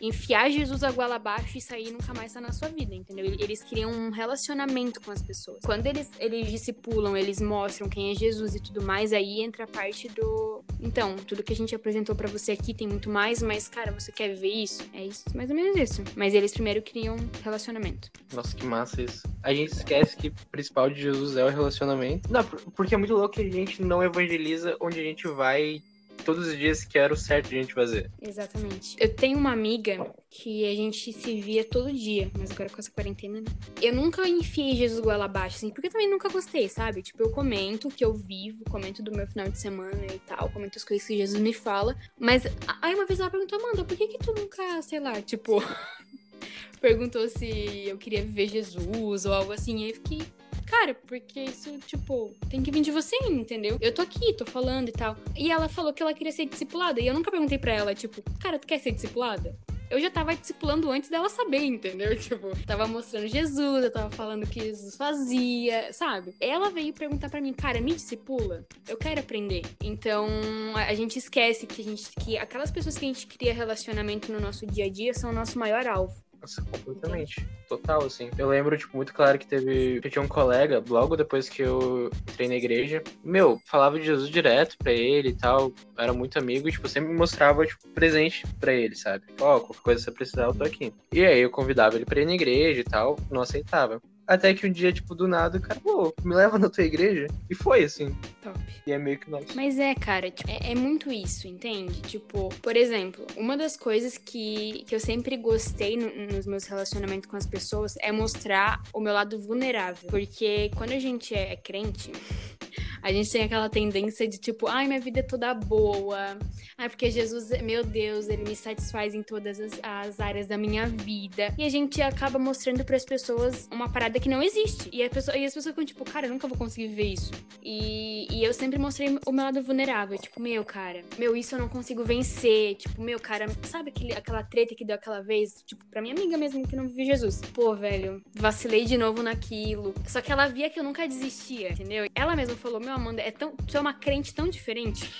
enfiar 0.00 0.50
Jesus 0.50 0.82
a 0.82 0.90
goela 0.90 1.14
abaixo 1.14 1.56
e 1.56 1.60
sair 1.60 1.88
e 1.88 1.90
nunca 1.90 2.12
mais 2.12 2.26
estar 2.26 2.40
na 2.40 2.52
sua 2.52 2.68
vida, 2.68 2.94
entendeu? 2.94 3.24
Eles 3.38 3.62
criam 3.62 3.90
um 3.90 4.10
relacionamento 4.10 5.00
com 5.00 5.10
as 5.10 5.22
pessoas. 5.22 5.60
Quando 5.64 5.86
eles, 5.86 6.10
eles 6.18 6.48
discipulam, 6.50 7.16
eles 7.16 7.40
mostram 7.40 7.88
quem 7.88 8.10
é 8.10 8.14
Jesus 8.14 8.54
e 8.54 8.60
tudo 8.60 8.82
mais, 8.82 9.12
aí 9.14 9.40
entra 9.40 9.64
a 9.64 9.66
parte 9.66 10.08
do. 10.08 10.62
Então, 10.80 11.16
tudo 11.16 11.42
que 11.42 11.52
a 11.52 11.56
gente 11.56 11.74
apresentou 11.74 12.14
pra 12.14 12.28
você 12.28 12.52
aqui 12.52 12.74
tem 12.74 12.86
muito 12.88 13.08
mais, 13.08 13.40
mas, 13.40 13.66
cara, 13.68 13.92
você 13.92 14.12
quer 14.12 14.34
ver 14.34 14.52
isso? 14.52 14.82
É 14.92 15.06
isso, 15.06 15.24
mais 15.34 15.48
ou 15.48 15.56
menos 15.56 15.76
isso. 15.80 16.02
Mas 16.16 16.34
eles 16.34 16.52
primeiro 16.52 16.82
criam 16.82 17.16
relacionamento. 17.42 18.10
Nossa, 18.34 18.54
que 18.54 18.66
massa 18.66 19.00
isso. 19.00 19.22
A 19.42 19.54
gente 19.54 19.72
esquece 19.72 20.16
que 20.16 20.28
o 20.28 20.34
principal 20.50 20.90
de 20.90 21.00
Jesus 21.00 21.36
é 21.36 21.44
o 21.44 21.48
relacionamento. 21.48 22.30
Não, 22.30 22.44
por- 22.44 22.60
porque 22.72 22.94
é 22.94 22.98
muito 22.98 23.14
louco 23.14 23.36
que 23.36 23.42
a 23.42 23.50
gente 23.50 23.80
não 23.80 24.02
evangeliza 24.02 24.76
onde 24.80 25.00
a 25.00 25.02
gente 25.04 25.26
vai 25.28 25.80
todos 26.24 26.48
os 26.48 26.56
dias 26.56 26.84
que 26.84 26.98
era 26.98 27.12
o 27.12 27.16
certo 27.16 27.48
de 27.48 27.58
a 27.58 27.62
gente 27.62 27.74
fazer. 27.74 28.10
Exatamente. 28.20 28.96
Eu 28.98 29.14
tenho 29.14 29.38
uma 29.38 29.52
amiga 29.52 30.12
que 30.30 30.66
a 30.66 30.74
gente 30.74 31.12
se 31.12 31.40
via 31.40 31.64
todo 31.64 31.92
dia, 31.92 32.30
mas 32.38 32.50
agora 32.50 32.70
com 32.70 32.80
essa 32.80 32.90
quarentena, 32.90 33.40
né? 33.40 33.46
Eu 33.80 33.94
nunca 33.94 34.26
enfiei 34.28 34.74
Jesus 34.74 35.00
goela 35.00 35.26
abaixo, 35.26 35.56
assim, 35.56 35.70
porque 35.70 35.88
eu 35.88 35.92
também 35.92 36.10
nunca 36.10 36.28
gostei, 36.28 36.68
sabe? 36.68 37.02
Tipo, 37.02 37.22
eu 37.22 37.30
comento 37.30 37.88
o 37.88 37.90
que 37.90 38.04
eu 38.04 38.14
vivo, 38.14 38.64
comento 38.70 39.02
do 39.02 39.12
meu 39.12 39.26
final 39.26 39.48
de 39.48 39.58
semana 39.58 40.06
e 40.06 40.18
tal, 40.20 40.50
comento 40.50 40.78
as 40.78 40.84
coisas 40.84 41.06
que 41.06 41.16
Jesus 41.16 41.40
me 41.40 41.52
fala. 41.52 41.96
Mas 42.18 42.44
aí 42.82 42.94
uma 42.94 43.06
vez 43.06 43.20
ela 43.20 43.30
perguntou, 43.30 43.58
Amanda, 43.58 43.84
por 43.84 43.96
que 43.96 44.08
que 44.08 44.18
tu 44.18 44.34
nunca, 44.34 44.82
sei 44.82 45.00
lá, 45.00 45.20
tipo, 45.20 45.62
perguntou 46.80 47.28
se 47.28 47.86
eu 47.86 47.96
queria 47.96 48.22
viver 48.22 48.48
Jesus 48.48 49.24
ou 49.24 49.32
algo 49.32 49.52
assim, 49.52 49.80
e 49.80 49.84
aí 49.84 49.90
eu 49.90 49.94
fiquei. 49.96 50.22
Cara, 50.66 50.94
porque 50.94 51.40
isso, 51.40 51.78
tipo, 51.86 52.32
tem 52.48 52.62
que 52.62 52.70
vir 52.70 52.80
de 52.80 52.90
você, 52.90 53.16
entendeu? 53.28 53.78
Eu 53.80 53.92
tô 53.92 54.02
aqui, 54.02 54.32
tô 54.34 54.46
falando 54.46 54.88
e 54.88 54.92
tal. 54.92 55.16
E 55.36 55.50
ela 55.50 55.68
falou 55.68 55.92
que 55.92 56.02
ela 56.02 56.14
queria 56.14 56.32
ser 56.32 56.46
discipulada. 56.46 57.00
E 57.00 57.06
eu 57.06 57.14
nunca 57.14 57.30
perguntei 57.30 57.58
pra 57.58 57.72
ela, 57.72 57.94
tipo, 57.94 58.22
cara, 58.40 58.58
tu 58.58 58.66
quer 58.66 58.78
ser 58.78 58.92
discipulada? 58.92 59.56
Eu 59.90 60.00
já 60.00 60.10
tava 60.10 60.34
discipulando 60.34 60.90
antes 60.90 61.10
dela 61.10 61.28
saber, 61.28 61.62
entendeu? 61.62 62.16
Tipo, 62.18 62.50
tava 62.66 62.86
mostrando 62.86 63.28
Jesus, 63.28 63.84
eu 63.84 63.92
tava 63.92 64.10
falando 64.10 64.44
o 64.44 64.46
que 64.46 64.60
Jesus 64.60 64.96
fazia, 64.96 65.92
sabe? 65.92 66.34
Ela 66.40 66.70
veio 66.70 66.92
perguntar 66.92 67.28
pra 67.28 67.40
mim, 67.40 67.52
cara, 67.52 67.80
me 67.80 67.92
discipula? 67.92 68.64
Eu 68.88 68.96
quero 68.96 69.20
aprender. 69.20 69.62
Então, 69.82 70.26
a 70.74 70.94
gente 70.94 71.18
esquece 71.18 71.66
que 71.66 71.82
a 71.82 71.84
gente 71.84 72.10
que 72.24 72.38
aquelas 72.38 72.70
pessoas 72.70 72.96
que 72.96 73.04
a 73.04 73.08
gente 73.08 73.26
cria 73.26 73.52
relacionamento 73.52 74.32
no 74.32 74.40
nosso 74.40 74.66
dia 74.66 74.86
a 74.86 74.90
dia 74.90 75.12
são 75.12 75.30
o 75.30 75.34
nosso 75.34 75.58
maior 75.58 75.86
alvo. 75.86 76.23
Nossa, 76.44 76.60
completamente. 76.60 77.48
Total, 77.66 78.04
assim. 78.04 78.30
Eu 78.36 78.48
lembro, 78.48 78.76
tipo, 78.76 78.94
muito 78.94 79.14
claro 79.14 79.38
que 79.38 79.46
teve. 79.46 79.98
Eu 80.04 80.10
tinha 80.10 80.22
um 80.22 80.28
colega, 80.28 80.84
logo 80.86 81.16
depois 81.16 81.48
que 81.48 81.62
eu 81.62 82.10
entrei 82.28 82.48
na 82.48 82.54
igreja. 82.54 83.02
Meu, 83.24 83.58
falava 83.64 83.98
de 83.98 84.04
Jesus 84.04 84.28
direto 84.28 84.76
pra 84.76 84.92
ele 84.92 85.30
e 85.30 85.34
tal. 85.34 85.72
Era 85.96 86.12
muito 86.12 86.38
amigo 86.38 86.68
e, 86.68 86.72
tipo, 86.72 86.86
sempre 86.86 87.14
mostrava, 87.14 87.64
tipo, 87.64 87.88
presente 87.94 88.46
pra 88.60 88.74
ele, 88.74 88.94
sabe? 88.94 89.24
Ó, 89.40 89.58
qualquer 89.58 89.80
coisa 89.80 90.00
que 90.00 90.04
você 90.04 90.10
precisar, 90.10 90.44
eu 90.44 90.54
tô 90.54 90.64
aqui. 90.64 90.92
E 91.10 91.24
aí 91.24 91.40
eu 91.40 91.50
convidava 91.50 91.96
ele 91.96 92.04
pra 92.04 92.20
ir 92.20 92.26
na 92.26 92.34
igreja 92.34 92.80
e 92.80 92.84
tal, 92.84 93.16
não 93.30 93.40
aceitava. 93.40 94.02
Até 94.26 94.54
que 94.54 94.66
um 94.66 94.72
dia, 94.72 94.90
tipo, 94.92 95.14
do 95.14 95.28
nada, 95.28 95.58
o 95.58 95.60
cara, 95.60 95.78
pô, 95.80 96.14
me 96.24 96.34
leva 96.34 96.58
na 96.58 96.70
tua 96.70 96.82
igreja. 96.84 97.26
E 97.50 97.54
foi, 97.54 97.84
assim. 97.84 98.16
Top. 98.42 98.58
E 98.86 98.92
é 98.92 98.98
meio 98.98 99.18
que 99.18 99.30
nós. 99.30 99.44
Mas 99.54 99.78
é, 99.78 99.94
cara, 99.94 100.30
tipo, 100.30 100.50
é, 100.50 100.72
é 100.72 100.74
muito 100.74 101.12
isso, 101.12 101.46
entende? 101.46 102.00
Tipo, 102.02 102.48
por 102.62 102.76
exemplo, 102.76 103.26
uma 103.36 103.56
das 103.56 103.76
coisas 103.76 104.16
que, 104.16 104.84
que 104.86 104.94
eu 104.94 105.00
sempre 105.00 105.36
gostei 105.36 105.96
no- 105.96 106.34
nos 106.34 106.46
meus 106.46 106.64
relacionamentos 106.64 107.28
com 107.28 107.36
as 107.36 107.46
pessoas 107.46 107.94
é 108.00 108.10
mostrar 108.10 108.82
o 108.94 109.00
meu 109.00 109.12
lado 109.12 109.38
vulnerável. 109.38 110.08
Porque 110.08 110.70
quando 110.76 110.92
a 110.92 110.98
gente 110.98 111.34
é 111.34 111.56
crente, 111.56 112.10
a 113.04 113.12
gente 113.12 113.30
tem 113.30 113.42
aquela 113.42 113.68
tendência 113.68 114.26
de 114.26 114.38
tipo, 114.38 114.66
ai, 114.66 114.86
minha 114.86 114.98
vida 114.98 115.20
é 115.20 115.22
toda 115.22 115.52
boa. 115.52 116.38
Ai, 116.78 116.88
porque 116.88 117.10
Jesus, 117.10 117.50
meu 117.60 117.84
Deus, 117.84 118.28
ele 118.30 118.44
me 118.44 118.56
satisfaz 118.56 119.14
em 119.14 119.22
todas 119.22 119.60
as, 119.60 119.78
as 119.82 120.20
áreas 120.20 120.46
da 120.46 120.56
minha 120.56 120.86
vida. 120.86 121.54
E 121.58 121.64
a 121.64 121.68
gente 121.68 122.00
acaba 122.00 122.38
mostrando 122.38 122.82
para 122.82 122.96
as 122.96 123.04
pessoas 123.04 123.68
uma 123.70 123.90
parada 123.90 124.18
que 124.18 124.26
não 124.26 124.42
existe. 124.42 124.88
E, 124.90 125.02
a 125.02 125.10
pessoa, 125.10 125.36
e 125.36 125.44
as 125.44 125.52
pessoas 125.52 125.74
ficam 125.74 125.84
tipo, 125.84 126.02
cara, 126.02 126.28
eu 126.28 126.32
nunca 126.32 126.48
vou 126.48 126.56
conseguir 126.56 126.88
viver 126.88 127.12
isso. 127.12 127.30
E, 127.62 128.26
e 128.34 128.42
eu 128.42 128.54
sempre 128.54 128.78
mostrei 128.78 129.18
o 129.26 129.32
meu 129.32 129.44
lado 129.44 129.62
vulnerável. 129.62 130.16
Tipo, 130.16 130.40
meu, 130.40 130.64
cara, 130.64 131.02
meu, 131.18 131.36
isso 131.36 131.54
eu 131.54 131.58
não 131.58 131.68
consigo 131.68 132.02
vencer. 132.04 132.76
Tipo, 132.76 133.02
meu, 133.02 133.20
cara, 133.20 133.44
sabe 133.64 133.90
aquele, 133.90 134.14
aquela 134.14 134.42
treta 134.42 134.74
que 134.74 134.82
deu 134.82 134.96
aquela 134.96 135.20
vez? 135.20 135.62
Tipo, 135.66 135.84
pra 135.90 136.00
minha 136.00 136.14
amiga 136.14 136.38
mesmo 136.38 136.66
que 136.66 136.74
não 136.74 136.88
vive 136.88 137.04
Jesus. 137.04 137.42
Pô, 137.52 137.76
velho, 137.76 138.22
vacilei 138.34 138.86
de 138.86 138.96
novo 138.96 139.22
naquilo. 139.22 139.92
Só 140.06 140.22
que 140.22 140.32
ela 140.32 140.46
via 140.46 140.70
que 140.70 140.80
eu 140.80 140.84
nunca 140.84 141.06
desistia, 141.06 141.70
entendeu? 141.72 142.08
Ela 142.14 142.34
mesma 142.34 142.56
falou, 142.56 142.80
meu, 142.80 142.93
Amanda, 142.96 143.22
é 143.22 143.30
tão, 143.30 143.54
tu 143.56 143.76
é 143.76 143.80
uma 143.80 143.94
crente 143.94 144.34
tão 144.34 144.48
diferente. 144.48 145.10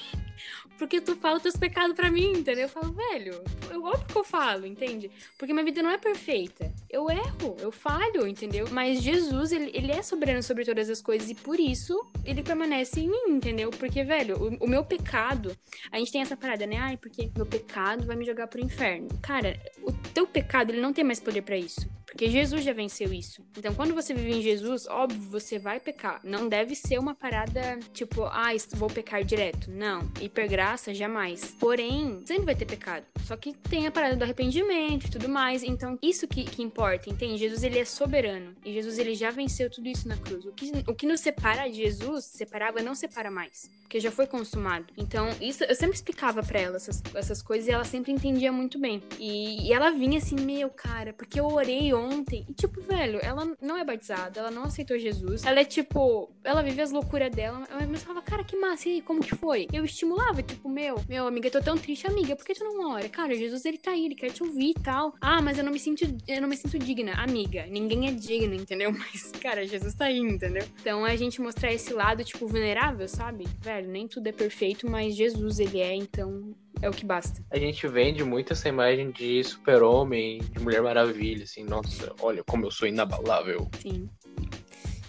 Porque 0.78 1.00
tu 1.00 1.14
fala 1.16 1.38
teus 1.38 1.56
pecados 1.56 1.94
pra 1.94 2.10
mim, 2.10 2.32
entendeu? 2.32 2.64
Eu 2.64 2.68
falo, 2.68 2.92
velho, 2.92 3.42
eu 3.70 3.84
óbvio 3.84 4.06
que 4.06 4.16
eu 4.16 4.24
falo, 4.24 4.66
entende? 4.66 5.10
Porque 5.38 5.52
minha 5.52 5.64
vida 5.64 5.82
não 5.82 5.90
é 5.90 5.98
perfeita. 5.98 6.72
Eu 6.90 7.08
erro, 7.08 7.56
eu 7.60 7.70
falho, 7.70 8.26
entendeu? 8.26 8.66
Mas 8.70 9.00
Jesus, 9.00 9.52
ele, 9.52 9.70
ele 9.72 9.92
é 9.92 10.02
soberano 10.02 10.42
sobre 10.42 10.64
todas 10.64 10.90
as 10.90 11.00
coisas 11.00 11.30
e 11.30 11.34
por 11.34 11.60
isso 11.60 12.04
ele 12.24 12.42
permanece 12.42 13.00
em 13.00 13.08
mim, 13.08 13.24
entendeu? 13.28 13.70
Porque, 13.70 14.02
velho, 14.02 14.36
o, 14.36 14.64
o 14.64 14.68
meu 14.68 14.84
pecado, 14.84 15.56
a 15.92 15.98
gente 15.98 16.10
tem 16.10 16.22
essa 16.22 16.36
parada, 16.36 16.66
né? 16.66 16.76
Ai, 16.76 16.96
porque 16.96 17.30
meu 17.36 17.46
pecado 17.46 18.04
vai 18.04 18.16
me 18.16 18.24
jogar 18.24 18.48
pro 18.48 18.60
inferno. 18.60 19.08
Cara, 19.22 19.58
o 19.82 19.92
teu 20.12 20.26
pecado, 20.26 20.70
ele 20.70 20.80
não 20.80 20.92
tem 20.92 21.04
mais 21.04 21.20
poder 21.20 21.42
pra 21.42 21.56
isso. 21.56 21.88
Porque 22.14 22.30
Jesus 22.30 22.62
já 22.62 22.72
venceu 22.72 23.12
isso. 23.12 23.44
Então, 23.58 23.74
quando 23.74 23.92
você 23.92 24.14
vive 24.14 24.38
em 24.38 24.40
Jesus, 24.40 24.86
óbvio, 24.86 25.20
você 25.20 25.58
vai 25.58 25.80
pecar. 25.80 26.20
Não 26.22 26.48
deve 26.48 26.76
ser 26.76 26.96
uma 26.96 27.12
parada 27.12 27.76
tipo, 27.92 28.22
ah, 28.22 28.50
vou 28.74 28.88
pecar 28.88 29.24
direto. 29.24 29.68
Não. 29.68 30.08
Hipergraça, 30.20 30.94
jamais. 30.94 31.56
Porém, 31.58 32.22
sempre 32.24 32.44
vai 32.44 32.54
ter 32.54 32.66
pecado. 32.66 33.04
Só 33.24 33.36
que 33.36 33.52
tem 33.52 33.88
a 33.88 33.90
parada 33.90 34.14
do 34.14 34.22
arrependimento 34.22 35.08
e 35.08 35.10
tudo 35.10 35.28
mais. 35.28 35.64
Então, 35.64 35.98
isso 36.00 36.28
que, 36.28 36.44
que 36.44 36.62
importa, 36.62 37.10
entende? 37.10 37.36
Jesus, 37.36 37.64
ele 37.64 37.80
é 37.80 37.84
soberano. 37.84 38.54
E 38.64 38.72
Jesus, 38.72 38.96
ele 39.00 39.16
já 39.16 39.32
venceu 39.32 39.68
tudo 39.68 39.88
isso 39.88 40.06
na 40.06 40.16
cruz. 40.16 40.46
O 40.46 40.52
que, 40.52 40.70
o 40.86 40.94
que 40.94 41.06
nos 41.06 41.18
separa 41.18 41.66
de 41.66 41.78
Jesus, 41.78 42.26
separava, 42.26 42.80
não 42.80 42.94
separa 42.94 43.28
mais. 43.28 43.68
Porque 43.82 43.98
já 43.98 44.12
foi 44.12 44.28
consumado. 44.28 44.86
Então, 44.96 45.28
isso 45.40 45.64
eu 45.64 45.74
sempre 45.74 45.96
explicava 45.96 46.44
pra 46.44 46.60
ela 46.60 46.76
essas, 46.76 47.02
essas 47.12 47.42
coisas 47.42 47.66
e 47.66 47.72
ela 47.72 47.84
sempre 47.84 48.12
entendia 48.12 48.52
muito 48.52 48.78
bem. 48.78 49.02
E, 49.18 49.66
e 49.66 49.72
ela 49.72 49.90
vinha 49.90 50.18
assim, 50.18 50.36
meu, 50.36 50.70
cara, 50.70 51.12
porque 51.12 51.40
eu 51.40 51.46
orei 51.46 51.92
ontem. 51.92 52.03
E, 52.48 52.52
tipo, 52.54 52.80
velho, 52.80 53.18
ela 53.22 53.56
não 53.60 53.76
é 53.76 53.84
batizada, 53.84 54.40
ela 54.40 54.50
não 54.50 54.64
aceitou 54.64 54.98
Jesus. 54.98 55.44
Ela 55.44 55.60
é 55.60 55.64
tipo, 55.64 56.30
ela 56.42 56.62
vive 56.62 56.80
as 56.82 56.90
loucuras 56.90 57.30
dela. 57.30 57.66
Eu 57.70 57.98
falava, 57.98 58.22
cara, 58.22 58.44
que 58.44 58.56
massa, 58.56 58.88
e 58.88 58.92
aí, 58.92 59.02
como 59.02 59.20
que 59.20 59.34
foi? 59.34 59.66
Eu 59.72 59.84
estimulava, 59.84 60.42
tipo, 60.42 60.68
meu, 60.68 60.96
meu, 61.08 61.26
amiga, 61.26 61.48
eu 61.48 61.52
tô 61.52 61.60
tão 61.60 61.76
triste, 61.76 62.06
amiga, 62.06 62.36
por 62.36 62.44
que 62.44 62.54
tu 62.54 62.64
não 62.64 62.90
ora? 62.90 63.08
cara, 63.14 63.34
Jesus 63.34 63.64
ele 63.64 63.78
tá 63.78 63.92
aí, 63.92 64.06
ele 64.06 64.14
quer 64.14 64.30
te 64.30 64.42
ouvir 64.42 64.70
e 64.70 64.74
tal. 64.74 65.14
Ah, 65.20 65.40
mas 65.40 65.56
eu 65.56 65.64
não 65.64 65.72
me 65.72 65.78
sinto, 65.78 66.04
eu 66.26 66.40
não 66.40 66.48
me 66.48 66.56
sinto 66.56 66.78
digna. 66.78 67.12
Amiga, 67.12 67.64
ninguém 67.66 68.08
é 68.08 68.12
digno, 68.12 68.54
entendeu? 68.54 68.90
Mas, 69.04 69.30
cara, 69.40 69.66
Jesus 69.66 69.94
tá 69.94 70.06
aí, 70.06 70.18
entendeu? 70.18 70.66
Então 70.80 71.04
a 71.04 71.14
gente 71.16 71.40
mostrar 71.40 71.72
esse 71.72 71.92
lado, 71.92 72.24
tipo, 72.24 72.46
vulnerável, 72.46 73.08
sabe? 73.08 73.46
Velho, 73.60 73.88
nem 73.88 74.08
tudo 74.08 74.26
é 74.26 74.32
perfeito, 74.32 74.88
mas 74.90 75.14
Jesus 75.14 75.58
ele 75.58 75.80
é, 75.80 75.94
então 75.94 76.54
é 76.80 76.88
o 76.88 76.92
que 76.92 77.04
basta. 77.04 77.42
A 77.50 77.58
gente 77.58 77.86
vende 77.88 78.24
muito 78.24 78.52
essa 78.52 78.68
imagem 78.68 79.10
de 79.10 79.42
super-homem, 79.44 80.38
de 80.38 80.58
Mulher 80.60 80.82
Maravilha, 80.82 81.44
assim, 81.44 81.64
nossa, 81.64 82.12
olha 82.20 82.42
como 82.44 82.66
eu 82.66 82.70
sou 82.70 82.86
inabalável. 82.86 83.68
Sim. 83.80 84.08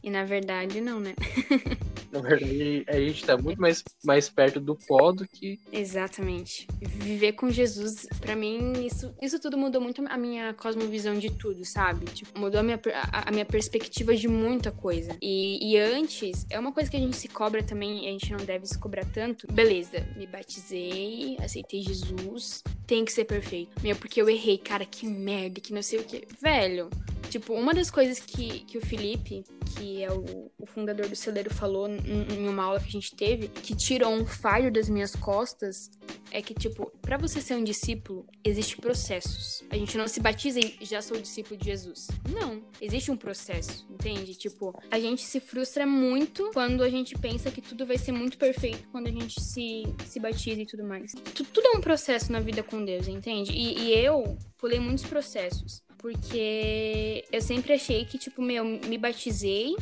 E 0.06 0.10
na 0.12 0.24
verdade, 0.24 0.80
não, 0.80 1.00
né? 1.00 1.16
Na 2.16 2.22
verdade, 2.22 2.86
a 2.88 2.98
gente 2.98 3.26
tá 3.26 3.38
muito 3.38 3.60
mais, 3.60 3.84
mais 4.04 4.30
perto 4.30 4.62
do 4.62 4.74
pó 4.74 5.12
do 5.12 5.28
que. 5.28 5.60
Exatamente. 5.70 6.66
Viver 6.80 7.34
com 7.34 7.50
Jesus, 7.50 8.08
para 8.22 8.38
mim, 8.38 8.86
isso, 8.86 9.14
isso 9.22 9.38
tudo 9.38 9.58
mudou 9.58 9.82
muito 9.82 10.02
a 10.08 10.18
minha 10.18 10.54
cosmovisão 10.54 11.20
de 11.20 11.30
tudo, 11.30 11.66
sabe? 11.66 12.06
Tipo, 12.06 12.40
mudou 12.40 12.62
a 12.62 12.64
minha, 12.64 12.80
a, 13.12 13.30
a 13.30 13.32
minha 13.32 13.46
perspectiva 13.46 14.16
de 14.16 14.30
muita 14.30 14.72
coisa. 14.72 15.18
E, 15.22 15.74
e 15.74 15.78
antes, 15.78 16.46
é 16.50 16.58
uma 16.58 16.72
coisa 16.72 16.90
que 16.90 16.96
a 16.96 17.00
gente 17.02 17.18
se 17.18 17.28
cobra 17.28 17.62
também, 17.62 18.06
e 18.06 18.08
a 18.08 18.12
gente 18.12 18.32
não 18.32 18.46
deve 18.46 18.66
se 18.66 18.80
cobrar 18.80 19.04
tanto. 19.06 19.46
Beleza, 19.52 20.08
me 20.16 20.26
batizei, 20.26 21.36
aceitei 21.42 21.82
Jesus, 21.82 22.64
tem 22.88 23.04
que 23.04 23.12
ser 23.12 23.26
perfeito. 23.26 23.72
Meu, 23.84 23.96
porque 23.96 24.22
eu 24.22 24.30
errei, 24.30 24.58
cara, 24.58 24.86
que 24.86 25.06
merda, 25.06 25.60
que 25.60 25.74
não 25.74 25.82
sei 25.82 26.00
o 26.00 26.04
que. 26.04 26.26
Velho, 26.42 26.90
tipo, 27.30 27.54
uma 27.54 27.74
das 27.74 27.92
coisas 27.92 28.20
que, 28.20 28.62
que 28.62 28.78
o 28.78 28.82
Felipe, 28.82 29.44
que 29.76 29.95
é 30.04 30.12
o, 30.12 30.52
o 30.58 30.66
fundador 30.66 31.08
do 31.08 31.16
celeiro, 31.16 31.54
falou 31.54 31.88
em 31.88 32.48
uma 32.48 32.64
aula 32.64 32.80
que 32.80 32.88
a 32.88 32.92
gente 32.92 33.16
teve, 33.16 33.48
que 33.48 33.76
tirou 33.76 34.12
um 34.12 34.26
fardo 34.26 34.72
das 34.72 34.90
minhas 34.90 35.16
costas, 35.16 35.90
é 36.32 36.42
que, 36.42 36.54
tipo, 36.54 36.92
para 37.02 37.18
você 37.18 37.40
ser 37.40 37.56
um 37.56 37.64
discípulo, 37.64 38.28
existe 38.44 38.78
processos. 38.78 39.64
A 39.70 39.78
gente 39.78 39.98
não 39.98 40.08
se 40.08 40.20
batiza 40.20 40.60
e 40.60 40.78
já 40.82 41.02
sou 41.02 41.18
discípulo 41.20 41.58
de 41.58 41.66
Jesus. 41.66 42.08
Não. 42.30 42.62
Existe 42.82 43.10
um 43.10 43.16
processo, 43.16 43.88
entende? 43.90 44.36
Tipo, 44.36 44.78
a 44.92 45.00
gente 45.00 45.22
se 45.22 45.40
frustra 45.40 45.86
muito 45.86 46.52
quando 46.54 46.84
a 46.84 46.90
gente 46.90 47.18
pensa 47.18 47.50
que 47.52 47.62
tudo 47.62 47.86
vai 47.86 47.98
ser 47.98 48.12
muito 48.12 48.38
perfeito 48.38 48.88
quando 48.92 49.08
a 49.08 49.12
gente 49.12 49.42
se, 49.42 49.84
se 50.06 50.20
batiza 50.20 50.62
e 50.62 50.66
tudo 50.66 50.84
mais. 50.84 51.14
Tudo 51.34 51.68
é 51.74 51.78
um 51.78 51.82
processo 51.82 52.32
na 52.32 52.40
vida 52.40 52.62
com 52.64 52.84
Deus, 52.84 53.08
entende? 53.08 53.52
E, 53.54 53.86
e 53.86 53.94
eu 53.94 54.38
pulei 54.58 54.80
muitos 54.80 55.06
processos. 55.06 55.85
Porque 56.06 57.26
eu 57.32 57.42
sempre 57.42 57.74
achei 57.74 58.06
que, 58.06 58.20
tipo, 58.20 58.40
meu, 58.40 58.64
me 58.64 58.96
batizei, 58.96 59.76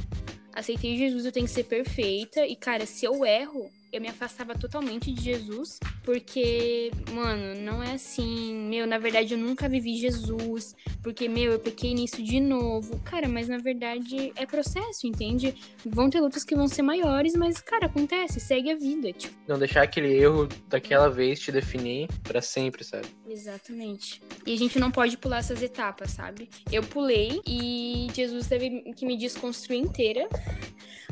aceitei 0.54 0.98
Jesus, 0.98 1.26
eu 1.26 1.34
tenho 1.34 1.46
que 1.46 1.52
ser 1.52 1.66
perfeita. 1.66 2.48
E, 2.48 2.56
cara, 2.56 2.86
se 2.86 3.04
eu 3.04 3.26
erro, 3.26 3.70
eu 3.94 4.02
me 4.02 4.10
afastava 4.10 4.56
totalmente 4.56 5.12
de 5.14 5.22
Jesus, 5.22 5.80
porque, 6.04 6.92
mano, 7.12 7.62
não 7.62 7.82
é 7.84 7.94
assim, 7.94 8.56
meu, 8.68 8.88
na 8.88 8.98
verdade 8.98 9.36
eu 9.36 9.38
nunca 9.38 9.70
vivi 9.70 9.98
Jesus, 9.98 10.76
porque, 11.04 11.30
meu, 11.30 11.52
eu 11.52 11.60
pequei 11.60 11.94
nisso 11.94 12.24
de 12.24 12.40
novo. 12.40 13.00
Cara, 13.02 13.28
mas 13.28 13.48
na 13.48 13.60
verdade 13.60 14.34
é 14.36 14.48
processo, 14.48 15.06
entende? 15.06 15.54
Vão 15.86 16.10
ter 16.10 16.20
lutas 16.20 16.44
que 16.44 16.56
vão 16.56 16.68
ser 16.68 16.82
maiores, 16.82 17.36
mas, 17.36 17.62
cara, 17.62 17.86
acontece, 17.86 18.40
segue 18.40 18.72
a 18.72 18.76
vida, 18.76 19.14
tipo. 19.14 19.36
Não 19.48 19.60
deixar 19.60 19.84
aquele 19.84 20.12
erro 20.12 20.50
daquela 20.68 21.08
vez 21.08 21.40
te 21.40 21.52
definir 21.52 22.08
para 22.24 22.42
sempre, 22.42 22.84
sabe? 22.84 23.06
Exatamente. 23.30 24.24
E 24.48 24.54
a 24.54 24.58
gente 24.58 24.80
não 24.80 24.90
pode 24.90 25.18
pular 25.18 25.38
essas 25.38 25.62
etapas, 25.62 26.10
sabe? 26.12 26.50
Eu 26.72 26.82
pulei 26.82 27.42
e 27.48 28.08
Jesus 28.12 28.48
teve 28.48 28.82
que 28.94 29.06
me 29.06 29.16
desconstruir 29.16 29.78
inteira 29.78 30.28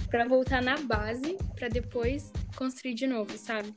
para 0.09 0.27
voltar 0.27 0.61
na 0.61 0.77
base, 0.77 1.37
para 1.55 1.69
depois 1.69 2.31
construir 2.55 2.93
de 2.93 3.07
novo, 3.07 3.37
sabe? 3.37 3.73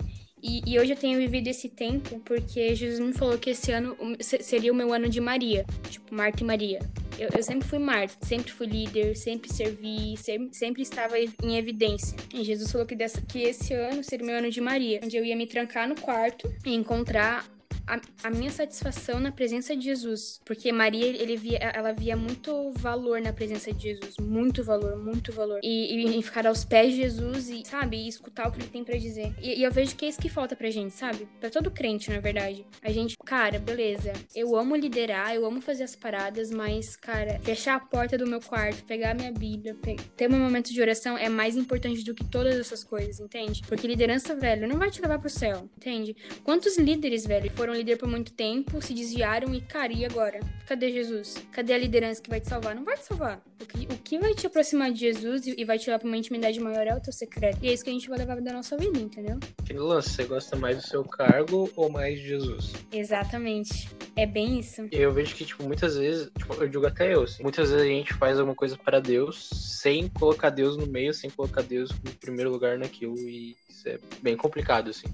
E, 0.47 0.61
e, 0.67 0.79
hoje 0.79 0.93
eu 0.93 0.97
tenho 0.97 1.19
vivido 1.19 1.49
esse 1.49 1.71
tempo 1.71 2.21
porque 2.21 2.75
Jesus 2.75 3.01
me 3.01 3.15
falou 3.15 3.39
que 3.39 3.51
esse 3.51 3.73
ano 3.73 3.97
seria 4.21 4.71
o 4.71 4.75
meu 4.75 4.93
ano 4.93 5.09
de 5.09 5.19
Maria, 5.19 5.65
tipo 5.89 6.15
Marta 6.15 6.43
e 6.43 6.47
Maria. 6.47 6.81
Eu, 7.19 7.31
eu 7.35 7.43
sempre 7.43 7.67
fui 7.67 7.79
Marta, 7.79 8.15
sempre 8.27 8.53
fui 8.53 8.67
líder, 8.67 9.17
sempre 9.17 9.51
servi, 9.51 10.17
sempre, 10.19 10.55
sempre 10.55 10.83
estava 10.83 11.19
em 11.19 11.57
evidência. 11.57 12.15
E 12.35 12.45
Jesus 12.45 12.71
falou 12.71 12.87
que, 12.87 12.95
dessa, 12.95 13.23
que 13.23 13.39
esse 13.39 13.73
ano 13.73 14.05
seria 14.05 14.23
o 14.23 14.27
meu 14.27 14.37
ano 14.37 14.51
de 14.51 14.61
Maria, 14.61 15.01
onde 15.03 15.17
eu 15.17 15.25
ia 15.25 15.35
me 15.35 15.47
trancar 15.47 15.89
no 15.89 15.99
quarto 15.99 16.53
e 16.67 16.75
encontrar 16.75 17.49
a, 17.87 18.01
a, 18.25 18.31
minha 18.31 18.51
satisfação 18.51 19.21
na 19.21 19.31
presença 19.31 19.77
de 19.77 19.85
Jesus. 19.85 20.41
Porque 20.45 20.73
Maria, 20.73 21.07
ele 21.07 21.37
via, 21.37 21.59
ela 21.59 21.93
via 21.93 22.17
muito 22.17 22.73
valor 22.73 23.21
na 23.21 23.33
presença 23.33 23.73
de 23.73 23.83
Jesus. 23.91 24.17
Muito 24.21 24.65
valor, 24.65 24.97
muito 24.97 25.33
valor. 25.33 25.61
E, 25.63 26.19
e, 26.19 26.23
ficar 26.23 26.47
aos 26.47 26.65
pés 26.65 26.93
de 26.93 27.03
Jesus 27.03 27.49
e, 27.49 27.65
sabe, 27.65 27.97
e 27.97 28.09
escutar 28.09 28.49
o 28.49 28.53
que 28.53 28.61
ele 28.61 28.69
tem 28.69 28.85
para 28.85 28.97
dizer. 28.97 29.35
E, 29.41 29.61
e, 29.61 29.63
eu 29.63 29.71
vejo 29.71 29.95
que 29.97 30.05
é 30.05 30.09
isso 30.09 30.21
que 30.21 30.29
falta 30.29 30.57
pra 30.57 30.71
gente, 30.71 30.95
sabe? 30.95 31.29
Pra 31.41 31.51
todo 31.51 31.71
crente, 31.71 32.11
na 32.11 32.21
verdade. 32.21 32.67
A 32.83 32.91
gente, 32.91 33.17
cara, 33.25 33.59
beleza. 33.59 34.13
Eu 34.35 34.57
amo 34.57 34.77
liderar, 34.77 35.35
eu 35.35 35.45
amo 35.45 35.61
fazer 35.61 35.85
as 35.85 35.95
paradas, 35.95 36.51
mas, 36.51 36.97
cara, 36.97 37.39
fechar 37.43 37.77
a 37.77 37.81
porta 37.81 38.17
do 38.17 38.27
meu 38.27 38.41
quarto, 38.41 38.85
pegar 38.85 39.15
minha 39.15 39.33
Bíblia, 39.33 39.77
ter 40.17 40.31
um 40.31 40.39
momento 40.39 40.73
de 40.73 40.81
oração 40.81 41.19
é 41.19 41.29
mais 41.29 41.57
importante 41.57 42.05
do 42.05 42.15
que 42.15 42.25
todas 42.25 42.57
essas 42.57 42.83
coisas, 42.83 43.21
entende? 43.21 43.63
Porque 43.67 43.87
liderança, 43.87 44.35
velho, 44.35 44.67
não 44.69 44.79
vai 44.79 44.91
te 44.91 45.01
levar 45.01 45.19
pro 45.19 45.29
céu, 45.29 45.69
entende? 45.77 46.17
Quantos 46.43 46.79
líderes, 46.79 47.27
velho, 47.27 47.51
foram 47.53 47.74
foram 47.75 47.79
líder 47.79 47.97
por 47.97 48.09
muito 48.09 48.33
tempo, 48.33 48.81
se 48.81 48.95
desviaram 48.95 49.53
e, 49.53 49.61
cara, 49.61 49.93
e 49.93 50.05
agora? 50.05 50.39
Cadê 50.67 50.93
Jesus? 50.93 51.35
Cadê 51.51 51.73
a 51.73 51.79
liderança 51.79 52.23
que 52.23 52.31
vai 52.31 52.41
te 52.41 52.49
salvar? 52.49 52.75
Não 52.75 52.85
vai 52.85 52.97
te 52.97 53.05
salvar. 53.05 53.43
O 53.61 53.67
que, 53.67 53.85
o 53.85 53.99
que 53.99 54.19
vai 54.19 54.33
te 54.35 54.47
aproximar 54.47 54.93
de 54.93 55.01
Jesus 55.01 55.47
e, 55.47 55.65
vai 55.65 55.79
te 55.79 55.87
levar 55.87 55.99
pra 55.99 56.07
uma 56.07 56.17
intimidade 56.17 56.59
maior 56.61 56.87
é 56.87 56.95
o 56.95 57.01
teu 57.01 57.13
secreto. 57.13 57.59
E 57.63 57.69
é 57.69 57.73
isso 57.73 57.83
que 57.83 57.91
a 57.91 57.93
gente 57.93 58.09
vai 58.09 58.19
levar 58.19 58.41
da 58.41 58.53
nossa 58.53 58.77
vida, 58.77 58.99
entendeu? 58.99 59.39
Que 59.65 59.73
lance, 59.73 60.11
você 60.11 60.25
gosta 60.25 60.57
mais 60.57 60.77
do 60.77 60.87
seu 60.87 61.05
cargo 61.05 61.71
ou 61.75 61.91
mais 61.91 62.19
de 62.21 62.29
Jesus? 62.29 62.73
Exatamente. 62.93 63.91
É 64.15 64.25
bem 64.25 64.61
isso. 64.61 64.87
Eu 64.93 65.13
vejo 65.13 65.35
que, 65.35 65.45
tipo, 65.45 65.65
muitas 65.65 65.97
vezes, 65.97 66.31
tipo, 66.39 66.55
eu 66.55 66.69
digo 66.69 66.87
até 66.87 67.13
eu, 67.13 67.23
assim, 67.23 67.43
muitas 67.43 67.71
vezes 67.71 67.85
a 67.85 67.89
gente 67.89 68.15
faz 68.15 68.39
alguma 68.39 68.55
coisa 68.55 68.79
para 68.79 69.01
Deus 69.01 69.49
sem 69.51 70.09
colocar 70.09 70.51
Deus 70.51 70.77
no 70.77 70.87
meio, 70.87 71.13
sem 71.13 71.29
colocar 71.29 71.63
Deus 71.63 71.91
no 72.05 72.13
primeiro 72.13 72.51
lugar 72.51 72.79
naquilo. 72.79 73.19
E 73.19 73.57
isso 73.69 73.89
é 73.89 73.99
bem 74.23 74.37
complicado, 74.37 74.91
assim. 74.91 75.09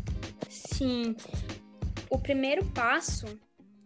Sim 0.48 1.16
o 2.10 2.18
primeiro 2.18 2.64
passo 2.66 3.26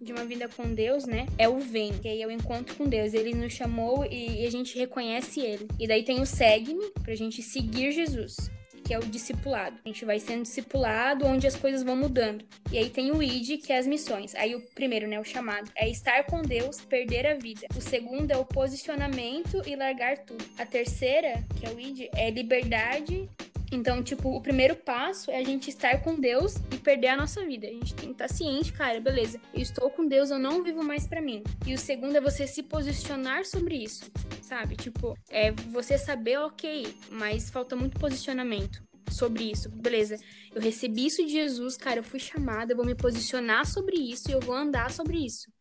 de 0.01 0.13
uma 0.13 0.25
vida 0.25 0.49
com 0.49 0.75
Deus, 0.75 1.07
né? 1.07 1.27
É 1.39 1.49
o 1.49 1.59
vem, 1.59 1.93
que 1.99 2.09
aí 2.09 2.21
é 2.21 2.27
o 2.27 2.31
encontro 2.31 2.75
com 2.75 2.85
Deus. 2.85 3.15
Ele 3.15 3.35
nos 3.35 3.53
chamou 3.53 4.05
e, 4.05 4.45
a 4.47 4.51
gente 4.51 4.79
reconhece 4.79 5.41
ele. 5.41 5.69
E 5.79 5.87
daí 5.87 6.03
tem 6.03 6.21
o 6.21 6.27
segue-me, 6.27 6.91
pra 7.03 7.15
gente 7.15 7.43
seguir 7.43 7.93
Jesus. 7.93 8.51
Que 8.85 8.93
é 8.93 8.99
o 8.99 9.03
discipulado. 9.03 9.79
A 9.83 9.89
gente 9.89 10.05
vai 10.05 10.19
sendo 10.19 10.43
discipulado 10.43 11.27
onde 11.27 11.47
as 11.47 11.57
coisas 11.57 11.83
vão 11.83 11.97
mudando. 11.97 12.45
E 12.71 12.77
aí 12.77 12.91
tem 12.91 13.11
o 13.13 13.23
id, 13.23 13.63
que 13.63 13.73
é 13.73 13.79
as 13.79 13.87
missões. 13.87 14.35
Aí 14.35 14.55
o 14.55 14.61
primeiro, 14.75 15.09
né, 15.09 15.19
o 15.19 15.25
chamado, 15.25 15.71
é 15.75 15.89
estar 15.89 16.25
com 16.25 16.43
Deus, 16.43 16.83
perder 16.83 17.27
a 17.27 17.35
vida. 17.35 17.67
O 17.75 17.81
segundo 17.81 18.31
é 18.31 18.37
o 18.37 18.45
posicionamento 18.45 19.63
e 19.67 19.75
largar 19.75 20.19
tudo. 20.19 20.45
A 20.59 20.67
terceira, 20.67 21.43
que 21.59 21.65
é 21.65 21.71
o 21.71 21.81
id, 21.81 22.11
é 22.15 22.31
liberdade 22.31 23.27
então, 23.73 24.03
tipo, 24.03 24.29
o 24.31 24.41
primeiro 24.41 24.77
passo 24.77 25.31
é 25.31 25.39
a 25.39 25.45
gente 25.45 25.69
estar 25.71 26.03
com 26.03 26.19
Deus 26.19 26.57
e 26.73 26.77
perder 26.77 27.09
a 27.09 27.17
nossa 27.17 27.45
vida. 27.45 27.67
A 27.67 27.71
gente 27.71 27.95
tem 27.95 28.07
que 28.07 28.23
estar 28.23 28.29
ciente, 28.29 28.73
cara, 28.73 29.01
beleza. 29.01 29.41
Eu 29.53 29.61
estou 29.61 29.91
com 29.91 30.07
Deus, 30.07 30.31
eu 30.31 30.39
não 30.39 30.63
vivo 30.63 30.83
mais 30.83 31.07
para 31.07 31.21
mim. 31.21 31.43
E 31.67 31.75
o 31.75 31.79
segundo 31.79 32.17
é 32.17 32.21
você 32.21 32.47
se 32.47 32.63
posicionar 32.63 33.45
sobre 33.45 33.77
isso, 33.77 34.11
sabe? 34.43 34.77
Tipo, 34.77 35.17
é 35.31 35.51
você 35.51 35.99
saber, 35.99 36.39
ok, 36.39 36.95
mas 37.11 37.51
falta 37.51 37.75
muito 37.75 37.99
posicionamento 37.99 38.83
sobre 39.11 39.51
isso. 39.51 39.69
Beleza, 39.71 40.17
eu 40.55 40.61
recebi 40.61 41.07
isso 41.07 41.25
de 41.25 41.33
Jesus, 41.33 41.77
cara, 41.77 41.99
eu 41.99 42.05
fui 42.05 42.21
chamada, 42.21 42.73
eu 42.73 42.77
vou 42.77 42.87
me 42.87 42.95
posicionar 42.95 43.67
sobre 43.67 43.97
isso 43.97 44.31
e 44.31 44.33
eu 44.33 44.41
vou 44.41 44.55
andar 44.55 44.91
sobre 44.91 45.19
isso 45.19 45.53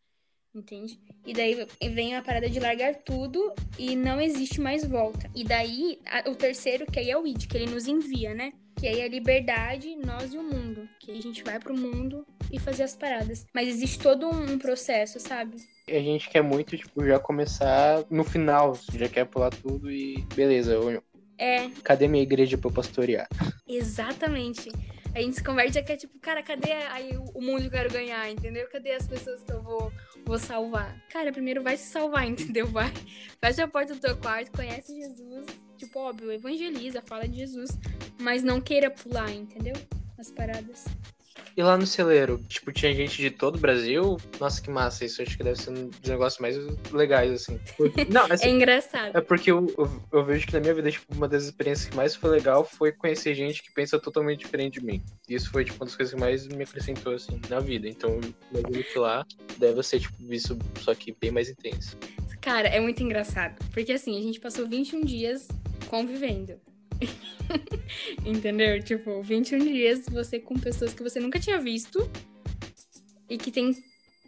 entende? 0.54 0.98
E 1.26 1.32
daí 1.32 1.66
vem 1.90 2.14
a 2.14 2.22
parada 2.22 2.48
de 2.48 2.60
largar 2.60 2.94
tudo 2.96 3.52
e 3.78 3.96
não 3.96 4.20
existe 4.20 4.60
mais 4.60 4.84
volta. 4.84 5.28
E 5.34 5.44
daí, 5.44 5.98
a, 6.06 6.30
o 6.30 6.34
terceiro, 6.34 6.86
que 6.86 6.98
aí 6.98 7.10
é 7.10 7.18
o 7.18 7.26
id, 7.26 7.46
que 7.46 7.56
ele 7.56 7.70
nos 7.70 7.86
envia, 7.86 8.34
né? 8.34 8.52
Que 8.76 8.88
aí 8.88 9.00
é 9.00 9.04
a 9.04 9.08
liberdade, 9.08 9.96
nós 9.96 10.32
e 10.34 10.38
o 10.38 10.42
mundo. 10.42 10.88
Que 11.00 11.12
aí 11.12 11.18
a 11.18 11.22
gente 11.22 11.42
vai 11.42 11.58
pro 11.58 11.76
mundo 11.76 12.26
e 12.52 12.58
fazer 12.58 12.82
as 12.82 12.94
paradas. 12.94 13.46
Mas 13.54 13.68
existe 13.68 13.98
todo 13.98 14.28
um, 14.28 14.58
processo, 14.58 15.18
sabe? 15.20 15.56
A 15.88 16.00
gente 16.00 16.28
quer 16.28 16.42
muito, 16.42 16.76
tipo, 16.76 17.04
já 17.06 17.18
começar 17.18 18.04
no 18.10 18.24
final. 18.24 18.78
Já 18.92 19.08
quer 19.08 19.26
pular 19.26 19.50
tudo 19.50 19.90
e 19.90 20.24
beleza. 20.34 20.72
Eu... 20.72 21.02
É. 21.38 21.68
Cadê 21.82 22.06
minha 22.06 22.22
igreja 22.22 22.56
pra 22.58 22.68
eu 22.68 22.74
pastorear? 22.74 23.28
Exatamente. 23.66 24.70
A 25.14 25.20
gente 25.20 25.36
se 25.36 25.44
converte 25.44 25.80
que 25.80 25.92
é 25.92 25.96
tipo, 25.96 26.18
cara, 26.18 26.42
cadê 26.42 26.72
aí 26.72 27.16
o 27.34 27.40
mundo 27.40 27.60
que 27.60 27.66
eu 27.66 27.70
quero 27.70 27.92
ganhar, 27.92 28.28
entendeu? 28.28 28.68
Cadê 28.68 28.92
as 28.92 29.06
pessoas 29.06 29.44
que 29.44 29.52
eu 29.52 29.62
vou, 29.62 29.92
vou 30.26 30.38
salvar? 30.40 31.00
Cara, 31.08 31.30
primeiro 31.30 31.62
vai 31.62 31.76
se 31.76 31.86
salvar, 31.86 32.26
entendeu? 32.28 32.66
Vai, 32.66 32.92
fecha 33.40 33.62
a 33.62 33.68
porta 33.68 33.94
do 33.94 34.00
teu 34.00 34.16
quarto, 34.16 34.50
conhece 34.50 34.92
Jesus. 34.92 35.46
Tipo, 35.78 36.00
óbvio, 36.00 36.32
evangeliza, 36.32 37.00
fala 37.00 37.28
de 37.28 37.36
Jesus. 37.36 37.70
Mas 38.20 38.42
não 38.42 38.60
queira 38.60 38.90
pular, 38.90 39.30
entendeu? 39.30 39.74
As 40.18 40.32
paradas. 40.32 40.84
E 41.56 41.62
lá 41.62 41.76
no 41.76 41.86
celeiro, 41.86 42.42
tipo, 42.48 42.72
tinha 42.72 42.92
gente 42.92 43.16
de 43.20 43.30
todo 43.30 43.56
o 43.56 43.60
Brasil? 43.60 44.16
Nossa, 44.40 44.60
que 44.60 44.70
massa. 44.70 45.04
Isso 45.04 45.22
acho 45.22 45.36
que 45.36 45.44
deve 45.44 45.60
ser 45.60 45.70
um 45.70 45.88
dos 45.88 46.10
negócios 46.10 46.40
mais 46.40 46.56
legais, 46.92 47.30
assim. 47.30 47.60
Não, 48.10 48.26
assim, 48.28 48.46
é 48.46 48.50
engraçado. 48.50 49.16
É 49.16 49.20
porque 49.20 49.52
eu, 49.52 49.72
eu, 49.78 50.02
eu, 50.12 50.24
vejo 50.24 50.46
que 50.46 50.52
na 50.52 50.60
minha 50.60 50.74
vida, 50.74 50.90
tipo, 50.90 51.14
uma 51.14 51.28
das 51.28 51.44
experiências 51.44 51.88
que 51.88 51.96
mais 51.96 52.16
foi 52.16 52.30
legal 52.30 52.64
foi 52.64 52.90
conhecer 52.90 53.34
gente 53.34 53.62
que 53.62 53.72
pensa 53.72 54.00
totalmente 54.00 54.40
diferente 54.40 54.80
de 54.80 54.86
mim. 54.86 55.02
E 55.28 55.34
isso 55.34 55.50
foi, 55.50 55.64
tipo, 55.64 55.76
uma 55.76 55.86
das 55.86 55.94
coisas 55.94 56.12
que 56.12 56.20
mais 56.20 56.46
me 56.48 56.64
acrescentou, 56.64 57.14
assim, 57.14 57.40
na 57.48 57.60
vida. 57.60 57.88
Então, 57.88 58.20
eu 58.52 58.60
imagino 58.60 58.84
que 58.84 58.98
lá 58.98 59.24
deve 59.56 59.82
ser, 59.84 60.00
tipo, 60.00 60.16
isso, 60.32 60.58
só 60.80 60.92
que 60.94 61.14
bem 61.20 61.30
mais 61.30 61.48
intenso. 61.48 61.96
Cara, 62.40 62.68
é 62.68 62.80
muito 62.80 63.02
engraçado. 63.02 63.64
Porque, 63.72 63.92
assim, 63.92 64.18
a 64.18 64.22
gente 64.22 64.40
passou 64.40 64.66
21 64.66 65.04
dias 65.04 65.48
convivendo. 65.88 66.60
Entendeu? 68.24 68.82
Tipo, 68.82 69.22
21 69.22 69.58
dias 69.58 70.06
você 70.10 70.38
com 70.38 70.54
pessoas 70.54 70.92
que 70.92 71.02
você 71.02 71.20
nunca 71.20 71.38
tinha 71.38 71.58
visto 71.58 72.10
e 73.28 73.36
que 73.38 73.50
tem, 73.50 73.76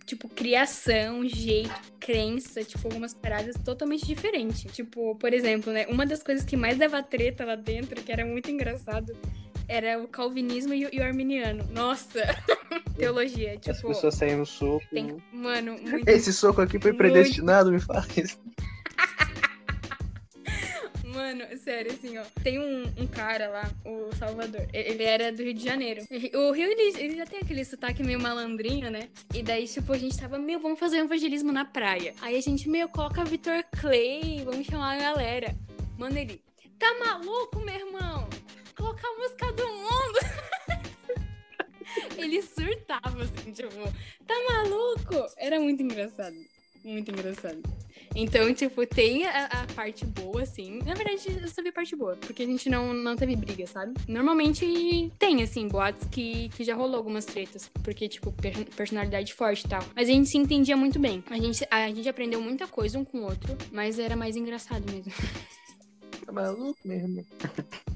tipo, 0.05 0.29
criação, 0.29 1.27
jeito, 1.27 1.71
crença, 1.99 2.63
tipo, 2.65 2.87
algumas 2.87 3.15
paradas 3.15 3.57
totalmente 3.65 4.07
diferentes. 4.07 4.71
Tipo, 4.73 5.17
por 5.17 5.33
exemplo, 5.33 5.73
né? 5.73 5.87
Uma 5.89 6.07
das 6.07 6.23
coisas 6.23 6.45
que 6.45 6.57
mais 6.57 6.79
dava 6.79 7.03
treta 7.03 7.45
lá 7.45 7.57
dentro, 7.57 8.03
que 8.03 8.13
era 8.13 8.25
muito 8.25 8.51
engraçado, 8.51 9.17
era 9.69 10.01
o 10.01 10.07
calvinismo 10.07 10.73
e 10.75 10.87
o, 10.87 10.89
e 10.93 11.01
o 11.01 11.03
arminiano. 11.03 11.65
Nossa! 11.73 12.23
Teologia, 12.97 13.57
tipo... 13.59 13.71
As 13.71 13.83
pessoas 13.83 14.15
saem 14.15 14.37
no 14.37 14.47
soco. 14.47 14.85
Tem... 14.91 15.17
Mano, 15.33 15.77
muito... 15.79 16.09
Esse 16.09 16.33
soco 16.33 16.61
aqui 16.61 16.79
foi 16.81 16.93
predestinado, 16.93 17.71
muito... 17.71 17.83
me 17.83 17.87
faz. 17.87 18.39
Mano, 21.27 21.45
sério, 21.59 21.91
assim, 21.91 22.17
ó. 22.19 22.23
Tem 22.41 22.61
um, 22.61 22.85
um, 22.85 23.07
cara 23.09 23.49
lá, 23.49 23.69
o 23.85 24.15
Salvador. 24.15 24.65
Ele 24.73 25.03
era 25.03 25.33
do 25.33 25.43
Rio 25.43 25.55
de 25.55 25.65
Janeiro. 25.65 26.07
O 26.35 26.53
Rio, 26.53 26.71
ele, 26.71 26.97
ele 27.01 27.17
já 27.17 27.27
tem 27.27 27.41
aquele 27.41 27.65
sotaque 27.65 28.01
meio 28.05 28.21
malandrinho, 28.21 28.89
né? 28.93 29.09
E 29.35 29.43
daí, 29.43 29.67
tipo, 29.67 29.93
a 29.93 29.99
gente 29.99 30.17
tava, 30.17 30.39
meu, 30.39 30.61
vamos 30.61 30.79
fazer 30.79 30.99
evangelismo 30.99 31.51
na 31.51 31.65
praia. 31.65 32.15
Aí 32.21 32.37
a 32.37 32.41
gente, 32.41 32.69
meio, 32.69 32.89
coloca 32.89 33.25
Vitor 33.25 33.65
Clay, 33.81 34.41
vamos 34.45 34.69
chamar 34.69 34.95
a 34.95 34.99
galera. 35.01 35.53
Mano, 35.99 36.17
ele, 36.17 36.41
tá 36.79 36.95
maluco, 37.05 37.59
meu 37.59 37.75
irmão? 37.75 38.29
Colocar 38.77 39.09
a 39.09 39.19
música 39.19 39.53
do 39.53 39.67
mundo. 39.67 40.19
ele 42.19 42.41
surtava, 42.41 43.25
assim, 43.25 43.51
tipo, 43.51 43.69
tá 44.25 44.35
maluco? 44.49 45.27
Era 45.39 45.59
muito 45.59 45.83
engraçado. 45.83 46.37
Muito 46.87 47.11
engraçado. 47.11 47.61
Então, 48.15 48.55
tipo, 48.55 48.87
tem 48.87 49.27
a, 49.27 49.47
a, 49.47 49.67
parte 49.75 50.07
boa, 50.07 50.43
assim. 50.43 50.79
Na 50.85 50.95
verdade, 50.95 51.37
eu 51.43 51.49
só 51.49 51.61
vi 51.61 51.71
a 51.71 51.73
parte 51.73 51.97
boa, 51.97 52.17
porque 52.17 52.45
a 52.45 52.47
gente 52.47 52.71
não, 52.71 52.95
não 52.95 53.17
teve 53.17 53.35
briga, 53.35 53.67
sabe? 53.67 53.93
Normalmente 54.07 55.13
tem, 55.19 55.43
assim, 55.43 55.67
boatos 55.67 56.07
que, 56.09 56.49
que 56.51 56.63
já 56.63 56.77
rolou 56.77 56.97
algumas 56.97 57.25
tretas, 57.25 57.69
porque, 57.83 58.09
tipo, 58.09 58.33
personalidade 58.77 59.35
forte 59.35 59.67
e 59.67 59.69
tal. 59.69 59.83
Mas 59.97 60.09
a 60.09 60.13
gente 60.13 60.29
se 60.29 60.39
entendia 60.39 60.77
muito 60.77 61.01
bem. 61.01 61.25
A 61.29 61.37
gente, 61.37 61.67
a 61.69 61.89
gente 61.89 62.09
aprendeu 62.09 62.41
muita 62.41 62.69
coisa 62.69 62.97
um 62.99 63.05
com 63.05 63.19
o 63.19 63.25
outro, 63.25 63.57
mas 63.73 63.99
era 63.99 64.15
mais 64.15 64.37
engraçado 64.37 64.85
mesmo. 64.91 65.13
Tá 66.25 66.33
maluco 66.33 66.79
mesmo? 66.85 67.27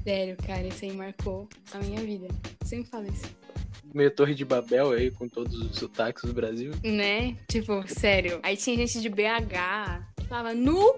Sério, 0.03 0.37
cara, 0.45 0.67
isso 0.67 0.83
aí 0.83 0.91
marcou 0.91 1.47
a 1.73 1.79
minha 1.79 2.01
vida. 2.01 2.27
Sempre 2.65 2.89
falo 2.89 3.07
isso 3.07 3.40
meio 3.93 4.11
Torre 4.11 4.33
de 4.33 4.45
Babel 4.45 4.91
aí, 4.91 5.11
com 5.11 5.27
todos 5.27 5.55
os 5.55 5.77
sotaques 5.77 6.23
do 6.23 6.33
Brasil. 6.33 6.71
Né? 6.83 7.35
Tipo, 7.47 7.83
sério. 7.87 8.39
Aí 8.43 8.55
tinha 8.55 8.75
gente 8.77 9.01
de 9.01 9.09
BH, 9.09 10.10
falava 10.31 10.53
nu. 10.53 10.95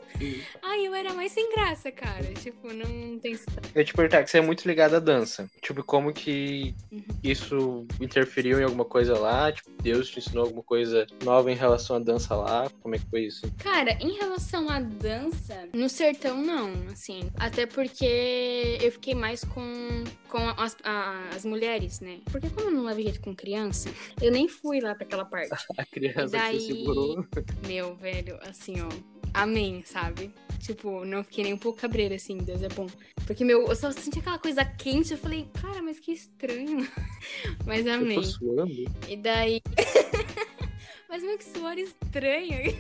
Ai, 0.62 0.86
eu 0.86 0.94
era 0.94 1.12
mais 1.12 1.32
sem 1.32 1.52
graça, 1.52 1.92
cara. 1.92 2.24
Tipo, 2.36 2.72
não 2.72 3.18
tem. 3.18 3.36
Eu 3.74 3.84
te 3.84 3.92
perguntar 3.92 4.24
que 4.24 4.30
você 4.30 4.38
é 4.38 4.42
muito 4.42 4.68
ligado 4.68 4.96
à 4.96 5.00
dança. 5.00 5.50
Tipo, 5.60 5.84
como 5.84 6.14
que 6.14 6.76
uhum. 6.92 7.04
isso 7.24 7.88
interferiu 8.00 8.60
em 8.60 8.64
alguma 8.64 8.86
coisa 8.86 9.18
lá? 9.18 9.52
Tipo, 9.52 9.72
Deus 9.82 10.08
te 10.12 10.20
ensinou 10.20 10.46
alguma 10.46 10.62
coisa 10.62 11.08
nova 11.24 11.52
em 11.52 11.56
relação 11.56 11.96
à 11.96 12.00
dança 12.00 12.36
lá? 12.36 12.70
Como 12.80 12.94
é 12.94 13.00
que 13.00 13.10
foi 13.10 13.22
isso? 13.22 13.52
Cara, 13.58 13.98
em 14.00 14.12
relação 14.12 14.70
à 14.70 14.80
dança, 14.80 15.68
no 15.74 15.90
sertão 15.90 16.40
não, 16.40 16.72
assim. 16.92 17.32
Até 17.36 17.66
porque 17.66 18.78
eu 18.80 18.92
fiquei 18.92 19.16
mais 19.16 19.44
com, 19.44 20.04
com 20.30 20.38
as, 20.38 20.78
a, 20.84 21.30
as 21.36 21.44
mulheres, 21.44 22.02
né? 22.02 22.20
Porque 22.32 22.52
como 22.52 22.68
eu 22.68 22.72
não 22.72 22.84
levo 22.84 23.02
jeito 23.02 23.20
com 23.20 23.36
criança, 23.36 23.90
eu 24.22 24.32
nem 24.32 24.48
fui 24.48 24.80
lá 24.80 24.94
pra 24.94 25.06
aquela 25.06 25.26
parte. 25.26 25.50
a 25.76 25.86
criança 25.86 26.28
daí, 26.28 26.60
que 26.60 26.66
segurou. 26.66 27.26
Meu, 27.66 27.96
velho, 27.96 28.38
assim, 28.44 28.76
ó 28.80 29.22
amém, 29.34 29.84
sabe? 29.86 30.32
Tipo, 30.60 31.04
não 31.04 31.24
fiquei 31.24 31.44
nem 31.44 31.54
um 31.54 31.58
pouco 31.58 31.80
cabreira, 31.80 32.16
assim, 32.16 32.38
Deus 32.38 32.62
é 32.62 32.70
bom. 32.70 32.88
Porque, 33.28 33.44
meu, 33.44 33.68
eu 33.68 33.76
só 33.76 33.92
senti 33.92 34.20
aquela 34.20 34.40
coisa 34.40 34.64
quente, 34.64 35.12
eu 35.12 35.18
falei, 35.18 35.48
cara, 35.54 35.82
mas 35.82 36.00
que 36.00 36.12
estranho. 36.12 36.88
mas 37.66 37.86
amém. 37.88 38.18
Eu 38.18 38.24
suando. 38.24 38.72
E 39.08 39.18
daí... 39.18 39.62
mas, 41.10 41.24
meu, 41.24 41.38
que 41.38 41.44
suor 41.44 41.78
estranho. 41.78 42.78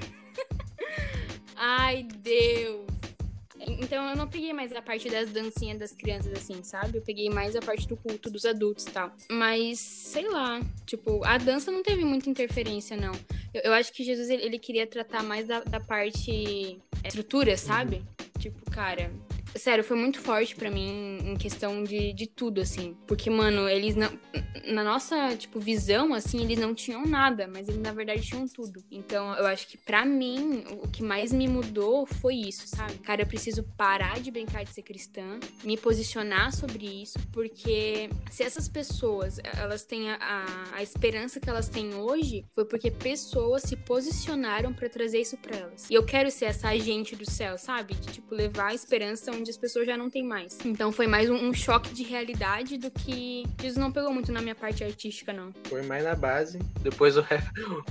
Ai, 1.55 2.03
Deus. 2.03 3.02
Então 3.67 4.09
eu 4.09 4.15
não 4.15 4.27
peguei 4.27 4.53
mais 4.53 4.75
a 4.75 4.81
parte 4.81 5.09
das 5.09 5.29
dancinhas 5.29 5.77
das 5.77 5.91
crianças, 5.91 6.31
assim, 6.33 6.63
sabe? 6.63 6.97
Eu 6.97 7.01
peguei 7.01 7.29
mais 7.29 7.55
a 7.55 7.61
parte 7.61 7.87
do 7.87 7.95
culto 7.95 8.29
dos 8.29 8.45
adultos 8.45 8.85
e 8.85 8.91
tal. 8.91 9.11
Mas, 9.29 9.79
sei 9.79 10.29
lá, 10.29 10.61
tipo, 10.85 11.23
a 11.25 11.37
dança 11.37 11.71
não 11.71 11.83
teve 11.83 12.03
muita 12.03 12.29
interferência, 12.29 12.97
não. 12.97 13.13
Eu, 13.53 13.61
eu 13.65 13.73
acho 13.73 13.91
que 13.93 14.03
Jesus, 14.03 14.29
ele, 14.29 14.43
ele, 14.43 14.59
queria 14.59 14.87
tratar 14.87 15.23
mais 15.23 15.47
da, 15.47 15.61
da 15.61 15.79
parte 15.79 16.79
é, 17.03 17.07
estrutura, 17.07 17.55
sabe? 17.57 17.97
Uhum. 17.97 18.39
Tipo, 18.39 18.71
cara, 18.71 19.11
sério, 19.55 19.83
foi 19.83 19.97
muito 19.97 20.19
forte 20.19 20.55
para 20.55 20.69
mim 20.69 21.19
em 21.23 21.35
questão 21.35 21.83
de, 21.83 22.13
de 22.13 22.27
tudo, 22.27 22.61
assim. 22.61 22.95
Porque, 23.07 23.29
mano, 23.29 23.67
eles 23.67 23.95
não. 23.95 24.11
Na 24.65 24.83
nossa, 24.83 25.35
tipo, 25.35 25.59
visão, 25.59 26.13
assim, 26.13 26.41
eles 26.41 26.57
não 26.57 26.73
tinham 26.73 27.05
nada, 27.05 27.47
mas 27.47 27.67
eles, 27.67 27.81
na 27.81 27.91
verdade, 27.91 28.21
tinham 28.21 28.47
tudo. 28.47 28.83
Então, 28.89 29.33
eu 29.35 29.45
acho 29.45 29.67
que 29.67 29.77
para 29.77 30.05
mim, 30.05 30.63
o 30.81 30.87
que 30.87 31.03
mais 31.03 31.33
me 31.33 31.47
mudou 31.47 32.05
foi 32.05 32.35
isso, 32.35 32.67
sabe? 32.67 32.97
Cara, 32.99 33.21
eu 33.23 33.27
preciso 33.27 33.63
parar 33.77 34.19
de 34.19 34.31
brincar 34.31 34.63
de 34.63 34.71
ser 34.71 34.83
cristã, 34.83 35.39
me 35.63 35.77
posicionar 35.77 36.53
sobre 36.53 36.85
isso, 36.85 37.19
porque 37.31 38.09
se 38.31 38.43
essas 38.43 38.67
pessoas, 38.67 39.37
elas 39.57 39.83
têm 39.83 40.11
a, 40.11 40.45
a 40.73 40.81
esperança 40.81 41.39
que 41.39 41.49
elas 41.49 41.67
têm 41.67 41.95
hoje, 41.95 42.45
foi 42.53 42.65
porque 42.65 42.89
pessoas 42.89 43.63
se 43.63 43.75
posicionaram 43.75 44.73
para 44.73 44.89
trazer 44.89 45.19
isso 45.19 45.37
pra 45.37 45.57
elas. 45.57 45.89
E 45.89 45.93
eu 45.93 46.05
quero 46.05 46.31
ser 46.31 46.45
essa 46.45 46.69
agente 46.69 47.15
do 47.15 47.29
céu, 47.29 47.57
sabe? 47.57 47.95
De, 47.95 48.13
tipo, 48.13 48.33
levar 48.33 48.67
a 48.67 48.73
esperança 48.73 49.31
onde 49.31 49.42
as 49.49 49.57
pessoas 49.57 49.85
já 49.85 49.97
não 49.97 50.09
têm 50.09 50.23
mais. 50.23 50.57
Então 50.65 50.91
foi 50.91 51.07
mais 51.07 51.29
um, 51.29 51.35
um 51.35 51.53
choque 51.53 51.93
de 51.93 52.03
realidade 52.03 52.77
do 52.77 52.89
que. 52.91 53.43
Isso 53.63 53.79
não 53.79 53.91
pegou 53.91 54.13
muito 54.13 54.31
na 54.31 54.41
minha 54.41 54.55
parte 54.55 54.83
artística, 54.83 55.33
não. 55.33 55.53
Foi 55.65 55.81
mais 55.83 56.03
na 56.03 56.15
base, 56.15 56.59
depois 56.81 57.17
o, 57.17 57.21
re... 57.21 57.37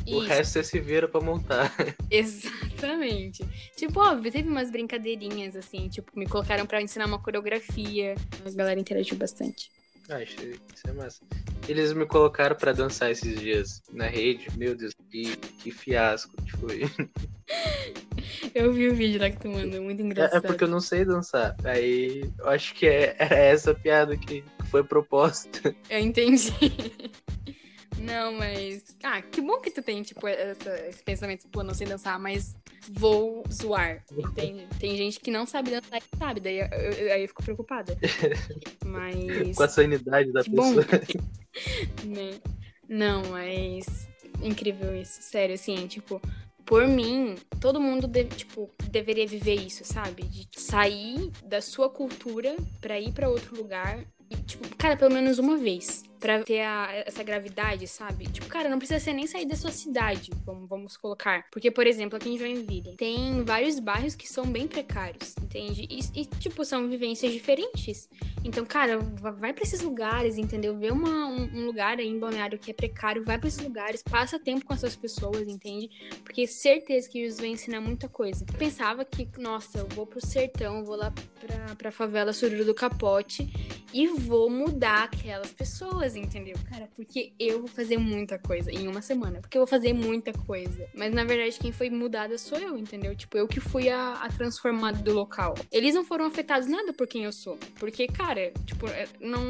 o 0.07 0.21
resto 0.21 0.53
você 0.53 0.65
se 0.65 0.81
vira 0.81 1.09
pra 1.09 1.21
montar. 1.21 1.73
Exatamente. 2.11 3.45
Tipo, 3.77 4.01
óbvio, 4.01 4.31
teve 4.31 4.49
umas 4.49 4.71
brincadeirinhas, 4.71 5.57
assim, 5.57 5.89
tipo, 5.89 6.11
me 6.19 6.27
colocaram 6.27 6.67
para 6.67 6.81
ensinar 6.83 7.07
uma 7.07 7.19
coreografia. 7.19 8.15
A 8.45 8.51
galera 8.51 8.79
interagiu 8.79 9.17
bastante. 9.17 9.71
Ah, 10.13 10.23
isso, 10.23 10.37
isso 10.43 10.89
é 10.89 10.93
massa. 10.93 11.25
Eles 11.67 11.95
me 11.95 12.05
colocaram 12.05 12.55
para 12.55 12.73
dançar 12.73 13.11
esses 13.11 13.41
dias 13.41 13.83
na 13.91 14.07
rede. 14.07 14.47
Meu 14.59 14.77
Deus, 14.77 14.93
que, 15.11 15.37
que 15.37 15.71
fiasco 15.71 16.37
que 16.43 16.53
foi. 16.53 16.83
Eu 18.55 18.73
vi 18.73 18.89
o 18.89 18.95
vídeo 18.95 19.21
lá 19.21 19.31
que 19.31 19.39
tu 19.39 19.49
mandou, 19.49 19.83
muito 19.83 20.03
engraçado. 20.03 20.45
É, 20.45 20.47
é 20.47 20.49
porque 20.49 20.65
eu 20.65 20.69
não 20.69 20.81
sei 20.81 21.05
dançar. 21.05 21.57
Aí 21.65 22.31
eu 22.39 22.49
acho 22.49 22.75
que 22.75 22.87
é, 22.87 23.17
era 23.19 23.37
essa 23.37 23.75
piada 23.75 24.17
que 24.17 24.45
foi 24.71 24.85
proposta. 24.85 25.75
Eu 25.89 25.99
entendi. 25.99 26.53
Não, 27.99 28.33
mas. 28.33 28.97
Ah, 29.03 29.21
que 29.23 29.41
bom 29.41 29.61
que 29.61 29.71
tu 29.71 29.83
tem, 29.83 30.03
tipo, 30.03 30.27
essa, 30.27 30.75
esse 30.89 31.03
pensamento, 31.03 31.49
pô, 31.49 31.63
não 31.63 31.75
sei 31.75 31.87
dançar, 31.87 32.19
mas 32.19 32.55
vou 32.91 33.45
zoar. 33.51 34.05
Tem, 34.35 34.67
tem 34.79 34.97
gente 34.97 35.21
que 35.21 35.31
não 35.31 35.47
sabe 35.47 35.71
dançar 35.71 35.99
e 35.99 36.19
sabe, 36.19 36.41
daí 36.41 36.59
eu, 36.61 36.67
eu, 36.67 37.13
aí 37.13 37.23
eu 37.23 37.29
fico 37.29 37.43
preocupada. 37.43 37.97
Mas. 38.85 39.57
Com 39.57 39.63
a 39.63 39.69
sanidade 39.69 40.33
da 40.33 40.43
que 40.43 40.51
pessoa. 40.51 40.85
Né? 42.05 42.41
Não, 42.89 43.23
mas. 43.31 44.09
Incrível 44.43 44.97
isso, 44.97 45.23
sério, 45.23 45.55
assim, 45.55 45.87
tipo, 45.87 46.21
por 46.65 46.89
mim, 46.89 47.37
todo 47.61 47.81
mundo 47.81 48.09
deve, 48.09 48.31
tipo, 48.35 48.71
deveria 48.91 49.27
viver 49.27 49.55
isso, 49.55 49.85
sabe? 49.85 50.25
De 50.25 50.49
sair 50.59 51.31
da 51.45 51.61
sua 51.61 51.91
cultura 51.91 52.57
para 52.81 52.99
ir 52.99 53.13
para 53.13 53.29
outro 53.29 53.55
lugar 53.57 54.05
e, 54.31 54.37
tipo, 54.37 54.75
cara, 54.77 54.97
pelo 54.97 55.13
menos 55.13 55.39
uma 55.39 55.59
vez 55.59 56.03
pra 56.23 56.41
ter 56.45 56.61
a, 56.61 57.03
essa 57.05 57.23
gravidade, 57.25 57.89
sabe? 57.89 58.27
Tipo, 58.27 58.47
cara, 58.47 58.69
não 58.69 58.79
precisa 58.79 59.01
ser 59.01 59.13
nem 59.13 59.27
sair 59.27 59.45
da 59.45 59.57
sua 59.57 59.73
cidade, 59.73 60.31
vamos, 60.47 60.69
vamos 60.69 60.97
colocar. 60.97 61.45
Porque, 61.51 61.69
por 61.69 61.85
exemplo, 61.85 62.17
aqui 62.17 62.31
em 62.31 62.39
Joinville, 62.39 62.97
tem 62.97 63.43
vários 63.43 63.81
bairros 63.81 64.15
que 64.15 64.29
são 64.29 64.47
bem 64.47 64.69
precários, 64.69 65.35
entende? 65.43 65.87
E, 65.91 66.21
e 66.21 66.25
tipo, 66.25 66.65
são 66.65 66.89
vivências 66.89 67.33
diferentes. 67.33 68.09
Então, 68.45 68.65
cara, 68.65 68.99
vai 68.99 69.53
pra 69.53 69.65
esses 69.65 69.81
lugares, 69.81 70.39
entendeu? 70.39 70.79
Vê 70.79 70.93
uma, 70.93 71.27
um, 71.27 71.43
um, 71.59 71.67
lugar 71.67 71.99
aí 71.99 72.09
em 72.09 72.19
Balneário 72.19 72.59
que 72.59 72.71
é 72.71 72.75
precário, 72.75 73.25
vai 73.25 73.37
pra 73.37 73.49
esses 73.49 73.61
lugares, 73.61 74.03
passa 74.03 74.39
tempo 74.39 74.65
com 74.65 74.73
essas 74.73 74.95
pessoas, 74.95 75.49
entende? 75.49 75.91
Porque 76.23 76.47
certeza 76.47 77.09
que 77.09 77.21
Jesus 77.21 77.41
vai 77.41 77.49
ensinar 77.49 77.81
muita 77.81 78.09
coisa. 78.09 78.47
Eu 78.49 78.59
pensava 78.59 79.05
que, 79.05 79.29
nossa, 79.39 79.79
eu 79.79 79.89
vou 79.89 80.07
pro 80.07 80.25
sertão, 80.25 80.85
vou 80.85 80.95
lá 80.95 81.13
pra, 81.41 81.75
pra 81.75 81.91
favela 81.91 82.33
Sururu 82.33 82.65
do 82.65 82.75
Capote 82.75 83.53
e 83.93 84.07
vou 84.07 84.49
mudar 84.49 85.05
aquelas 85.05 85.53
pessoas, 85.53 86.12
entendeu? 86.19 86.57
Cara, 86.69 86.89
porque 86.95 87.33
eu 87.39 87.61
vou 87.61 87.69
fazer 87.69 87.99
muita 87.99 88.39
coisa 88.39 88.71
em 88.71 88.89
uma 88.89 89.03
semana. 89.03 89.41
Porque 89.41 89.57
eu 89.57 89.63
vou 89.63 89.67
fazer 89.67 89.93
muita 89.93 90.33
coisa. 90.33 90.89
Mas 90.95 91.13
na 91.13 91.25
verdade, 91.25 91.59
quem 91.59 91.73
foi 91.73 91.91
mudada 91.91 92.37
sou 92.39 92.59
eu, 92.59 92.77
entendeu? 92.77 93.15
Tipo, 93.15 93.39
eu 93.39 93.49
que 93.49 93.61
fui 93.61 93.89
a, 93.89 94.15
a 94.15 94.29
transformada 94.29 94.99
do 94.99 95.13
local. 95.13 95.55
Eles 95.71 95.95
não 95.95 96.05
foram 96.05 96.27
afetados 96.27 96.69
nada 96.69 96.93
por 96.93 97.07
quem 97.07 97.25
eu 97.25 97.33
sou. 97.33 97.59
Porque, 97.79 98.07
cara, 98.07 98.53
tipo, 98.67 98.87
é, 98.89 99.07
não, 99.21 99.43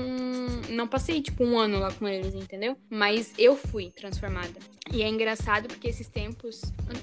não 0.68 0.88
passei, 0.88 1.22
tipo, 1.22 1.44
um 1.44 1.58
ano 1.58 1.78
lá 1.78 1.92
com 1.92 2.08
eles, 2.08 2.34
entendeu? 2.34 2.76
Mas 2.90 3.32
eu 3.38 3.56
fui 3.56 3.90
transformada. 3.90 4.58
E 4.92 5.02
é 5.02 5.08
engraçado 5.08 5.68
porque 5.68 5.88
esses 5.88 6.08
tempos. 6.08 6.60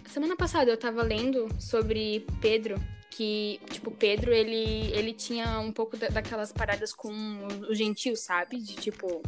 Semana 0.10 0.36
passada 0.36 0.70
eu 0.70 0.78
tava 0.78 1.02
lendo 1.02 1.48
sobre 1.60 2.26
Pedro 2.42 2.80
que, 3.10 3.60
tipo, 3.70 3.92
Pedro, 3.92 4.32
ele, 4.32 4.92
ele 4.94 5.14
tinha 5.14 5.60
um 5.60 5.72
pouco 5.72 5.98
da, 5.98 6.08
daquelas 6.08 6.54
paradas 6.54 6.94
com 6.94 7.12
os 7.70 7.78
gentios, 7.78 8.22
sabe? 8.22 8.58
De 8.58 8.76
tipo, 8.76 9.22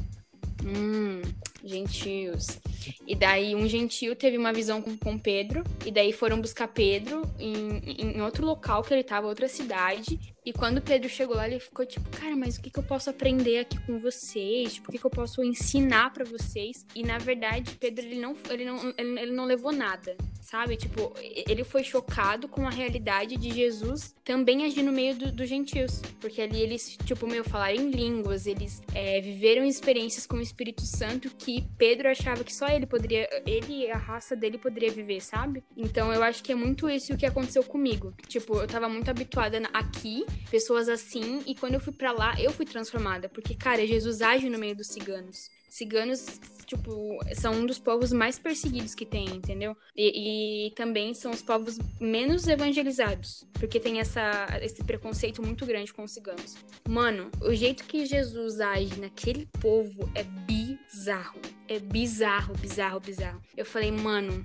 hum, 0.63 1.21
gentios. 1.63 2.59
E 3.05 3.15
daí 3.15 3.55
um 3.55 3.67
gentio 3.67 4.15
teve 4.15 4.37
uma 4.37 4.51
visão 4.51 4.81
com, 4.81 4.97
com 4.97 5.17
Pedro, 5.17 5.63
e 5.85 5.91
daí 5.91 6.11
foram 6.11 6.41
buscar 6.41 6.67
Pedro 6.67 7.21
em, 7.39 8.15
em 8.15 8.21
outro 8.21 8.45
local 8.45 8.83
que 8.83 8.93
ele 8.93 9.03
tava, 9.03 9.27
outra 9.27 9.47
cidade. 9.47 10.19
E 10.45 10.51
quando 10.51 10.81
Pedro 10.81 11.07
chegou 11.07 11.35
lá, 11.35 11.47
ele 11.47 11.59
ficou 11.59 11.85
tipo, 11.85 12.09
cara, 12.09 12.35
mas 12.35 12.57
o 12.57 12.61
que, 12.61 12.69
que 12.69 12.79
eu 12.79 12.83
posso 12.83 13.09
aprender 13.09 13.59
aqui 13.59 13.79
com 13.85 13.99
vocês? 13.99 14.75
Tipo, 14.75 14.89
o 14.89 14.91
que, 14.91 14.97
que 14.97 15.05
eu 15.05 15.11
posso 15.11 15.43
ensinar 15.43 16.11
para 16.11 16.25
vocês? 16.25 16.85
E 16.95 17.03
na 17.03 17.17
verdade, 17.17 17.75
Pedro, 17.79 18.05
ele 18.05 18.19
não, 18.19 18.35
ele 18.49 18.65
não, 18.65 18.93
ele, 18.97 19.19
ele 19.19 19.31
não 19.31 19.45
levou 19.45 19.71
nada 19.71 20.15
sabe? 20.51 20.75
Tipo, 20.75 21.13
ele 21.47 21.63
foi 21.63 21.81
chocado 21.81 22.47
com 22.47 22.67
a 22.67 22.69
realidade 22.69 23.37
de 23.37 23.51
Jesus 23.51 24.13
também 24.25 24.65
agir 24.65 24.83
no 24.83 24.91
meio 24.91 25.15
dos 25.15 25.31
do 25.31 25.45
gentios. 25.45 26.01
Porque 26.19 26.41
ali 26.41 26.59
eles, 26.59 26.97
tipo, 27.05 27.25
meu, 27.25 27.43
falaram 27.43 27.75
em 27.75 27.89
línguas, 27.89 28.45
eles 28.45 28.81
é, 28.93 29.21
viveram 29.21 29.63
experiências 29.63 30.25
com 30.25 30.35
o 30.35 30.41
Espírito 30.41 30.81
Santo 30.81 31.29
que 31.29 31.50
Pedro 31.77 32.09
achava 32.09 32.43
que 32.43 32.53
só 32.53 32.67
ele 32.67 32.85
poderia, 32.85 33.27
ele 33.45 33.85
e 33.85 33.91
a 33.91 33.97
raça 33.97 34.35
dele 34.35 34.57
poderia 34.57 34.91
viver, 34.91 35.21
sabe? 35.21 35.63
Então 35.75 36.13
eu 36.13 36.23
acho 36.23 36.43
que 36.43 36.51
é 36.51 36.55
muito 36.55 36.89
isso 36.89 37.17
que 37.17 37.25
aconteceu 37.25 37.63
comigo. 37.63 38.13
Tipo, 38.27 38.61
eu 38.61 38.67
tava 38.67 38.87
muito 38.87 39.09
habituada 39.09 39.61
aqui, 39.73 40.25
pessoas 40.49 40.87
assim, 40.87 41.41
e 41.45 41.55
quando 41.55 41.73
eu 41.73 41.79
fui 41.79 41.93
para 41.93 42.11
lá, 42.11 42.39
eu 42.39 42.51
fui 42.51 42.65
transformada. 42.65 43.27
Porque, 43.27 43.55
cara, 43.55 43.85
Jesus 43.85 44.21
age 44.21 44.49
no 44.49 44.59
meio 44.59 44.75
dos 44.75 44.87
ciganos. 44.87 45.49
Ciganos, 45.71 46.37
tipo, 46.65 47.17
são 47.33 47.53
um 47.53 47.65
dos 47.65 47.79
povos 47.79 48.11
mais 48.11 48.37
perseguidos 48.37 48.93
que 48.93 49.05
tem, 49.05 49.25
entendeu? 49.29 49.73
E, 49.95 50.67
e, 50.67 50.71
também 50.71 51.13
são 51.13 51.31
os 51.31 51.41
povos 51.41 51.79
menos 51.97 52.45
evangelizados, 52.45 53.47
porque 53.53 53.79
tem 53.79 54.01
essa, 54.01 54.49
esse 54.61 54.83
preconceito 54.83 55.41
muito 55.41 55.65
grande 55.65 55.93
com 55.93 56.03
os 56.03 56.11
ciganos. 56.11 56.57
Mano, 56.89 57.31
o 57.41 57.53
jeito 57.53 57.85
que 57.85 58.05
Jesus 58.05 58.59
age 58.59 58.99
naquele 58.99 59.45
povo 59.61 60.11
é 60.13 60.23
bizarro. 60.23 61.39
É 61.69 61.79
bizarro, 61.79 62.53
bizarro, 62.55 62.99
bizarro. 62.99 63.41
Eu 63.55 63.65
falei, 63.65 63.93
mano, 63.93 64.43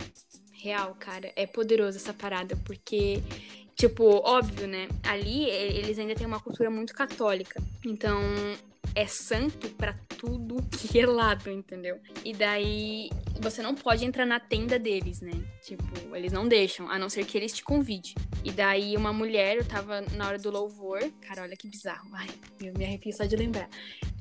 real, 0.52 0.94
cara, 0.94 1.32
é 1.34 1.44
poderoso 1.44 1.98
essa 1.98 2.14
parada, 2.14 2.54
porque 2.64 3.20
Tipo, 3.76 4.04
óbvio, 4.24 4.66
né? 4.66 4.88
Ali 5.02 5.44
eles 5.44 5.98
ainda 5.98 6.14
têm 6.14 6.26
uma 6.26 6.40
cultura 6.40 6.70
muito 6.70 6.94
católica. 6.94 7.62
Então, 7.84 8.22
é 8.94 9.06
santo 9.06 9.68
para 9.70 9.92
tudo 10.16 10.62
que 10.70 10.98
é 10.98 11.06
lado, 11.06 11.50
entendeu? 11.50 11.98
E 12.24 12.32
daí 12.32 13.10
você 13.38 13.60
não 13.60 13.74
pode 13.74 14.04
entrar 14.06 14.24
na 14.24 14.40
tenda 14.40 14.78
deles, 14.78 15.20
né? 15.20 15.32
Tipo, 15.62 16.16
eles 16.16 16.32
não 16.32 16.48
deixam, 16.48 16.90
a 16.90 16.98
não 16.98 17.10
ser 17.10 17.26
que 17.26 17.36
eles 17.36 17.52
te 17.52 17.62
convide. 17.62 18.14
E 18.46 18.52
daí 18.52 18.96
uma 18.96 19.12
mulher, 19.12 19.56
eu 19.56 19.64
tava 19.64 20.02
na 20.12 20.28
hora 20.28 20.38
do 20.38 20.52
louvor, 20.52 21.00
cara, 21.20 21.42
olha 21.42 21.56
que 21.56 21.66
bizarro, 21.66 22.08
ai, 22.12 22.28
eu 22.60 22.72
me 22.74 22.84
arrepio 22.84 23.12
só 23.12 23.24
de 23.24 23.34
lembrar. 23.34 23.68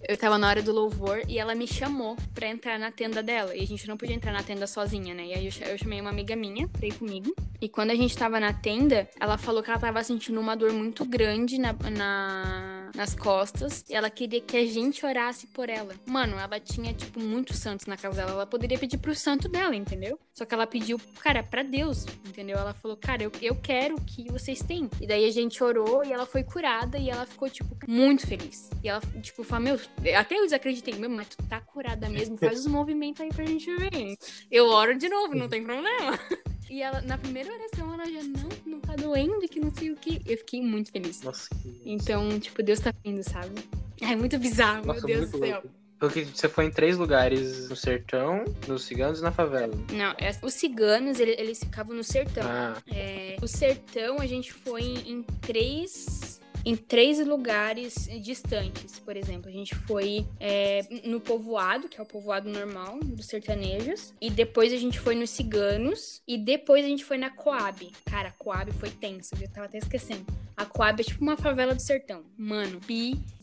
Eu 0.09 0.17
tava 0.17 0.35
na 0.39 0.47
hora 0.47 0.63
do 0.63 0.71
louvor 0.71 1.21
e 1.27 1.37
ela 1.37 1.53
me 1.53 1.67
chamou 1.67 2.17
pra 2.33 2.47
entrar 2.47 2.79
na 2.79 2.89
tenda 2.89 3.21
dela. 3.21 3.55
E 3.55 3.61
a 3.61 3.67
gente 3.67 3.87
não 3.87 3.95
podia 3.95 4.15
entrar 4.15 4.31
na 4.31 4.41
tenda 4.41 4.65
sozinha, 4.65 5.13
né? 5.13 5.27
E 5.27 5.33
aí 5.35 5.45
eu 5.45 5.77
chamei 5.77 6.01
uma 6.01 6.09
amiga 6.09 6.35
minha 6.35 6.67
pra 6.67 6.87
ir 6.87 6.95
comigo. 6.95 7.35
E 7.61 7.69
quando 7.69 7.91
a 7.91 7.95
gente 7.95 8.17
tava 8.17 8.39
na 8.39 8.51
tenda, 8.51 9.07
ela 9.19 9.37
falou 9.37 9.61
que 9.61 9.69
ela 9.69 9.79
tava 9.79 10.03
sentindo 10.03 10.41
uma 10.41 10.55
dor 10.55 10.73
muito 10.73 11.05
grande 11.05 11.59
na, 11.59 11.73
na 11.73 12.74
nas 12.95 13.13
costas. 13.13 13.83
E 13.89 13.93
ela 13.93 14.09
queria 14.09 14.41
que 14.41 14.57
a 14.57 14.65
gente 14.65 15.05
orasse 15.05 15.47
por 15.47 15.69
ela. 15.69 15.93
Mano, 16.05 16.37
ela 16.37 16.59
tinha, 16.59 16.93
tipo, 16.93 17.19
muitos 17.19 17.57
santos 17.57 17.85
na 17.85 17.97
casa 17.97 18.17
dela. 18.17 18.31
Ela 18.31 18.45
poderia 18.45 18.77
pedir 18.77 18.97
pro 18.97 19.13
santo 19.13 19.47
dela, 19.47 19.75
entendeu? 19.75 20.19
Só 20.33 20.45
que 20.45 20.53
ela 20.53 20.65
pediu, 20.65 20.99
cara, 21.19 21.43
pra 21.43 21.63
Deus, 21.63 22.05
entendeu? 22.27 22.57
Ela 22.57 22.73
falou, 22.73 22.97
cara, 22.97 23.23
eu, 23.23 23.31
eu 23.41 23.55
quero 23.55 23.95
que 24.01 24.31
vocês 24.31 24.59
tenham. 24.59 24.89
E 24.99 25.07
daí 25.07 25.25
a 25.25 25.31
gente 25.31 25.63
orou 25.63 26.03
e 26.03 26.11
ela 26.11 26.25
foi 26.25 26.43
curada 26.43 26.97
e 26.97 27.09
ela 27.09 27.25
ficou, 27.25 27.49
tipo, 27.49 27.77
muito 27.87 28.25
feliz. 28.25 28.69
E 28.83 28.89
ela, 28.89 29.01
tipo, 29.21 29.43
falou, 29.43 29.65
meu, 29.65 29.79
até 30.17 30.37
eu 30.37 30.43
desacreditei, 30.43 30.95
meu, 30.95 31.09
mas 31.09 31.29
tu 31.29 31.37
tá 31.47 31.61
curada 31.61 32.09
mesmo, 32.09 32.37
faz 32.37 32.59
os 32.59 32.67
movimentos 32.67 33.21
aí 33.21 33.29
pra 33.29 33.45
gente 33.45 33.73
ver. 33.75 34.17
Eu 34.49 34.67
oro 34.67 34.97
de 34.97 35.09
novo, 35.09 35.35
não 35.35 35.49
tem 35.49 35.63
problema. 35.63 36.17
E 36.69 36.81
ela, 36.81 37.01
na 37.01 37.17
primeira 37.17 37.53
oração, 37.53 37.93
ela 37.93 38.05
já, 38.05 38.23
não, 38.23 38.49
não 38.65 38.79
tá 38.79 38.95
doendo, 38.95 39.47
que 39.47 39.59
não 39.59 39.73
sei 39.73 39.91
o 39.91 39.95
que. 39.95 40.21
Eu 40.25 40.37
fiquei 40.37 40.61
muito 40.61 40.91
feliz. 40.91 41.21
Nossa, 41.21 41.49
que... 41.49 41.81
Então, 41.85 42.39
tipo, 42.39 42.61
Deus 42.63 42.79
tá 42.79 42.93
vindo, 43.03 43.23
sabe? 43.23 43.67
É 44.01 44.15
muito 44.15 44.37
bizarro, 44.37 44.85
Nossa, 44.85 45.05
meu 45.05 45.19
Deus 45.19 45.31
do 45.31 45.39
céu. 45.39 45.61
Louco. 45.61 45.85
Porque 45.97 46.25
você 46.25 46.49
foi 46.49 46.65
em 46.65 46.71
três 46.71 46.97
lugares, 46.97 47.69
no 47.69 47.75
sertão, 47.75 48.43
nos 48.67 48.83
ciganos 48.83 49.19
e 49.19 49.23
na 49.23 49.31
favela. 49.31 49.73
Não, 49.93 50.11
é, 50.17 50.37
os 50.41 50.53
ciganos, 50.53 51.19
eles, 51.19 51.35
eles 51.39 51.59
ficavam 51.59 51.95
no 51.95 52.03
sertão. 52.03 52.43
Ah. 52.45 52.75
É, 52.91 53.37
o 53.41 53.47
sertão, 53.47 54.19
a 54.19 54.25
gente 54.25 54.51
foi 54.51 54.83
em 54.83 55.23
três 55.41 56.41
em 56.65 56.75
três 56.75 57.25
lugares 57.25 58.09
distantes. 58.21 58.99
Por 58.99 59.15
exemplo, 59.15 59.47
a 59.47 59.51
gente 59.51 59.75
foi 59.75 60.25
é, 60.39 60.81
no 61.05 61.21
povoado, 61.21 61.87
que 61.87 61.99
é 61.99 62.03
o 62.03 62.05
povoado 62.05 62.49
normal 62.49 62.99
dos 63.01 63.27
sertanejos, 63.27 64.13
e 64.19 64.29
depois 64.29 64.73
a 64.73 64.77
gente 64.77 64.99
foi 64.99 65.15
nos 65.15 65.29
ciganos, 65.29 66.21
e 66.27 66.37
depois 66.37 66.83
a 66.83 66.87
gente 66.87 67.05
foi 67.05 67.17
na 67.17 67.29
Coab. 67.29 67.91
Cara, 68.05 68.29
a 68.29 68.31
Coab 68.31 68.71
foi 68.73 68.89
tenso, 68.89 69.35
eu 69.39 69.49
tava 69.49 69.67
até 69.67 69.77
esquecendo. 69.77 70.25
A 70.57 70.65
Coab 70.65 71.01
é 71.01 71.03
tipo 71.03 71.21
uma 71.21 71.37
favela 71.37 71.75
do 71.75 71.81
sertão. 71.81 72.23
Mano, 72.37 72.79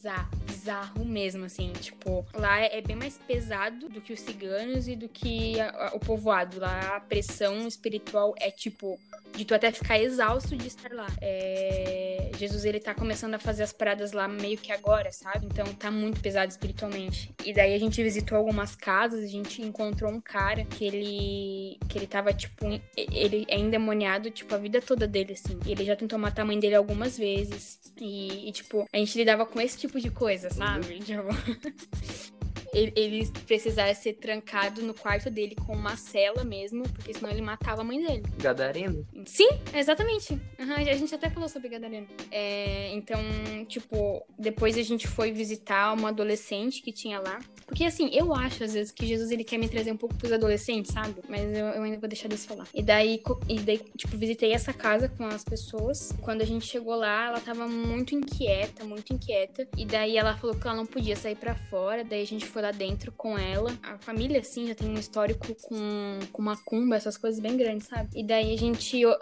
bizarro, 0.02 0.28
bizarro 0.46 1.04
mesmo, 1.04 1.44
assim. 1.44 1.72
Tipo, 1.80 2.26
lá 2.34 2.60
é 2.60 2.80
bem 2.80 2.96
mais 2.96 3.16
pesado 3.18 3.88
do 3.88 4.00
que 4.00 4.12
os 4.12 4.20
ciganos 4.20 4.88
e 4.88 4.96
do 4.96 5.08
que 5.08 5.60
a, 5.60 5.88
a, 5.88 5.94
o 5.94 6.00
povoado. 6.00 6.58
Lá 6.58 6.96
a 6.96 7.00
pressão 7.00 7.68
espiritual 7.68 8.34
é 8.38 8.50
tipo 8.50 8.98
de 9.32 9.44
tu 9.44 9.54
até 9.54 9.70
ficar 9.70 9.98
exausto 9.98 10.56
de 10.56 10.66
estar 10.66 10.92
lá. 10.92 11.06
É... 11.20 12.30
Jesus, 12.36 12.64
ele 12.64 12.80
tá 12.80 12.94
começando 12.94 13.34
a 13.34 13.38
fazer 13.38 13.62
as 13.62 13.72
paradas 13.72 14.12
lá 14.12 14.26
meio 14.26 14.58
que 14.58 14.72
agora, 14.72 15.12
sabe? 15.12 15.46
Então 15.46 15.64
tá 15.74 15.90
muito 15.90 16.20
pesado 16.20 16.50
espiritualmente. 16.50 17.32
E 17.44 17.52
daí 17.52 17.74
a 17.74 17.78
gente 17.78 18.02
visitou 18.02 18.36
algumas 18.36 18.74
casas, 18.74 19.22
a 19.22 19.28
gente 19.28 19.62
encontrou 19.62 20.10
um 20.10 20.20
cara 20.20 20.64
que 20.64 20.84
ele 20.84 21.78
que 21.88 21.98
ele 21.98 22.06
tava 22.06 22.32
tipo 22.32 22.66
ele 22.96 23.46
é 23.48 23.58
endemoniado 23.58 24.30
tipo 24.30 24.54
a 24.54 24.58
vida 24.58 24.80
toda 24.82 25.06
dele 25.06 25.32
assim. 25.32 25.58
Ele 25.64 25.84
já 25.84 25.94
tentou 25.94 26.18
matar 26.18 26.42
a 26.42 26.44
mãe 26.44 26.58
dele 26.58 26.74
algumas 26.74 27.16
vezes. 27.16 27.80
E, 28.00 28.48
e 28.48 28.52
tipo, 28.52 28.88
a 28.92 28.96
gente 28.96 29.16
lidava 29.16 29.46
com 29.46 29.60
esse 29.60 29.78
tipo 29.78 29.91
de 30.00 30.10
coisa, 30.10 30.48
sabe? 30.50 30.86
Uhum. 30.86 32.31
Ele 32.72 33.26
precisaria 33.46 33.94
ser 33.94 34.14
trancado 34.14 34.82
no 34.82 34.94
quarto 34.94 35.30
dele 35.30 35.54
com 35.54 35.74
uma 35.74 35.96
cela 35.96 36.42
mesmo, 36.44 36.84
porque 36.84 37.12
senão 37.12 37.30
ele 37.30 37.42
matava 37.42 37.82
a 37.82 37.84
mãe 37.84 38.00
dele. 38.00 38.22
Gadareno? 38.38 39.06
Sim, 39.26 39.48
exatamente. 39.74 40.32
Uhum, 40.58 40.74
a 40.74 40.94
gente 40.94 41.14
até 41.14 41.28
falou 41.28 41.48
sobre 41.48 41.68
Gadareno. 41.68 42.06
É, 42.30 42.90
então, 42.94 43.20
tipo, 43.66 44.24
depois 44.38 44.78
a 44.78 44.82
gente 44.82 45.06
foi 45.06 45.32
visitar 45.32 45.92
uma 45.92 46.08
adolescente 46.08 46.82
que 46.82 46.92
tinha 46.92 47.20
lá. 47.20 47.40
Porque 47.66 47.84
assim, 47.84 48.10
eu 48.12 48.34
acho 48.34 48.64
às 48.64 48.74
vezes 48.74 48.92
que 48.92 49.06
Jesus 49.06 49.30
ele 49.30 49.44
quer 49.44 49.58
me 49.58 49.68
trazer 49.68 49.92
um 49.92 49.96
pouco 49.96 50.14
pros 50.14 50.32
adolescentes, 50.32 50.92
sabe? 50.92 51.16
Mas 51.28 51.42
eu, 51.56 51.66
eu 51.66 51.82
ainda 51.82 51.98
vou 51.98 52.08
deixar 52.08 52.28
Deus 52.28 52.44
falar. 52.44 52.66
E 52.74 52.82
daí, 52.82 53.22
e 53.48 53.60
daí, 53.60 53.78
tipo, 53.96 54.16
visitei 54.16 54.52
essa 54.52 54.72
casa 54.72 55.08
com 55.08 55.26
as 55.26 55.44
pessoas. 55.44 56.12
Quando 56.22 56.42
a 56.42 56.46
gente 56.46 56.66
chegou 56.66 56.94
lá, 56.94 57.28
ela 57.28 57.40
tava 57.40 57.66
muito 57.66 58.14
inquieta, 58.14 58.84
muito 58.84 59.12
inquieta. 59.12 59.66
E 59.76 59.84
daí 59.84 60.16
ela 60.16 60.36
falou 60.36 60.56
que 60.56 60.66
ela 60.66 60.76
não 60.76 60.86
podia 60.86 61.16
sair 61.16 61.36
para 61.36 61.54
fora. 61.54 62.04
Daí 62.04 62.22
a 62.22 62.26
gente 62.26 62.46
foi 62.46 62.61
lá 62.62 62.70
dentro 62.70 63.12
com 63.12 63.36
ela. 63.36 63.76
A 63.82 63.98
família, 63.98 64.40
assim, 64.40 64.68
já 64.68 64.74
tem 64.74 64.88
um 64.88 64.98
histórico 64.98 65.54
com, 65.62 66.18
com 66.32 66.42
macumba, 66.42 66.96
essas 66.96 67.16
coisas 67.18 67.40
bem 67.40 67.56
grandes, 67.56 67.88
sabe? 67.88 68.08
E 68.14 68.24
daí 68.24 68.54
a 68.54 68.56
gente. 68.56 69.04
Uh, 69.04 69.18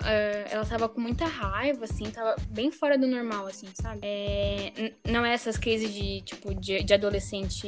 ela 0.51 0.65
tava 0.65 0.89
com 0.89 1.01
muita 1.01 1.25
raiva, 1.27 1.85
assim, 1.85 2.05
tava 2.11 2.37
bem 2.51 2.71
fora 2.71 2.97
do 2.97 3.07
normal, 3.07 3.47
assim, 3.47 3.69
sabe? 3.75 4.01
É, 4.03 4.93
não 5.09 5.25
é 5.25 5.33
essas 5.33 5.57
crises 5.57 5.93
de, 5.93 6.21
tipo, 6.21 6.55
de, 6.55 6.83
de 6.83 6.95
adolescente 6.95 7.67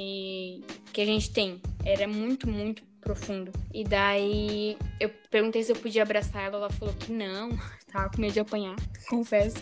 que 0.92 1.00
a 1.00 1.06
gente 1.06 1.32
tem. 1.32 1.60
Era 1.84 2.06
muito, 2.06 2.48
muito 2.48 2.82
profundo. 3.00 3.50
E 3.74 3.84
daí 3.84 4.76
eu 5.00 5.10
perguntei 5.30 5.62
se 5.62 5.72
eu 5.72 5.76
podia 5.76 6.02
abraçar 6.02 6.44
ela, 6.44 6.56
ela 6.56 6.70
falou 6.70 6.94
que 6.94 7.12
não, 7.12 7.50
tava 7.93 8.11
com 8.11 8.20
medo 8.20 8.32
de 8.32 8.40
apanhar, 8.40 8.76
confesso. 9.09 9.59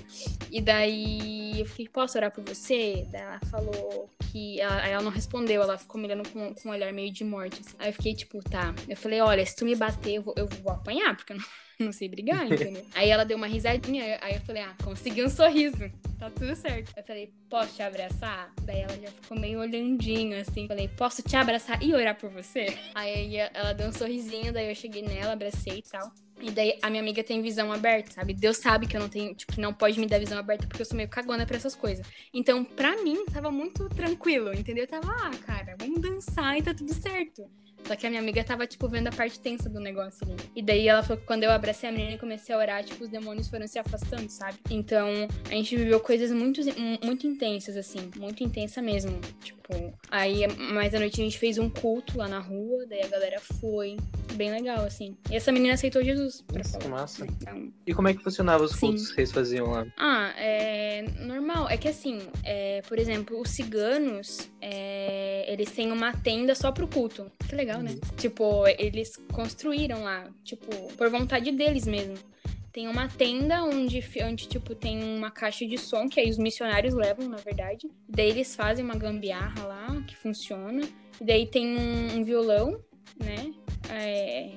E 0.51 0.61
daí 0.61 1.61
eu 1.61 1.66
fiquei, 1.66 1.89
posso 1.89 2.16
orar 2.16 2.31
por 2.31 2.45
você? 2.45 3.07
Daí 3.11 3.22
ela 3.22 3.41
falou 3.51 4.11
que. 4.31 4.61
Ela, 4.61 4.87
ela 4.87 5.03
não 5.03 5.11
respondeu, 5.11 5.62
ela 5.62 5.78
ficou 5.78 6.01
me 6.01 6.07
olhando 6.07 6.28
com, 6.28 6.55
com 6.55 6.68
um 6.68 6.72
olhar 6.72 6.93
meio 6.93 7.12
de 7.12 7.24
morte. 7.24 7.61
Assim. 7.61 7.76
Aí 7.78 7.89
eu 7.89 7.93
fiquei 7.93 8.14
tipo, 8.14 8.39
tá. 8.43 8.74
Eu 8.89 8.97
falei, 8.97 9.20
olha, 9.20 9.45
se 9.45 9.57
tu 9.57 9.64
me 9.64 9.74
bater, 9.74 10.14
eu 10.14 10.22
vou, 10.22 10.35
eu 10.37 10.47
vou 10.47 10.72
apanhar, 10.72 11.16
porque 11.16 11.33
eu 11.33 11.39
não 11.39 11.45
Não 11.91 11.93
sei 11.93 12.09
brigar, 12.09 12.47
entendeu? 12.51 12.85
aí 12.95 13.09
ela 13.09 13.24
deu 13.24 13.37
uma 13.37 13.47
risadinha, 13.47 14.18
aí 14.20 14.35
eu 14.35 14.41
falei, 14.43 14.62
ah, 14.62 14.74
consegui 14.85 15.24
um 15.24 15.31
sorriso. 15.31 15.91
Tá 16.18 16.28
tudo 16.28 16.55
certo. 16.55 16.93
Eu 16.95 17.03
falei, 17.03 17.33
posso 17.49 17.74
te 17.74 17.83
abraçar? 17.83 18.53
Daí 18.64 18.81
ela 18.81 18.95
já 18.99 19.09
ficou 19.09 19.39
meio 19.39 19.59
olhandinho, 19.59 20.39
assim. 20.39 20.68
Falei, 20.68 20.87
posso 20.87 21.22
te 21.22 21.35
abraçar 21.35 21.83
e 21.83 21.95
orar 21.95 22.14
por 22.14 22.28
você? 22.28 22.76
Aí 22.95 23.37
ela 23.37 23.72
deu 23.72 23.89
um 23.89 23.93
sorrisinho, 23.93 24.53
daí 24.53 24.68
eu 24.68 24.74
cheguei 24.74 25.01
nela, 25.01 25.33
abracei 25.33 25.78
e 25.78 25.83
tal. 25.83 26.12
E 26.39 26.51
daí 26.51 26.78
a 26.83 26.91
minha 26.91 27.03
amiga 27.03 27.24
tem 27.24 27.41
visão 27.41 27.72
aberta, 27.72 28.12
sabe? 28.12 28.35
Deus 28.35 28.59
sabe 28.59 28.87
que 28.87 28.97
eu 28.97 29.01
não 29.01 29.09
tenho, 29.09 29.35
tipo, 29.35 29.53
que 29.53 29.61
não 29.61 29.72
pode 29.72 29.99
me 29.99 30.07
dar 30.07 30.18
visão 30.18 30.39
aberta 30.39 30.66
porque 30.66 30.83
eu 30.83 30.87
sou 30.87 30.97
meio 30.97 31.09
cagona 31.09 31.47
pra 31.47 31.57
essas 31.57 31.74
coisas. 31.74 32.07
Então, 32.35 32.64
pra 32.64 33.03
mim, 33.03 33.24
tava 33.26 33.51
muito 33.51 33.89
tranquilo, 33.89 34.53
entendeu? 34.53 34.85
Eu 34.85 34.89
tava, 34.89 35.11
ah, 35.11 35.31
cara, 35.47 35.74
vamos 35.78 36.01
dançar 36.01 36.59
e 36.59 36.62
tá 36.62 36.74
tudo 36.74 36.93
certo. 36.93 37.49
Só 37.87 37.97
que 37.97 38.07
a 38.07 38.11
minha 38.11 38.22
amiga 38.22 38.43
tava, 38.45 38.66
tipo, 38.66 38.89
vendo 38.89 39.09
a 39.09 39.12
parte 39.12 39.41
tensa 39.41 39.68
do 39.68 39.81
negócio 39.81 40.26
ali. 40.26 40.37
E 40.55 40.62
daí 40.62 40.89
ela 40.89 41.03
falou 41.03 41.18
que 41.18 41.26
quando 41.26 41.45
eu 41.45 41.51
abracei 41.51 41.89
a 41.89 41.93
menina 41.93 42.12
e 42.12 42.18
comecei 42.18 42.55
a 42.55 42.59
orar, 42.59 42.85
tipo, 42.85 43.05
os 43.05 43.11
demônios 43.11 43.49
foram 43.49 43.66
se 43.66 43.78
afastando, 43.78 44.28
sabe? 44.31 44.59
Então, 44.70 45.09
a 45.47 45.55
gente 45.55 45.76
viveu 45.76 46.01
coisas 46.01 46.31
muito, 46.31 46.61
muito 47.05 47.26
intensas, 47.26 47.76
assim. 47.76 48.11
Muito 48.16 48.43
intensa 48.45 48.81
mesmo. 48.81 49.18
Tipo, 49.43 49.61
aí 50.11 50.47
mais 50.72 50.95
à 50.95 50.99
noite 50.99 51.20
a 51.20 51.24
gente 51.24 51.39
fez 51.39 51.59
um 51.59 51.68
culto 51.68 52.18
lá 52.18 52.28
na 52.28 52.39
rua, 52.39 52.87
daí 52.89 53.03
a 53.03 53.09
galera 53.09 53.41
foi. 53.61 53.97
Bem 54.35 54.51
legal, 54.51 54.85
assim. 54.85 55.16
E 55.28 55.37
essa 55.37 55.51
menina 55.51 55.74
aceitou 55.74 56.03
Jesus. 56.03 56.45
Falar. 56.72 56.89
massa. 56.89 57.26
Então... 57.26 57.72
E 57.87 57.93
como 57.93 58.09
é 58.09 58.14
que 58.14 58.22
funcionava 58.22 58.64
os 58.64 58.74
cultos 58.74 59.09
Sim. 59.09 59.14
que 59.14 59.20
eles 59.20 59.33
faziam 59.33 59.66
lá? 59.66 59.87
Ah, 59.99 60.33
é 60.37 61.05
normal. 61.18 61.68
É 61.68 61.76
que 61.76 61.89
assim, 61.89 62.20
é, 62.45 62.81
por 62.89 62.99
exemplo, 62.99 63.41
os 63.41 63.51
ciganos, 63.51 64.49
é, 64.61 65.45
eles 65.53 65.70
têm 65.70 65.91
uma 65.91 66.12
tenda 66.12 66.55
só 66.55 66.70
pro 66.70 66.87
culto. 66.87 67.31
Que 67.49 67.55
legal, 67.55 67.70
né? 67.79 67.93
Uhum. 67.93 68.16
Tipo, 68.16 68.66
eles 68.79 69.16
construíram 69.33 70.03
lá, 70.03 70.29
tipo, 70.45 70.66
por 70.95 71.09
vontade 71.11 71.53
deles 71.53 71.87
mesmo. 71.87 72.16
Tem 72.73 72.87
uma 72.87 73.09
tenda 73.09 73.64
onde, 73.64 74.01
onde, 74.25 74.47
tipo, 74.47 74.75
tem 74.75 75.03
uma 75.03 75.31
caixa 75.31 75.66
de 75.66 75.77
som 75.77 76.09
que 76.09 76.21
aí 76.21 76.31
os 76.31 76.39
missionários 76.39 76.95
levam, 76.95 77.29
na 77.29 77.39
verdade. 77.39 77.91
Daí 78.09 78.31
eles 78.31 78.55
fazem 78.55 78.85
uma 78.85 78.95
gambiarra 78.95 79.64
lá, 79.64 80.03
que 80.07 80.16
funciona. 80.16 80.83
E 81.21 81.25
daí 81.25 81.47
tem 81.47 81.77
um, 81.77 82.18
um 82.18 82.25
violão, 82.25 82.81
né? 83.18 83.53
É, 83.89 84.53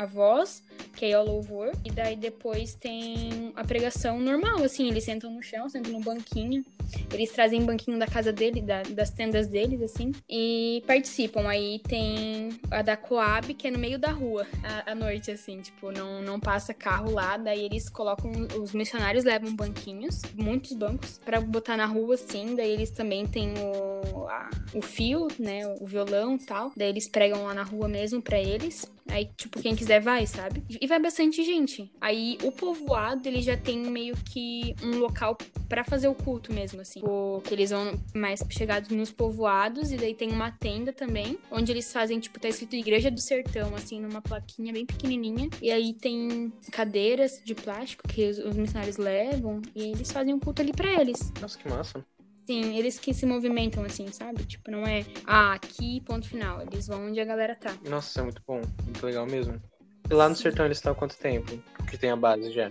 a 0.00 0.06
voz, 0.06 0.62
que 0.96 1.04
aí 1.04 1.12
é 1.12 1.18
o 1.18 1.22
louvor. 1.22 1.72
E 1.84 1.90
daí 1.90 2.16
depois 2.16 2.74
tem 2.74 3.52
a 3.54 3.62
pregação 3.62 4.18
normal, 4.18 4.62
assim. 4.62 4.88
Eles 4.88 5.04
sentam 5.04 5.30
no 5.30 5.42
chão, 5.42 5.68
sentam 5.68 5.92
no 5.92 6.00
banquinho. 6.00 6.64
Eles 7.12 7.30
trazem 7.30 7.64
banquinho 7.64 7.98
da 7.98 8.06
casa 8.06 8.32
dele, 8.32 8.62
da, 8.62 8.82
das 8.82 9.10
tendas 9.10 9.46
deles, 9.46 9.82
assim, 9.82 10.12
e 10.28 10.82
participam. 10.86 11.46
Aí 11.46 11.80
tem 11.80 12.48
a 12.70 12.80
da 12.80 12.96
Coab, 12.96 13.52
que 13.52 13.68
é 13.68 13.70
no 13.70 13.78
meio 13.78 13.98
da 13.98 14.10
rua, 14.10 14.46
à, 14.86 14.94
noite, 14.94 15.30
assim, 15.30 15.60
tipo, 15.60 15.92
não, 15.92 16.22
não 16.22 16.40
passa 16.40 16.72
carro 16.72 17.12
lá. 17.12 17.36
Daí 17.36 17.62
eles 17.64 17.90
colocam, 17.90 18.32
os 18.60 18.72
missionários 18.72 19.24
levam 19.24 19.54
banquinhos, 19.54 20.22
muitos 20.34 20.72
bancos, 20.72 21.20
para 21.24 21.40
botar 21.40 21.76
na 21.76 21.86
rua, 21.86 22.14
assim. 22.14 22.56
Daí 22.56 22.70
eles 22.70 22.90
também 22.90 23.26
têm 23.26 23.52
o, 23.58 24.26
a, 24.26 24.50
o 24.74 24.80
fio, 24.80 25.28
né, 25.38 25.66
o 25.78 25.86
violão 25.86 26.36
e 26.36 26.38
tal. 26.38 26.72
Daí 26.74 26.88
eles 26.88 27.06
pregam 27.06 27.44
lá 27.44 27.52
na 27.52 27.62
rua 27.62 27.86
mesmo 27.86 28.22
para 28.22 28.38
eles. 28.38 28.90
Aí, 29.08 29.28
tipo, 29.36 29.60
quem 29.60 29.74
quiser 29.74 30.00
vai, 30.00 30.26
sabe? 30.26 30.62
E 30.80 30.86
vai 30.86 31.00
bastante 31.00 31.42
gente. 31.42 31.90
Aí 32.00 32.38
o 32.42 32.52
povoado, 32.52 33.28
ele 33.28 33.42
já 33.42 33.56
tem 33.56 33.78
meio 33.78 34.16
que 34.16 34.74
um 34.82 34.98
local 34.98 35.36
para 35.68 35.84
fazer 35.84 36.08
o 36.08 36.14
culto 36.14 36.52
mesmo, 36.52 36.80
assim. 36.80 37.00
Tipo, 37.00 37.40
que 37.44 37.54
eles 37.54 37.70
vão 37.70 37.98
mais 38.14 38.40
chegados 38.50 38.90
nos 38.90 39.10
povoados, 39.10 39.92
e 39.92 39.96
daí 39.96 40.14
tem 40.14 40.30
uma 40.30 40.50
tenda 40.50 40.92
também, 40.92 41.38
onde 41.50 41.72
eles 41.72 41.92
fazem, 41.92 42.18
tipo, 42.20 42.38
tá 42.38 42.48
escrito 42.48 42.76
Igreja 42.76 43.10
do 43.10 43.20
Sertão, 43.20 43.74
assim, 43.74 44.00
numa 44.00 44.20
plaquinha 44.20 44.72
bem 44.72 44.86
pequenininha. 44.86 45.48
E 45.60 45.70
aí 45.70 45.94
tem 45.94 46.52
cadeiras 46.70 47.40
de 47.44 47.54
plástico 47.54 48.06
que 48.08 48.28
os, 48.28 48.38
os 48.38 48.56
missionários 48.56 48.96
levam, 48.96 49.60
e 49.74 49.92
eles 49.92 50.10
fazem 50.10 50.34
um 50.34 50.40
culto 50.40 50.62
ali 50.62 50.72
para 50.72 51.00
eles. 51.00 51.32
Nossa, 51.40 51.58
que 51.58 51.68
massa. 51.68 52.04
Sim, 52.50 52.76
eles 52.76 52.98
que 52.98 53.14
se 53.14 53.24
movimentam 53.24 53.84
assim, 53.84 54.08
sabe? 54.10 54.42
Tipo, 54.44 54.72
não 54.72 54.84
é, 54.84 55.06
ah, 55.24 55.52
aqui, 55.52 56.00
ponto 56.00 56.28
final. 56.28 56.60
Eles 56.62 56.88
vão 56.88 57.06
onde 57.06 57.20
a 57.20 57.24
galera 57.24 57.54
tá. 57.54 57.76
Nossa, 57.88 58.18
é 58.18 58.24
muito 58.24 58.42
bom. 58.44 58.60
Muito 58.82 59.06
legal 59.06 59.24
mesmo. 59.24 59.62
E 60.10 60.12
lá 60.12 60.28
no 60.28 60.34
sertão 60.34 60.66
eles 60.66 60.78
estão 60.78 60.90
há 60.90 60.94
quanto 60.96 61.16
tempo? 61.16 61.62
Que 61.88 61.96
tem 61.96 62.10
a 62.10 62.16
base 62.16 62.50
já? 62.50 62.68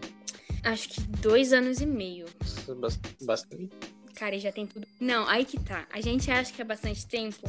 Acho 0.65 0.89
que 0.89 0.99
dois 0.99 1.53
anos 1.53 1.79
e 1.79 1.85
meio. 1.85 2.25
Bastante. 3.21 3.69
Cara, 4.15 4.35
e 4.35 4.39
já 4.41 4.51
tem 4.51 4.67
tudo. 4.67 4.85
Não, 4.99 5.25
aí 5.29 5.45
que 5.45 5.57
tá. 5.57 5.87
A 5.93 6.01
gente 6.01 6.29
acha 6.29 6.51
que 6.51 6.61
é 6.61 6.65
bastante 6.65 7.07
tempo, 7.07 7.47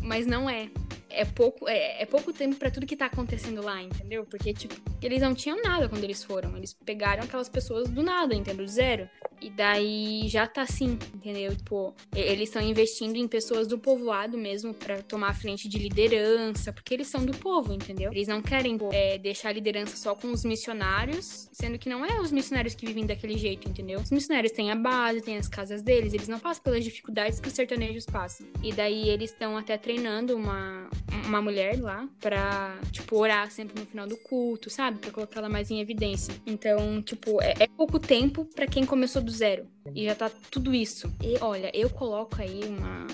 mas 0.00 0.24
não 0.24 0.48
é. 0.48 0.70
É 1.14 1.24
pouco, 1.24 1.68
é, 1.68 2.02
é 2.02 2.06
pouco 2.06 2.32
tempo 2.32 2.56
para 2.56 2.70
tudo 2.70 2.86
que 2.86 2.96
tá 2.96 3.06
acontecendo 3.06 3.62
lá, 3.62 3.82
entendeu? 3.82 4.24
Porque, 4.24 4.52
tipo, 4.52 4.74
eles 5.02 5.20
não 5.20 5.34
tinham 5.34 5.60
nada 5.62 5.88
quando 5.88 6.04
eles 6.04 6.22
foram. 6.24 6.56
Eles 6.56 6.72
pegaram 6.72 7.24
aquelas 7.24 7.48
pessoas 7.48 7.88
do 7.88 8.02
nada, 8.02 8.34
entendeu? 8.34 8.66
Zero. 8.66 9.08
E 9.42 9.50
daí 9.50 10.28
já 10.28 10.46
tá 10.46 10.62
assim, 10.62 10.96
entendeu? 11.14 11.54
Tipo, 11.56 11.94
eles 12.14 12.48
estão 12.48 12.62
investindo 12.62 13.16
em 13.16 13.26
pessoas 13.26 13.66
do 13.66 13.76
povoado 13.76 14.38
mesmo 14.38 14.72
para 14.72 15.02
tomar 15.02 15.30
a 15.30 15.34
frente 15.34 15.68
de 15.68 15.78
liderança, 15.78 16.72
porque 16.72 16.94
eles 16.94 17.08
são 17.08 17.24
do 17.24 17.36
povo, 17.36 17.72
entendeu? 17.72 18.12
Eles 18.12 18.28
não 18.28 18.40
querem 18.40 18.78
é, 18.92 19.18
deixar 19.18 19.48
a 19.48 19.52
liderança 19.52 19.96
só 19.96 20.14
com 20.14 20.28
os 20.28 20.44
missionários, 20.44 21.48
sendo 21.52 21.76
que 21.76 21.88
não 21.88 22.04
é 22.04 22.20
os 22.20 22.30
missionários 22.30 22.76
que 22.76 22.86
vivem 22.86 23.04
daquele 23.04 23.36
jeito, 23.36 23.68
entendeu? 23.68 23.98
Os 23.98 24.12
missionários 24.12 24.52
têm 24.52 24.70
a 24.70 24.76
base, 24.76 25.20
têm 25.20 25.36
as 25.36 25.48
casas 25.48 25.82
deles, 25.82 26.14
eles 26.14 26.28
não 26.28 26.38
passam 26.38 26.62
pelas 26.62 26.84
dificuldades 26.84 27.40
que 27.40 27.48
os 27.48 27.54
sertanejos 27.54 28.06
passam. 28.06 28.46
E 28.62 28.72
daí 28.72 29.08
eles 29.08 29.32
estão 29.32 29.56
até 29.56 29.76
treinando 29.76 30.36
uma, 30.36 30.88
uma 31.26 31.40
mulher 31.40 31.80
lá 31.80 32.08
pra, 32.20 32.78
tipo, 32.90 33.16
orar 33.16 33.50
sempre 33.50 33.80
no 33.80 33.86
final 33.86 34.06
do 34.06 34.16
culto, 34.16 34.70
sabe? 34.70 34.98
Pra 34.98 35.10
colocar 35.10 35.40
ela 35.40 35.48
mais 35.48 35.70
em 35.70 35.80
evidência. 35.80 36.34
Então, 36.46 37.02
tipo, 37.02 37.40
é, 37.42 37.54
é 37.60 37.66
pouco 37.66 37.98
tempo 37.98 38.44
para 38.44 38.66
quem 38.66 38.84
começou 38.84 39.22
do 39.22 39.30
zero. 39.30 39.66
E 39.94 40.04
já 40.04 40.14
tá 40.14 40.30
tudo 40.50 40.74
isso. 40.74 41.12
E 41.22 41.36
olha, 41.40 41.70
eu 41.74 41.90
coloco 41.90 42.40
aí 42.40 42.60
uma, 42.64 43.06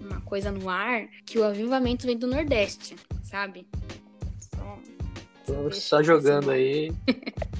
uma 0.00 0.20
coisa 0.22 0.50
no 0.50 0.68
ar 0.68 1.08
que 1.24 1.38
o 1.38 1.44
avivamento 1.44 2.06
vem 2.06 2.16
do 2.16 2.26
Nordeste, 2.26 2.96
sabe? 3.22 3.66
Só, 5.44 5.70
só 5.70 6.02
jogando 6.02 6.50
aí. 6.50 6.90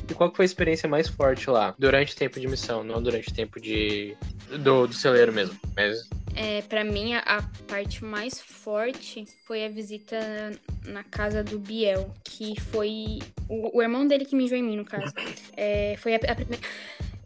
e 0.09 0.15
qual 0.15 0.35
foi 0.35 0.45
a 0.45 0.47
experiência 0.47 0.89
mais 0.89 1.09
forte 1.09 1.51
lá? 1.51 1.75
Durante 1.79 2.15
o 2.15 2.17
tempo 2.17 2.41
de 2.41 2.49
missão, 2.49 2.83
não 2.83 3.03
durante 3.03 3.29
o 3.29 3.35
tempo 3.35 3.61
de. 3.61 4.17
do, 4.63 4.87
do 4.87 4.95
celeiro 4.95 5.33
mesmo. 5.33 5.59
Mas 5.77 6.09
é, 6.35 6.63
para 6.63 6.85
mim, 6.85 7.15
a, 7.15 7.43
parte 7.67 8.05
mais 8.05 8.41
forte 8.41 9.27
foi 9.45 9.65
a 9.65 9.69
visita 9.69 10.19
na 10.85 11.05
casa 11.05 11.43
do 11.43 11.59
Biel, 11.59 12.13
que 12.25 12.59
foi 12.61 13.19
o, 13.49 13.79
o 13.79 13.83
irmão 13.83 14.07
dele 14.07 14.25
que 14.25 14.37
mijou 14.37 14.59
em 14.59 14.63
mim, 14.63 14.77
no 14.77 14.85
caso. 14.85 15.13
É, 15.57 15.97
foi 15.99 16.15
a, 16.15 16.17
a 16.17 16.35
primeira. 16.35 16.65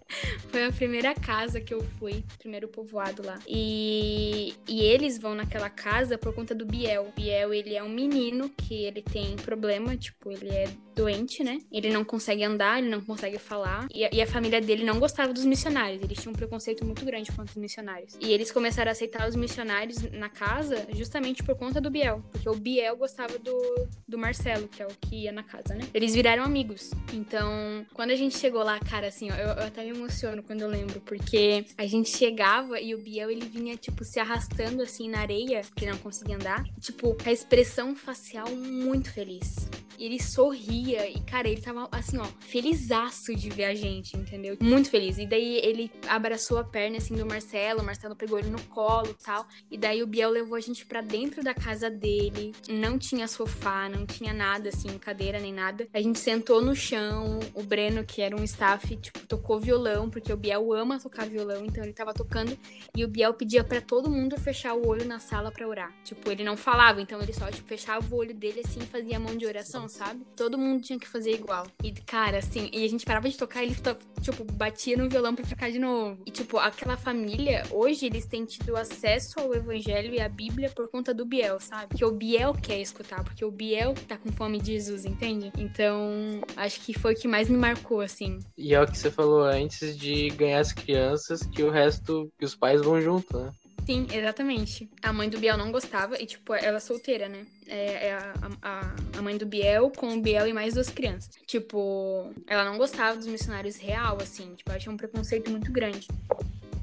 Foi 0.48 0.64
a 0.64 0.72
primeira 0.72 1.14
casa 1.14 1.60
que 1.60 1.72
eu 1.72 1.82
fui, 1.98 2.24
primeiro 2.38 2.68
povoado 2.68 3.24
lá. 3.24 3.38
E, 3.46 4.54
e 4.66 4.82
eles 4.82 5.18
vão 5.18 5.34
naquela 5.34 5.70
casa 5.70 6.16
por 6.16 6.34
conta 6.34 6.54
do 6.54 6.64
Biel. 6.64 7.12
Biel, 7.14 7.52
ele 7.52 7.74
é 7.74 7.82
um 7.82 7.88
menino 7.88 8.48
que 8.50 8.84
ele 8.84 9.02
tem 9.02 9.36
problema, 9.36 9.96
tipo, 9.96 10.30
ele 10.30 10.48
é 10.48 10.68
doente, 10.94 11.44
né? 11.44 11.60
Ele 11.70 11.90
não 11.90 12.04
consegue 12.04 12.42
andar, 12.42 12.78
ele 12.78 12.88
não 12.88 13.00
consegue 13.00 13.38
falar. 13.38 13.86
E 13.94 14.04
a, 14.04 14.10
e 14.12 14.20
a 14.20 14.26
família 14.26 14.60
dele 14.60 14.84
não 14.84 14.98
gostava 14.98 15.32
dos 15.32 15.44
missionários. 15.44 16.02
Eles 16.02 16.18
tinham 16.20 16.32
um 16.32 16.36
preconceito 16.36 16.84
muito 16.84 17.04
grande 17.04 17.30
contra 17.30 17.52
os 17.52 17.56
missionários. 17.56 18.16
E 18.20 18.32
eles 18.32 18.50
começaram 18.50 18.90
a 18.90 18.92
aceitar 18.92 19.28
os 19.28 19.36
missionários 19.36 20.02
na 20.10 20.28
casa 20.28 20.86
justamente 20.94 21.42
por 21.42 21.56
conta 21.56 21.80
do 21.80 21.88
Biel. 21.88 22.22
Porque 22.32 22.48
o 22.48 22.54
Biel 22.54 22.96
gostava 22.96 23.38
do, 23.38 23.88
do 24.08 24.18
Marcelo, 24.18 24.66
que 24.66 24.82
é 24.82 24.86
o 24.86 24.90
que 25.00 25.24
ia 25.24 25.32
na 25.32 25.44
casa, 25.44 25.74
né? 25.74 25.86
Eles 25.94 26.14
viraram 26.14 26.42
amigos. 26.42 26.90
Então, 27.12 27.86
quando 27.94 28.10
a 28.10 28.16
gente 28.16 28.36
chegou 28.36 28.64
lá, 28.64 28.80
cara, 28.80 29.06
assim, 29.06 29.30
ó, 29.30 29.34
eu, 29.34 29.48
eu 29.48 29.66
até 29.66 29.84
me 29.84 29.92
emociono 29.98 30.42
quando 30.42 30.62
eu 30.62 30.68
lembro. 30.68 31.00
Porque 31.00 31.64
a 31.76 31.86
gente 31.86 32.08
chegava 32.08 32.80
e 32.80 32.94
o 32.94 32.98
Biel, 32.98 33.30
ele 33.30 33.46
vinha, 33.46 33.76
tipo, 33.76 34.04
se 34.04 34.18
arrastando 34.18 34.82
assim 34.82 35.08
na 35.08 35.20
areia, 35.20 35.62
porque 35.62 35.86
não 35.86 35.98
conseguia 35.98 36.36
andar. 36.36 36.64
Tipo, 36.80 37.16
a 37.24 37.32
expressão 37.32 37.94
facial 37.94 38.48
muito 38.50 39.12
feliz. 39.12 39.68
Ele 39.98 40.22
sorria. 40.22 41.10
E, 41.10 41.20
cara, 41.22 41.48
ele 41.48 41.60
tava 41.60 41.88
assim, 41.90 42.18
ó, 42.18 42.26
felizaço 42.40 43.34
de 43.34 43.50
ver 43.50 43.64
a 43.64 43.74
gente, 43.74 44.16
entendeu? 44.16 44.56
Muito 44.60 44.90
feliz. 44.90 45.18
E 45.18 45.26
daí 45.26 45.56
ele 45.56 45.90
abraçou 46.06 46.58
a 46.58 46.64
perna 46.64 46.98
assim 46.98 47.14
do 47.14 47.26
Marcelo. 47.26 47.80
O 47.80 47.84
Marcelo 47.84 48.14
pegou 48.14 48.38
ele 48.38 48.48
no 48.48 48.62
colo 48.66 49.08
e 49.10 49.24
tal. 49.24 49.46
E 49.70 49.76
daí 49.76 50.02
o 50.02 50.06
Biel 50.06 50.30
levou 50.30 50.56
a 50.56 50.60
gente 50.60 50.86
para 50.86 51.00
dentro 51.00 51.42
da 51.42 51.52
casa 51.52 51.90
dele. 51.90 52.54
Não 52.68 52.96
tinha 52.96 53.26
sofá, 53.26 53.88
não 53.88 54.06
tinha 54.06 54.32
nada, 54.32 54.68
assim, 54.68 54.96
cadeira 54.98 55.40
nem 55.40 55.52
nada. 55.52 55.88
A 55.92 56.00
gente 56.00 56.20
sentou 56.20 56.62
no 56.62 56.76
chão. 56.76 57.40
O 57.54 57.62
Breno, 57.62 58.04
que 58.04 58.22
era 58.22 58.36
um 58.36 58.44
staff, 58.44 58.96
tipo, 58.96 59.26
tocou 59.26 59.58
violão, 59.58 59.87
porque 60.10 60.32
o 60.32 60.36
Biel 60.36 60.72
ama 60.72 60.98
tocar 60.98 61.26
violão, 61.26 61.64
então 61.64 61.82
ele 61.82 61.92
tava 61.92 62.12
tocando. 62.12 62.56
E 62.96 63.04
o 63.04 63.08
Biel 63.08 63.34
pedia 63.34 63.64
para 63.64 63.80
todo 63.80 64.10
mundo 64.10 64.38
fechar 64.38 64.74
o 64.74 64.86
olho 64.86 65.04
na 65.04 65.18
sala 65.18 65.50
para 65.50 65.66
orar. 65.66 65.92
Tipo, 66.04 66.30
ele 66.30 66.44
não 66.44 66.56
falava, 66.56 67.00
então 67.00 67.20
ele 67.20 67.32
só, 67.32 67.50
tipo, 67.50 67.66
fechava 67.68 68.04
o 68.14 68.18
olho 68.18 68.34
dele 68.34 68.62
assim 68.64 68.80
e 68.80 68.86
fazia 68.86 69.16
a 69.16 69.20
mão 69.20 69.36
de 69.36 69.46
oração, 69.46 69.88
sabe? 69.88 70.24
Todo 70.36 70.58
mundo 70.58 70.82
tinha 70.82 70.98
que 70.98 71.08
fazer 71.08 71.32
igual. 71.32 71.66
E, 71.82 71.92
cara, 71.92 72.38
assim, 72.38 72.70
e 72.72 72.84
a 72.84 72.88
gente 72.88 73.04
parava 73.04 73.28
de 73.28 73.36
tocar, 73.36 73.62
ele, 73.62 73.74
tipo, 74.20 74.44
batia 74.52 74.96
no 74.96 75.08
violão 75.08 75.34
pra 75.34 75.44
tocar 75.44 75.70
de 75.70 75.78
novo. 75.78 76.20
E, 76.26 76.30
tipo, 76.30 76.58
aquela 76.58 76.96
família, 76.96 77.62
hoje 77.70 78.06
eles 78.06 78.26
têm 78.26 78.44
tido 78.44 78.76
acesso 78.76 79.40
ao 79.40 79.54
evangelho 79.54 80.14
e 80.14 80.20
à 80.20 80.28
Bíblia 80.28 80.70
por 80.70 80.88
conta 80.88 81.14
do 81.14 81.24
Biel, 81.24 81.60
sabe? 81.60 81.88
Porque 81.88 82.04
o 82.04 82.12
Biel 82.12 82.54
quer 82.54 82.80
escutar, 82.80 83.24
porque 83.24 83.44
o 83.44 83.50
Biel 83.50 83.94
tá 84.06 84.16
com 84.16 84.30
fome 84.32 84.60
de 84.60 84.72
Jesus, 84.72 85.04
entende? 85.04 85.52
Então, 85.56 86.40
acho 86.56 86.80
que 86.80 86.92
foi 86.98 87.14
o 87.14 87.16
que 87.16 87.28
mais 87.28 87.48
me 87.48 87.56
marcou, 87.56 88.00
assim. 88.00 88.38
E 88.56 88.74
é 88.74 88.82
o 88.82 88.86
que 88.86 88.96
você 88.96 89.10
falou 89.10 89.42
antes 89.42 89.77
de 89.80 90.28
ganhar 90.30 90.60
as 90.60 90.72
crianças, 90.72 91.42
que 91.42 91.62
o 91.62 91.70
resto, 91.70 92.30
que 92.38 92.44
os 92.44 92.54
pais 92.54 92.80
vão 92.82 93.00
junto, 93.00 93.38
né? 93.38 93.50
Sim, 93.88 94.06
exatamente. 94.12 94.86
A 95.02 95.14
mãe 95.14 95.30
do 95.30 95.38
Biel 95.38 95.56
não 95.56 95.72
gostava, 95.72 96.20
e, 96.20 96.26
tipo, 96.26 96.52
ela 96.52 96.76
é 96.76 96.80
solteira, 96.80 97.26
né? 97.26 97.46
É, 97.66 98.08
é 98.08 98.12
a, 98.12 98.34
a, 98.60 98.94
a, 99.16 99.22
mãe 99.22 99.34
do 99.38 99.46
Biel 99.46 99.90
com 99.96 100.14
o 100.14 100.20
Biel 100.20 100.46
e 100.46 100.52
mais 100.52 100.74
duas 100.74 100.90
crianças. 100.90 101.30
Tipo, 101.46 102.30
ela 102.46 102.66
não 102.66 102.76
gostava 102.76 103.16
dos 103.16 103.26
missionários 103.26 103.76
real, 103.76 104.18
assim. 104.20 104.54
Tipo, 104.56 104.70
ela 104.70 104.78
tinha 104.78 104.92
um 104.92 104.96
preconceito 104.96 105.50
muito 105.50 105.72
grande. 105.72 106.06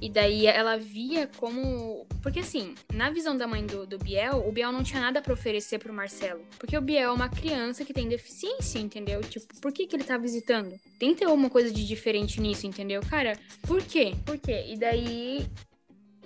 E 0.06 0.10
daí 0.10 0.46
ela 0.46 0.78
via 0.78 1.28
como. 1.38 2.06
Porque 2.22 2.42
assim, 2.42 2.76
na 2.94 3.10
visão 3.10 3.36
da 3.36 3.48
mãe 3.48 3.66
do, 3.66 3.88
do 3.88 3.98
Biel, 3.98 4.48
o 4.48 4.52
Biel 4.52 4.72
não 4.72 4.84
tinha 4.84 5.02
nada 5.02 5.20
para 5.20 5.34
oferecer 5.34 5.80
pro 5.80 5.92
Marcelo. 5.92 6.42
Porque 6.60 6.78
o 6.78 6.82
Biel 6.82 7.10
é 7.10 7.12
uma 7.12 7.28
criança 7.28 7.84
que 7.84 7.92
tem 7.92 8.08
deficiência, 8.08 8.78
entendeu? 8.78 9.22
Tipo, 9.22 9.60
por 9.60 9.72
que, 9.72 9.88
que 9.88 9.96
ele 9.96 10.04
tá 10.04 10.16
visitando? 10.16 10.80
Tem 11.00 11.12
que 11.12 11.22
ter 11.22 11.26
alguma 11.26 11.50
coisa 11.50 11.72
de 11.72 11.88
diferente 11.88 12.40
nisso, 12.40 12.68
entendeu? 12.68 13.02
Cara, 13.10 13.36
por 13.64 13.82
quê? 13.82 14.14
Por 14.24 14.38
quê? 14.38 14.66
E 14.70 14.78
daí 14.78 15.44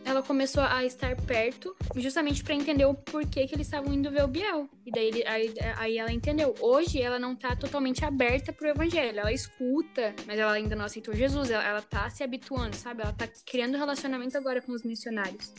ela 0.09 0.23
começou 0.23 0.63
a 0.63 0.83
estar 0.83 1.15
perto, 1.15 1.75
justamente 1.95 2.43
para 2.43 2.55
entender 2.55 2.85
o 2.85 2.93
porquê 2.93 3.47
que 3.47 3.55
eles 3.55 3.67
estavam 3.67 3.93
indo 3.93 4.11
ver 4.11 4.23
o 4.23 4.27
Biel. 4.27 4.67
E 4.85 4.91
daí 4.91 5.23
aí, 5.25 5.53
aí, 5.77 5.97
ela 5.97 6.11
entendeu. 6.11 6.55
Hoje 6.59 7.01
ela 7.01 7.19
não 7.19 7.35
tá 7.35 7.55
totalmente 7.55 8.03
aberta 8.03 8.51
pro 8.51 8.67
evangelho. 8.67 9.19
Ela 9.19 9.31
escuta, 9.31 10.13
mas 10.25 10.39
ela 10.39 10.51
ainda 10.51 10.75
não 10.75 10.85
aceitou 10.85 11.13
Jesus. 11.13 11.51
Ela, 11.51 11.63
ela 11.63 11.81
tá 11.81 12.09
se 12.09 12.23
habituando, 12.23 12.75
sabe? 12.75 13.03
Ela 13.03 13.13
tá 13.13 13.27
criando 13.45 13.77
relacionamento 13.77 14.37
agora 14.37 14.61
com 14.61 14.71
os 14.71 14.83
missionários. 14.83 15.53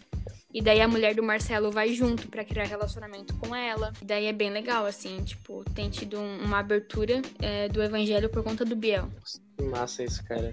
E 0.52 0.60
daí 0.60 0.80
a 0.80 0.88
mulher 0.88 1.14
do 1.14 1.22
Marcelo 1.22 1.70
vai 1.70 1.94
junto 1.94 2.28
para 2.28 2.44
criar 2.44 2.64
relacionamento 2.64 3.36
com 3.36 3.54
ela. 3.54 3.92
E 4.02 4.04
daí 4.04 4.26
é 4.26 4.32
bem 4.32 4.50
legal, 4.50 4.84
assim, 4.84 5.22
tipo, 5.22 5.64
tem 5.74 5.88
tido 5.88 6.18
um, 6.18 6.44
uma 6.44 6.58
abertura 6.58 7.22
é, 7.40 7.68
do 7.68 7.80
evangelho 7.80 8.28
por 8.28 8.42
conta 8.42 8.64
do 8.64 8.74
Biel. 8.74 9.08
Que 9.56 9.62
massa 9.64 10.02
isso, 10.02 10.24
cara. 10.24 10.52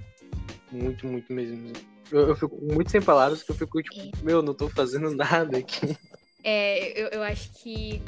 Muito, 0.71 1.07
muito 1.07 1.33
mesmo. 1.33 1.73
Eu, 2.11 2.29
eu, 2.29 2.35
fico 2.35 2.57
muito 2.61 2.89
sem 2.89 3.01
palavras, 3.01 3.43
que 3.43 3.51
eu 3.51 3.55
fico 3.55 3.81
tipo, 3.81 4.17
é. 4.17 4.23
meu, 4.23 4.41
não 4.41 4.53
tô 4.53 4.69
fazendo 4.69 5.11
nada 5.15 5.57
aqui. 5.57 5.97
É, 6.43 7.01
eu, 7.01 7.07
eu 7.09 7.23
acho 7.23 7.51
que, 7.53 8.01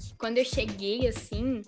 que 0.00 0.14
quando 0.16 0.38
eu 0.38 0.44
cheguei, 0.44 1.08
assim, 1.08 1.62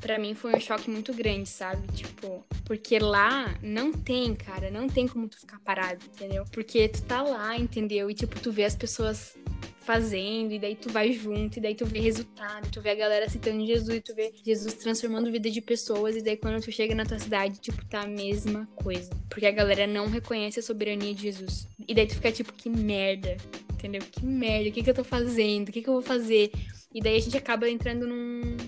para 0.00 0.18
mim 0.18 0.34
foi 0.34 0.54
um 0.54 0.60
choque 0.60 0.90
muito 0.90 1.12
grande, 1.12 1.48
sabe? 1.48 1.86
Tipo, 1.92 2.44
porque 2.64 2.98
lá 2.98 3.58
não 3.62 3.92
tem, 3.92 4.34
cara, 4.34 4.70
não 4.70 4.88
tem 4.88 5.06
como 5.08 5.28
tu 5.28 5.38
ficar 5.40 5.58
parado, 5.60 6.04
entendeu? 6.06 6.44
Porque 6.52 6.88
tu 6.88 7.02
tá 7.02 7.22
lá, 7.22 7.56
entendeu? 7.56 8.10
E 8.10 8.14
tipo, 8.14 8.38
tu 8.40 8.52
vê 8.52 8.64
as 8.64 8.76
pessoas 8.76 9.36
fazendo, 9.80 10.52
e 10.52 10.58
daí 10.58 10.76
tu 10.76 10.90
vai 10.90 11.12
junto, 11.14 11.56
e 11.56 11.60
daí 11.62 11.74
tu 11.74 11.86
vê 11.86 11.98
resultado, 11.98 12.70
tu 12.70 12.78
vê 12.82 12.90
a 12.90 12.94
galera 12.94 13.26
citando 13.26 13.66
Jesus, 13.66 13.96
e 13.96 14.00
tu 14.02 14.14
vê 14.14 14.34
Jesus 14.44 14.74
transformando 14.74 15.32
vida 15.32 15.50
de 15.50 15.62
pessoas, 15.62 16.14
e 16.14 16.20
daí 16.20 16.36
quando 16.36 16.62
tu 16.62 16.70
chega 16.70 16.94
na 16.94 17.06
tua 17.06 17.18
cidade, 17.18 17.58
tipo, 17.58 17.82
tá 17.86 18.02
a 18.02 18.06
mesma 18.06 18.68
coisa. 18.76 19.08
Porque 19.30 19.46
a 19.46 19.50
galera 19.50 19.86
não 19.86 20.06
reconhece 20.08 20.60
a 20.60 20.62
soberania 20.62 21.14
de 21.14 21.22
Jesus. 21.22 21.66
E 21.86 21.94
daí 21.94 22.06
tu 22.06 22.16
fica 22.16 22.30
tipo, 22.30 22.52
que 22.52 22.68
merda, 22.68 23.38
entendeu? 23.72 24.02
Que 24.02 24.26
merda, 24.26 24.68
o 24.68 24.72
que 24.72 24.82
que 24.82 24.90
eu 24.90 24.94
tô 24.94 25.04
fazendo? 25.04 25.70
O 25.70 25.72
que 25.72 25.80
que 25.80 25.88
eu 25.88 25.94
vou 25.94 26.02
fazer? 26.02 26.52
E 26.94 27.00
daí 27.00 27.16
a 27.16 27.20
gente 27.20 27.38
acaba 27.38 27.66
entrando 27.68 28.06
num, 28.06 28.58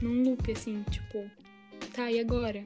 num 0.00 0.22
loop, 0.22 0.52
assim, 0.52 0.84
tipo, 0.90 1.30
tá, 1.94 2.10
e 2.10 2.20
agora? 2.20 2.64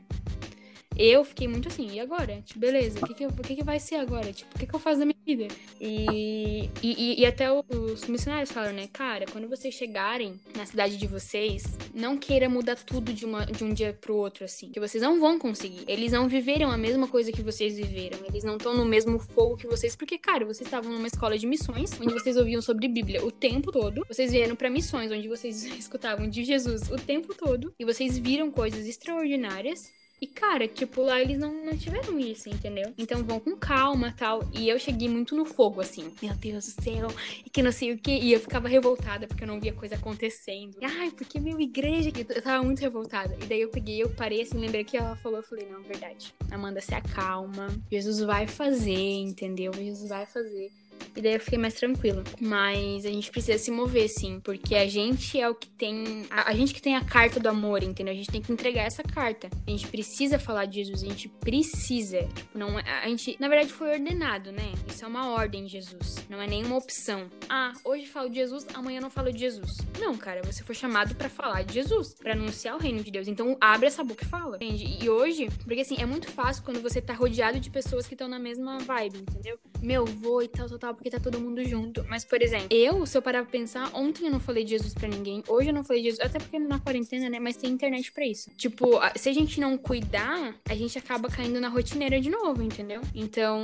Eu 0.96 1.24
fiquei 1.24 1.48
muito 1.48 1.68
assim, 1.68 1.88
e 1.92 2.00
agora? 2.00 2.42
Tipo, 2.44 2.60
beleza, 2.60 2.98
o 2.98 3.06
que 3.06 3.14
que, 3.14 3.42
que, 3.42 3.56
que 3.56 3.64
vai 3.64 3.78
ser 3.78 3.96
agora? 3.96 4.32
Tipo, 4.32 4.54
o 4.54 4.58
que, 4.58 4.66
que 4.66 4.74
eu 4.74 4.78
faço 4.80 4.98
da 4.98 5.04
minha 5.04 5.16
vida? 5.24 5.48
E, 5.80 6.68
e, 6.82 7.20
e 7.20 7.26
até 7.26 7.50
os 7.50 8.06
missionários 8.06 8.52
falaram, 8.52 8.74
né? 8.74 8.88
Cara, 8.92 9.26
quando 9.30 9.48
vocês 9.48 9.74
chegarem 9.74 10.38
na 10.56 10.66
cidade 10.66 10.96
de 10.96 11.06
vocês, 11.06 11.64
não 11.94 12.16
queira 12.16 12.48
mudar 12.48 12.76
tudo 12.76 13.12
de, 13.12 13.24
uma, 13.24 13.44
de 13.44 13.64
um 13.64 13.72
dia 13.72 13.96
pro 14.00 14.16
outro, 14.16 14.44
assim. 14.44 14.70
Que 14.70 14.80
vocês 14.80 15.02
não 15.02 15.18
vão 15.18 15.38
conseguir. 15.38 15.84
Eles 15.88 16.12
não 16.12 16.28
viveram 16.28 16.70
a 16.70 16.76
mesma 16.76 17.08
coisa 17.08 17.32
que 17.32 17.42
vocês 17.42 17.76
viveram. 17.76 18.18
Eles 18.26 18.44
não 18.44 18.56
estão 18.56 18.76
no 18.76 18.84
mesmo 18.84 19.18
fogo 19.18 19.56
que 19.56 19.66
vocês. 19.66 19.96
Porque, 19.96 20.18
cara, 20.18 20.44
vocês 20.44 20.66
estavam 20.66 20.92
numa 20.92 21.06
escola 21.06 21.38
de 21.38 21.46
missões, 21.46 21.90
onde 22.00 22.12
vocês 22.12 22.36
ouviam 22.36 22.60
sobre 22.60 22.88
Bíblia 22.88 23.24
o 23.24 23.30
tempo 23.30 23.72
todo. 23.72 24.04
Vocês 24.08 24.32
vieram 24.32 24.56
para 24.56 24.70
missões, 24.70 25.10
onde 25.10 25.28
vocês 25.28 25.64
escutavam 25.78 26.28
de 26.28 26.44
Jesus 26.44 26.90
o 26.90 26.96
tempo 26.96 27.34
todo. 27.34 27.74
E 27.78 27.84
vocês 27.84 28.18
viram 28.18 28.50
coisas 28.50 28.86
extraordinárias. 28.86 29.90
E, 30.22 30.26
cara, 30.28 30.68
tipo, 30.68 31.02
lá 31.02 31.20
eles 31.20 31.36
não, 31.36 31.52
não 31.64 31.76
tiveram 31.76 32.16
isso, 32.16 32.48
entendeu? 32.48 32.94
Então 32.96 33.24
vão 33.24 33.40
com 33.40 33.56
calma 33.56 34.14
tal. 34.16 34.48
E 34.52 34.68
eu 34.68 34.78
cheguei 34.78 35.08
muito 35.08 35.34
no 35.34 35.44
fogo, 35.44 35.80
assim. 35.80 36.14
Meu 36.22 36.32
Deus 36.36 36.64
do 36.64 36.80
céu, 36.80 37.08
e 37.44 37.50
que 37.50 37.60
não 37.60 37.72
sei 37.72 37.90
o 37.90 37.98
que. 37.98 38.12
E 38.12 38.32
eu 38.32 38.38
ficava 38.38 38.68
revoltada 38.68 39.26
porque 39.26 39.42
eu 39.42 39.48
não 39.48 39.60
via 39.60 39.72
coisa 39.72 39.96
acontecendo. 39.96 40.76
Ai, 40.80 41.10
porque 41.10 41.40
meu 41.40 41.60
igreja. 41.60 42.12
Eu 42.28 42.40
tava 42.40 42.62
muito 42.62 42.78
revoltada. 42.78 43.36
E 43.42 43.46
daí 43.46 43.62
eu 43.62 43.70
peguei, 43.70 44.00
eu 44.00 44.10
parei 44.10 44.42
assim, 44.42 44.58
lembrei 44.58 44.84
que 44.84 44.96
ela 44.96 45.16
falou. 45.16 45.38
Eu 45.38 45.44
falei, 45.44 45.66
não, 45.68 45.82
verdade. 45.82 46.32
Amanda, 46.52 46.80
se 46.80 46.94
acalma. 46.94 47.66
Jesus 47.90 48.20
vai 48.20 48.46
fazer, 48.46 48.92
entendeu? 48.92 49.72
Jesus 49.74 50.08
vai 50.08 50.24
fazer. 50.24 50.70
E 51.14 51.20
daí 51.20 51.34
eu 51.34 51.40
fiquei 51.40 51.58
mais 51.58 51.74
tranquila. 51.74 52.24
Mas 52.40 53.04
a 53.04 53.10
gente 53.10 53.30
precisa 53.30 53.58
se 53.58 53.70
mover, 53.70 54.08
sim. 54.08 54.40
Porque 54.40 54.74
a 54.74 54.86
gente 54.86 55.38
é 55.38 55.48
o 55.48 55.54
que 55.54 55.68
tem. 55.68 56.26
A, 56.30 56.50
a, 56.50 56.54
gente 56.54 56.72
que 56.72 56.80
tem 56.80 56.96
a 56.96 57.04
carta 57.04 57.38
do 57.38 57.48
amor, 57.48 57.82
entendeu? 57.82 58.12
A 58.12 58.16
gente 58.16 58.30
tem 58.30 58.40
que 58.40 58.52
entregar 58.52 58.82
essa 58.82 59.02
carta. 59.02 59.48
A 59.66 59.70
gente 59.70 59.86
precisa 59.88 60.38
falar 60.38 60.66
de 60.66 60.82
Jesus. 60.82 61.02
A 61.02 61.06
gente 61.06 61.28
precisa. 61.28 62.22
Tipo, 62.34 62.58
não 62.58 62.78
é. 62.78 62.82
A 63.02 63.08
gente, 63.08 63.36
na 63.38 63.48
verdade, 63.48 63.72
foi 63.72 63.92
ordenado, 63.92 64.52
né? 64.52 64.72
Isso 64.88 65.04
é 65.04 65.08
uma 65.08 65.30
ordem 65.30 65.64
de 65.64 65.72
Jesus. 65.72 66.24
Não 66.28 66.40
é 66.40 66.46
nenhuma 66.46 66.76
opção. 66.76 67.28
Ah, 67.48 67.72
hoje 67.84 68.06
falo 68.06 68.28
de 68.28 68.36
Jesus, 68.36 68.66
amanhã 68.74 69.00
não 69.00 69.10
falo 69.10 69.32
de 69.32 69.38
Jesus. 69.38 69.78
Não, 69.98 70.16
cara. 70.16 70.40
Você 70.44 70.64
foi 70.64 70.74
chamado 70.74 71.14
para 71.14 71.28
falar 71.28 71.62
de 71.62 71.74
Jesus. 71.74 72.14
para 72.14 72.32
anunciar 72.32 72.76
o 72.76 72.78
reino 72.78 73.02
de 73.02 73.10
Deus. 73.10 73.28
Então, 73.28 73.56
abre 73.60 73.86
essa 73.86 74.02
boca 74.02 74.24
e 74.24 74.28
fala. 74.28 74.56
Entende? 74.56 74.98
E 75.02 75.10
hoje, 75.10 75.48
porque 75.64 75.80
assim, 75.80 75.96
é 75.98 76.06
muito 76.06 76.28
fácil 76.28 76.64
quando 76.64 76.80
você 76.80 77.00
tá 77.00 77.12
rodeado 77.12 77.60
de 77.60 77.70
pessoas 77.70 78.06
que 78.06 78.14
estão 78.14 78.28
na 78.28 78.38
mesma 78.38 78.78
vibe, 78.78 79.18
entendeu? 79.18 79.58
Meu, 79.82 80.06
vou 80.06 80.42
e 80.42 80.48
tal, 80.48 80.68
tal, 80.68 80.78
tal 80.82 80.94
porque 80.94 81.10
tá 81.10 81.20
todo 81.20 81.38
mundo 81.38 81.64
junto. 81.64 82.04
Mas, 82.08 82.24
por 82.24 82.42
exemplo, 82.42 82.66
eu, 82.70 83.06
se 83.06 83.16
eu 83.16 83.22
parar 83.22 83.42
pra 83.42 83.52
pensar, 83.52 83.88
ontem 83.94 84.26
eu 84.26 84.32
não 84.32 84.40
falei 84.40 84.64
de 84.64 84.70
Jesus 84.70 84.92
pra 84.92 85.08
ninguém, 85.08 85.42
hoje 85.46 85.68
eu 85.68 85.74
não 85.74 85.84
falei 85.84 86.02
de 86.02 86.10
Jesus, 86.10 86.26
até 86.26 86.40
porque 86.40 86.58
na 86.58 86.80
quarentena, 86.80 87.30
né? 87.30 87.38
Mas 87.38 87.56
tem 87.56 87.70
internet 87.70 88.10
pra 88.10 88.26
isso. 88.26 88.50
Tipo, 88.56 89.00
se 89.14 89.28
a 89.28 89.32
gente 89.32 89.60
não 89.60 89.78
cuidar, 89.78 90.56
a 90.68 90.74
gente 90.74 90.98
acaba 90.98 91.28
caindo 91.28 91.60
na 91.60 91.68
rotineira 91.68 92.20
de 92.20 92.28
novo, 92.28 92.62
entendeu? 92.62 93.00
Então, 93.14 93.60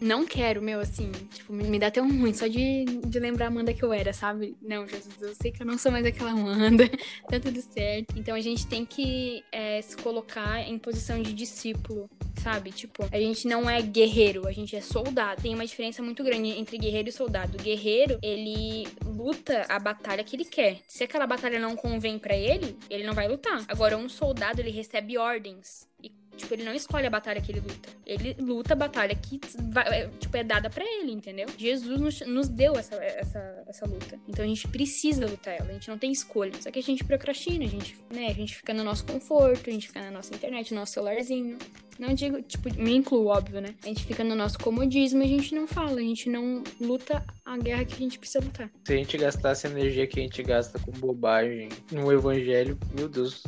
não 0.00 0.24
quero, 0.24 0.62
meu, 0.62 0.80
assim, 0.80 1.10
tipo, 1.34 1.52
me 1.52 1.78
dá 1.78 1.88
até 1.88 2.00
um 2.00 2.20
ruim 2.20 2.32
só 2.32 2.46
de, 2.46 2.84
de 2.84 3.18
lembrar 3.20 3.46
a 3.46 3.48
Amanda 3.48 3.74
que 3.74 3.82
eu 3.82 3.92
era, 3.92 4.14
sabe? 4.14 4.56
Não, 4.62 4.88
Jesus, 4.88 5.20
eu 5.20 5.34
sei 5.34 5.52
que 5.52 5.62
eu 5.62 5.66
não 5.66 5.76
sou 5.76 5.92
mais 5.92 6.06
aquela 6.06 6.30
Amanda, 6.30 6.88
tá 7.28 7.38
tudo 7.38 7.60
certo. 7.60 8.18
Então 8.18 8.34
a 8.34 8.40
gente 8.40 8.66
tem 8.66 8.86
que 8.86 9.44
é, 9.52 9.82
se 9.82 9.96
colocar 9.98 10.60
em 10.62 10.78
posição 10.78 11.20
de 11.20 11.34
discípulo, 11.34 12.08
sabe? 12.42 12.72
Tipo, 12.72 13.06
a 13.12 13.18
gente 13.18 13.46
não 13.46 13.68
é 13.68 13.82
guerreiro, 13.82 14.48
a 14.48 14.52
gente 14.52 14.74
é 14.74 14.80
soldado. 14.80 15.42
Tem 15.42 15.54
uma 15.54 15.66
diferença 15.66 16.02
muito 16.02 16.24
grande 16.24 16.61
entre 16.62 16.78
guerreiro 16.78 17.08
e 17.08 17.12
soldado. 17.12 17.58
O 17.58 17.62
guerreiro, 17.62 18.18
ele 18.22 18.86
luta 19.04 19.66
a 19.68 19.78
batalha 19.78 20.24
que 20.24 20.36
ele 20.36 20.44
quer. 20.44 20.78
Se 20.88 21.04
aquela 21.04 21.26
batalha 21.26 21.58
não 21.58 21.76
convém 21.76 22.18
para 22.18 22.36
ele, 22.36 22.78
ele 22.88 23.04
não 23.04 23.12
vai 23.12 23.28
lutar. 23.28 23.64
Agora, 23.68 23.98
um 23.98 24.08
soldado, 24.08 24.60
ele 24.60 24.70
recebe 24.70 25.18
ordens. 25.18 25.88
E 26.02 26.21
Tipo, 26.36 26.54
ele 26.54 26.64
não 26.64 26.74
escolhe 26.74 27.06
a 27.06 27.10
batalha 27.10 27.40
que 27.40 27.52
ele 27.52 27.60
luta. 27.60 27.88
Ele 28.06 28.36
luta 28.40 28.72
a 28.72 28.76
batalha 28.76 29.14
que 29.14 29.40
vai, 29.70 29.86
é, 29.88 30.08
tipo, 30.18 30.36
é 30.36 30.42
dada 30.42 30.70
para 30.70 30.84
ele, 30.84 31.12
entendeu? 31.12 31.46
Jesus 31.56 32.00
nos, 32.00 32.20
nos 32.20 32.48
deu 32.48 32.74
essa, 32.74 32.94
essa, 32.96 33.64
essa 33.66 33.86
luta. 33.86 34.18
Então 34.26 34.44
a 34.44 34.48
gente 34.48 34.66
precisa 34.68 35.26
lutar 35.26 35.54
ela. 35.54 35.70
A 35.70 35.72
gente 35.72 35.88
não 35.88 35.98
tem 35.98 36.10
escolha. 36.10 36.52
Só 36.60 36.70
que 36.70 36.78
a 36.78 36.82
gente 36.82 37.04
procrastina, 37.04 37.64
a 37.64 37.68
gente, 37.68 37.96
né? 38.12 38.28
A 38.28 38.32
gente 38.32 38.56
fica 38.56 38.72
no 38.72 38.82
nosso 38.82 39.04
conforto, 39.04 39.68
a 39.68 39.72
gente 39.72 39.88
fica 39.88 40.00
na 40.00 40.10
nossa 40.10 40.34
internet, 40.34 40.72
no 40.72 40.80
nosso 40.80 40.92
celularzinho. 40.92 41.58
Não 41.98 42.14
digo, 42.14 42.40
tipo, 42.42 42.74
me 42.74 42.96
incluo, 42.96 43.26
óbvio, 43.26 43.60
né? 43.60 43.74
A 43.84 43.88
gente 43.88 44.04
fica 44.04 44.24
no 44.24 44.34
nosso 44.34 44.58
comodismo 44.58 45.22
e 45.22 45.26
a 45.26 45.28
gente 45.28 45.54
não 45.54 45.68
fala, 45.68 46.00
a 46.00 46.02
gente 46.02 46.28
não 46.30 46.64
luta 46.80 47.24
a 47.44 47.58
guerra 47.58 47.84
que 47.84 47.94
a 47.94 47.98
gente 47.98 48.18
precisa 48.18 48.42
lutar. 48.42 48.70
Se 48.86 48.94
a 48.94 48.96
gente 48.96 49.18
gastasse 49.18 49.66
a 49.66 49.70
energia 49.70 50.06
que 50.06 50.18
a 50.18 50.22
gente 50.22 50.42
gasta 50.42 50.78
com 50.78 50.90
bobagem 50.92 51.68
no 51.90 52.10
evangelho, 52.10 52.78
meu 52.96 53.08
Deus. 53.08 53.42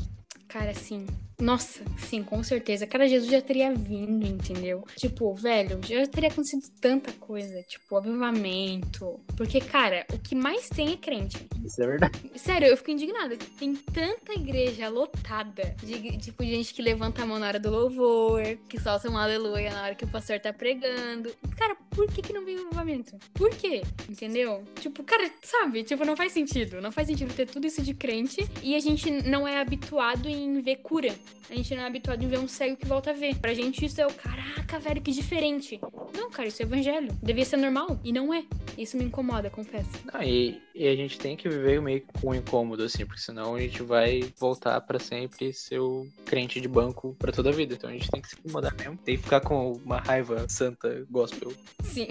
Cara, 0.47 0.75
sim 0.75 1.07
Nossa, 1.41 1.83
sim, 1.99 2.23
com 2.23 2.43
certeza. 2.43 2.87
Cara, 2.87 3.09
Jesus 3.09 3.31
já 3.31 3.43
teria 3.43 3.75
vindo, 3.75 4.27
entendeu? 4.27 4.85
Tipo, 4.97 5.35
velho, 5.35 5.81
já 5.85 6.07
teria 6.07 6.29
acontecido 6.31 6.63
tanta 6.81 7.13
coisa. 7.13 7.63
Tipo, 7.63 7.97
avivamento. 7.97 9.21
Porque, 9.37 9.61
cara, 9.61 10.07
o 10.13 10.19
que 10.19 10.35
mais 10.35 10.69
tem 10.69 10.93
é 10.93 10.97
crente. 10.97 11.47
Isso 11.65 11.83
é 11.83 11.87
verdade. 11.87 12.21
Sério, 12.37 12.69
eu 12.69 12.77
fico 12.77 12.91
indignada. 12.93 13.37
Tem 13.59 13.75
tanta 13.75 14.33
igreja 14.33 14.89
lotada 14.89 15.75
de, 15.83 16.17
tipo, 16.19 16.45
gente 16.45 16.73
que 16.73 16.83
levanta 16.83 17.23
a 17.23 17.27
mão 17.27 17.39
na 17.39 17.49
hora 17.49 17.59
do 17.59 17.71
louvor, 17.71 18.43
que 18.69 18.81
solta 18.81 19.11
um 19.11 19.19
aleluia 19.19 19.71
na 19.73 19.83
hora 19.85 19.95
que 19.95 20.05
o 20.05 20.09
pastor 20.09 20.39
tá 20.39 20.53
pregando. 20.53 21.35
Cara, 21.57 21.77
por 21.91 22.07
que 22.07 22.23
que 22.23 22.33
não 22.33 22.45
vem 22.45 22.59
avivamento? 22.59 23.17
Por 23.33 23.51
quê? 23.51 23.83
Entendeu? 24.09 24.63
Tipo, 24.81 25.03
cara, 25.03 25.31
sabe? 25.43 25.83
Tipo, 25.83 26.05
não 26.05 26.17
faz 26.17 26.33
sentido. 26.33 26.81
Não 26.81 26.93
faz 26.93 27.09
sentido 27.09 27.35
ter 27.35 27.47
tudo 27.47 27.67
isso 27.67 27.83
de 27.83 27.93
crente 27.93 28.49
e 28.63 28.75
a 28.75 28.81
gente 28.81 29.11
não 29.11 29.47
é 29.47 29.61
habituado 29.61 30.29
em 30.29 30.61
ver 30.61 30.77
cura. 30.77 31.15
A 31.51 31.55
gente 31.55 31.75
não 31.75 31.83
é 31.83 31.87
habituado 31.87 32.23
em 32.23 32.29
ver 32.29 32.39
um 32.39 32.49
cego 32.49 32.77
que 32.77 32.87
volta 32.87 33.11
a 33.11 33.15
ver. 33.15 33.37
Pra 33.37 33.53
gente 33.53 33.85
isso 33.85 34.01
é 34.01 34.07
o 34.07 34.13
caraca, 34.13 34.79
velho, 34.79 35.01
que 35.01 35.13
diferente. 35.13 35.79
Não, 36.17 36.31
cara, 36.31 36.49
isso 36.49 36.63
é 36.63 36.65
evangelho. 36.65 37.09
Devia 37.23 37.45
ser 37.45 37.59
normal. 37.59 38.01
E 38.03 38.13
não 38.13 38.33
é. 38.33 38.45
Isso 38.79 38.97
me 38.97 39.05
incomoda, 39.05 39.51
confesso. 39.51 39.91
Ah, 40.13 40.25
e, 40.25 40.61
e 40.75 40.89
a 40.89 40.97
gente 40.97 41.19
tem 41.19 41.37
que 41.37 41.49
viver 41.49 41.81
meio 41.81 42.03
com 42.21 42.31
um 42.31 42.35
incômodo, 42.35 42.83
assim, 42.83 43.05
porque 43.05 43.21
senão 43.21 43.55
a 43.55 43.61
gente 43.61 43.83
vai 43.83 44.33
voltar 44.39 44.81
pra 44.81 44.99
sempre 44.99 45.53
ser 45.53 45.79
o 45.79 46.07
crente 46.25 46.61
de 46.61 46.69
banco 46.69 47.15
pra 47.19 47.31
toda 47.31 47.51
a 47.51 47.53
vida. 47.53 47.75
Então 47.75 47.91
a 47.91 47.93
gente 47.93 48.11
tem 48.11 48.23
que 48.23 48.29
se 48.31 48.37
incomodar 48.39 48.75
mesmo. 48.75 48.97
Tem 48.97 49.17
que 49.17 49.23
ficar 49.23 49.41
com 49.41 49.73
uma 49.73 49.99
raiva 49.99 50.47
santa 50.49 51.07
gospel. 51.11 51.53
Sim. 51.83 52.09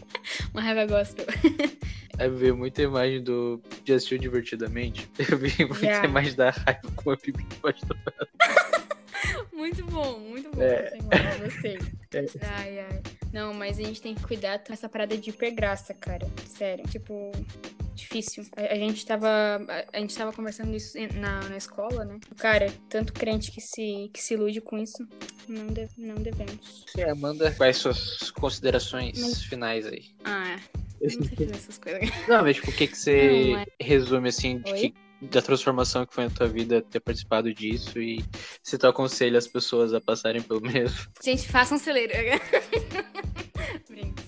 uma 0.54 0.62
raiva 0.62 0.86
gospel. 0.86 1.26
Aí 2.18 2.28
ver 2.28 2.52
muita 2.52 2.82
imagem 2.82 3.22
do 3.22 3.62
Já 3.84 3.94
assistiu 3.96 4.18
divertidamente. 4.18 5.08
Eu 5.30 5.38
vi 5.38 5.52
muita 5.64 5.80
Já. 5.86 6.04
imagem 6.04 6.34
da 6.34 6.50
raiva 6.50 6.90
com 6.96 7.10
a 7.10 7.14
do 7.14 7.32
braço. 7.62 7.86
Muito 9.52 9.84
bom, 9.86 10.20
muito 10.20 10.50
bom. 10.52 10.62
É. 10.62 10.96
Gostei. 11.42 11.78
É. 12.14 12.24
Ai, 12.40 12.78
ai. 12.78 13.02
Não, 13.34 13.52
mas 13.52 13.78
a 13.78 13.82
gente 13.82 14.00
tem 14.00 14.14
que 14.14 14.22
cuidar 14.22 14.60
com 14.60 14.72
essa 14.72 14.88
parada 14.88 15.14
de 15.18 15.28
hipergraça, 15.28 15.92
cara. 15.92 16.26
Sério. 16.46 16.86
Tipo, 16.88 17.30
difícil. 17.94 18.46
A, 18.56 18.72
a 18.72 18.76
gente 18.76 19.04
tava. 19.04 19.28
A, 19.28 19.96
a 19.98 20.00
gente 20.00 20.16
tava 20.16 20.32
conversando 20.32 20.74
isso 20.74 20.96
na, 21.20 21.40
na 21.50 21.56
escola, 21.58 22.06
né? 22.06 22.18
Cara, 22.38 22.72
tanto 22.88 23.12
crente 23.12 23.50
que 23.50 23.60
se, 23.60 24.10
que 24.14 24.22
se 24.22 24.32
ilude 24.32 24.62
com 24.62 24.78
isso. 24.78 25.06
Não, 25.46 25.66
de- 25.66 25.88
não 25.98 26.14
devemos. 26.14 26.86
Sim, 26.86 27.02
Amanda, 27.02 27.50
quais 27.52 27.76
suas 27.76 28.30
considerações 28.30 29.20
Mas- 29.20 29.42
finais 29.42 29.84
aí? 29.86 30.06
Ah, 30.24 30.58
eu 31.00 31.10
não 31.18 31.26
sei 31.26 31.36
fazer 31.36 31.50
essas 31.54 31.78
coisas. 31.78 32.10
Não, 32.28 32.42
mas 32.42 32.56
tipo, 32.56 32.70
o 32.70 32.74
que, 32.74 32.86
que 32.86 32.96
você 32.98 33.50
Não, 33.52 33.58
é- 33.58 33.66
resume 33.80 34.28
assim 34.28 34.60
que- 34.60 34.94
da 35.20 35.42
transformação 35.42 36.06
que 36.06 36.14
foi 36.14 36.24
na 36.24 36.30
tua 36.30 36.46
vida 36.46 36.80
ter 36.80 37.00
participado 37.00 37.52
disso 37.52 38.00
e 38.00 38.24
se 38.62 38.78
tu 38.78 38.86
aconselha 38.86 39.36
as 39.38 39.48
pessoas 39.48 39.92
a 39.92 40.00
passarem 40.00 40.40
pelo 40.42 40.60
mesmo? 40.60 40.96
Gente, 41.22 41.48
façam 41.48 41.76
celeiro. 41.78 42.12
Brinks. 43.88 44.24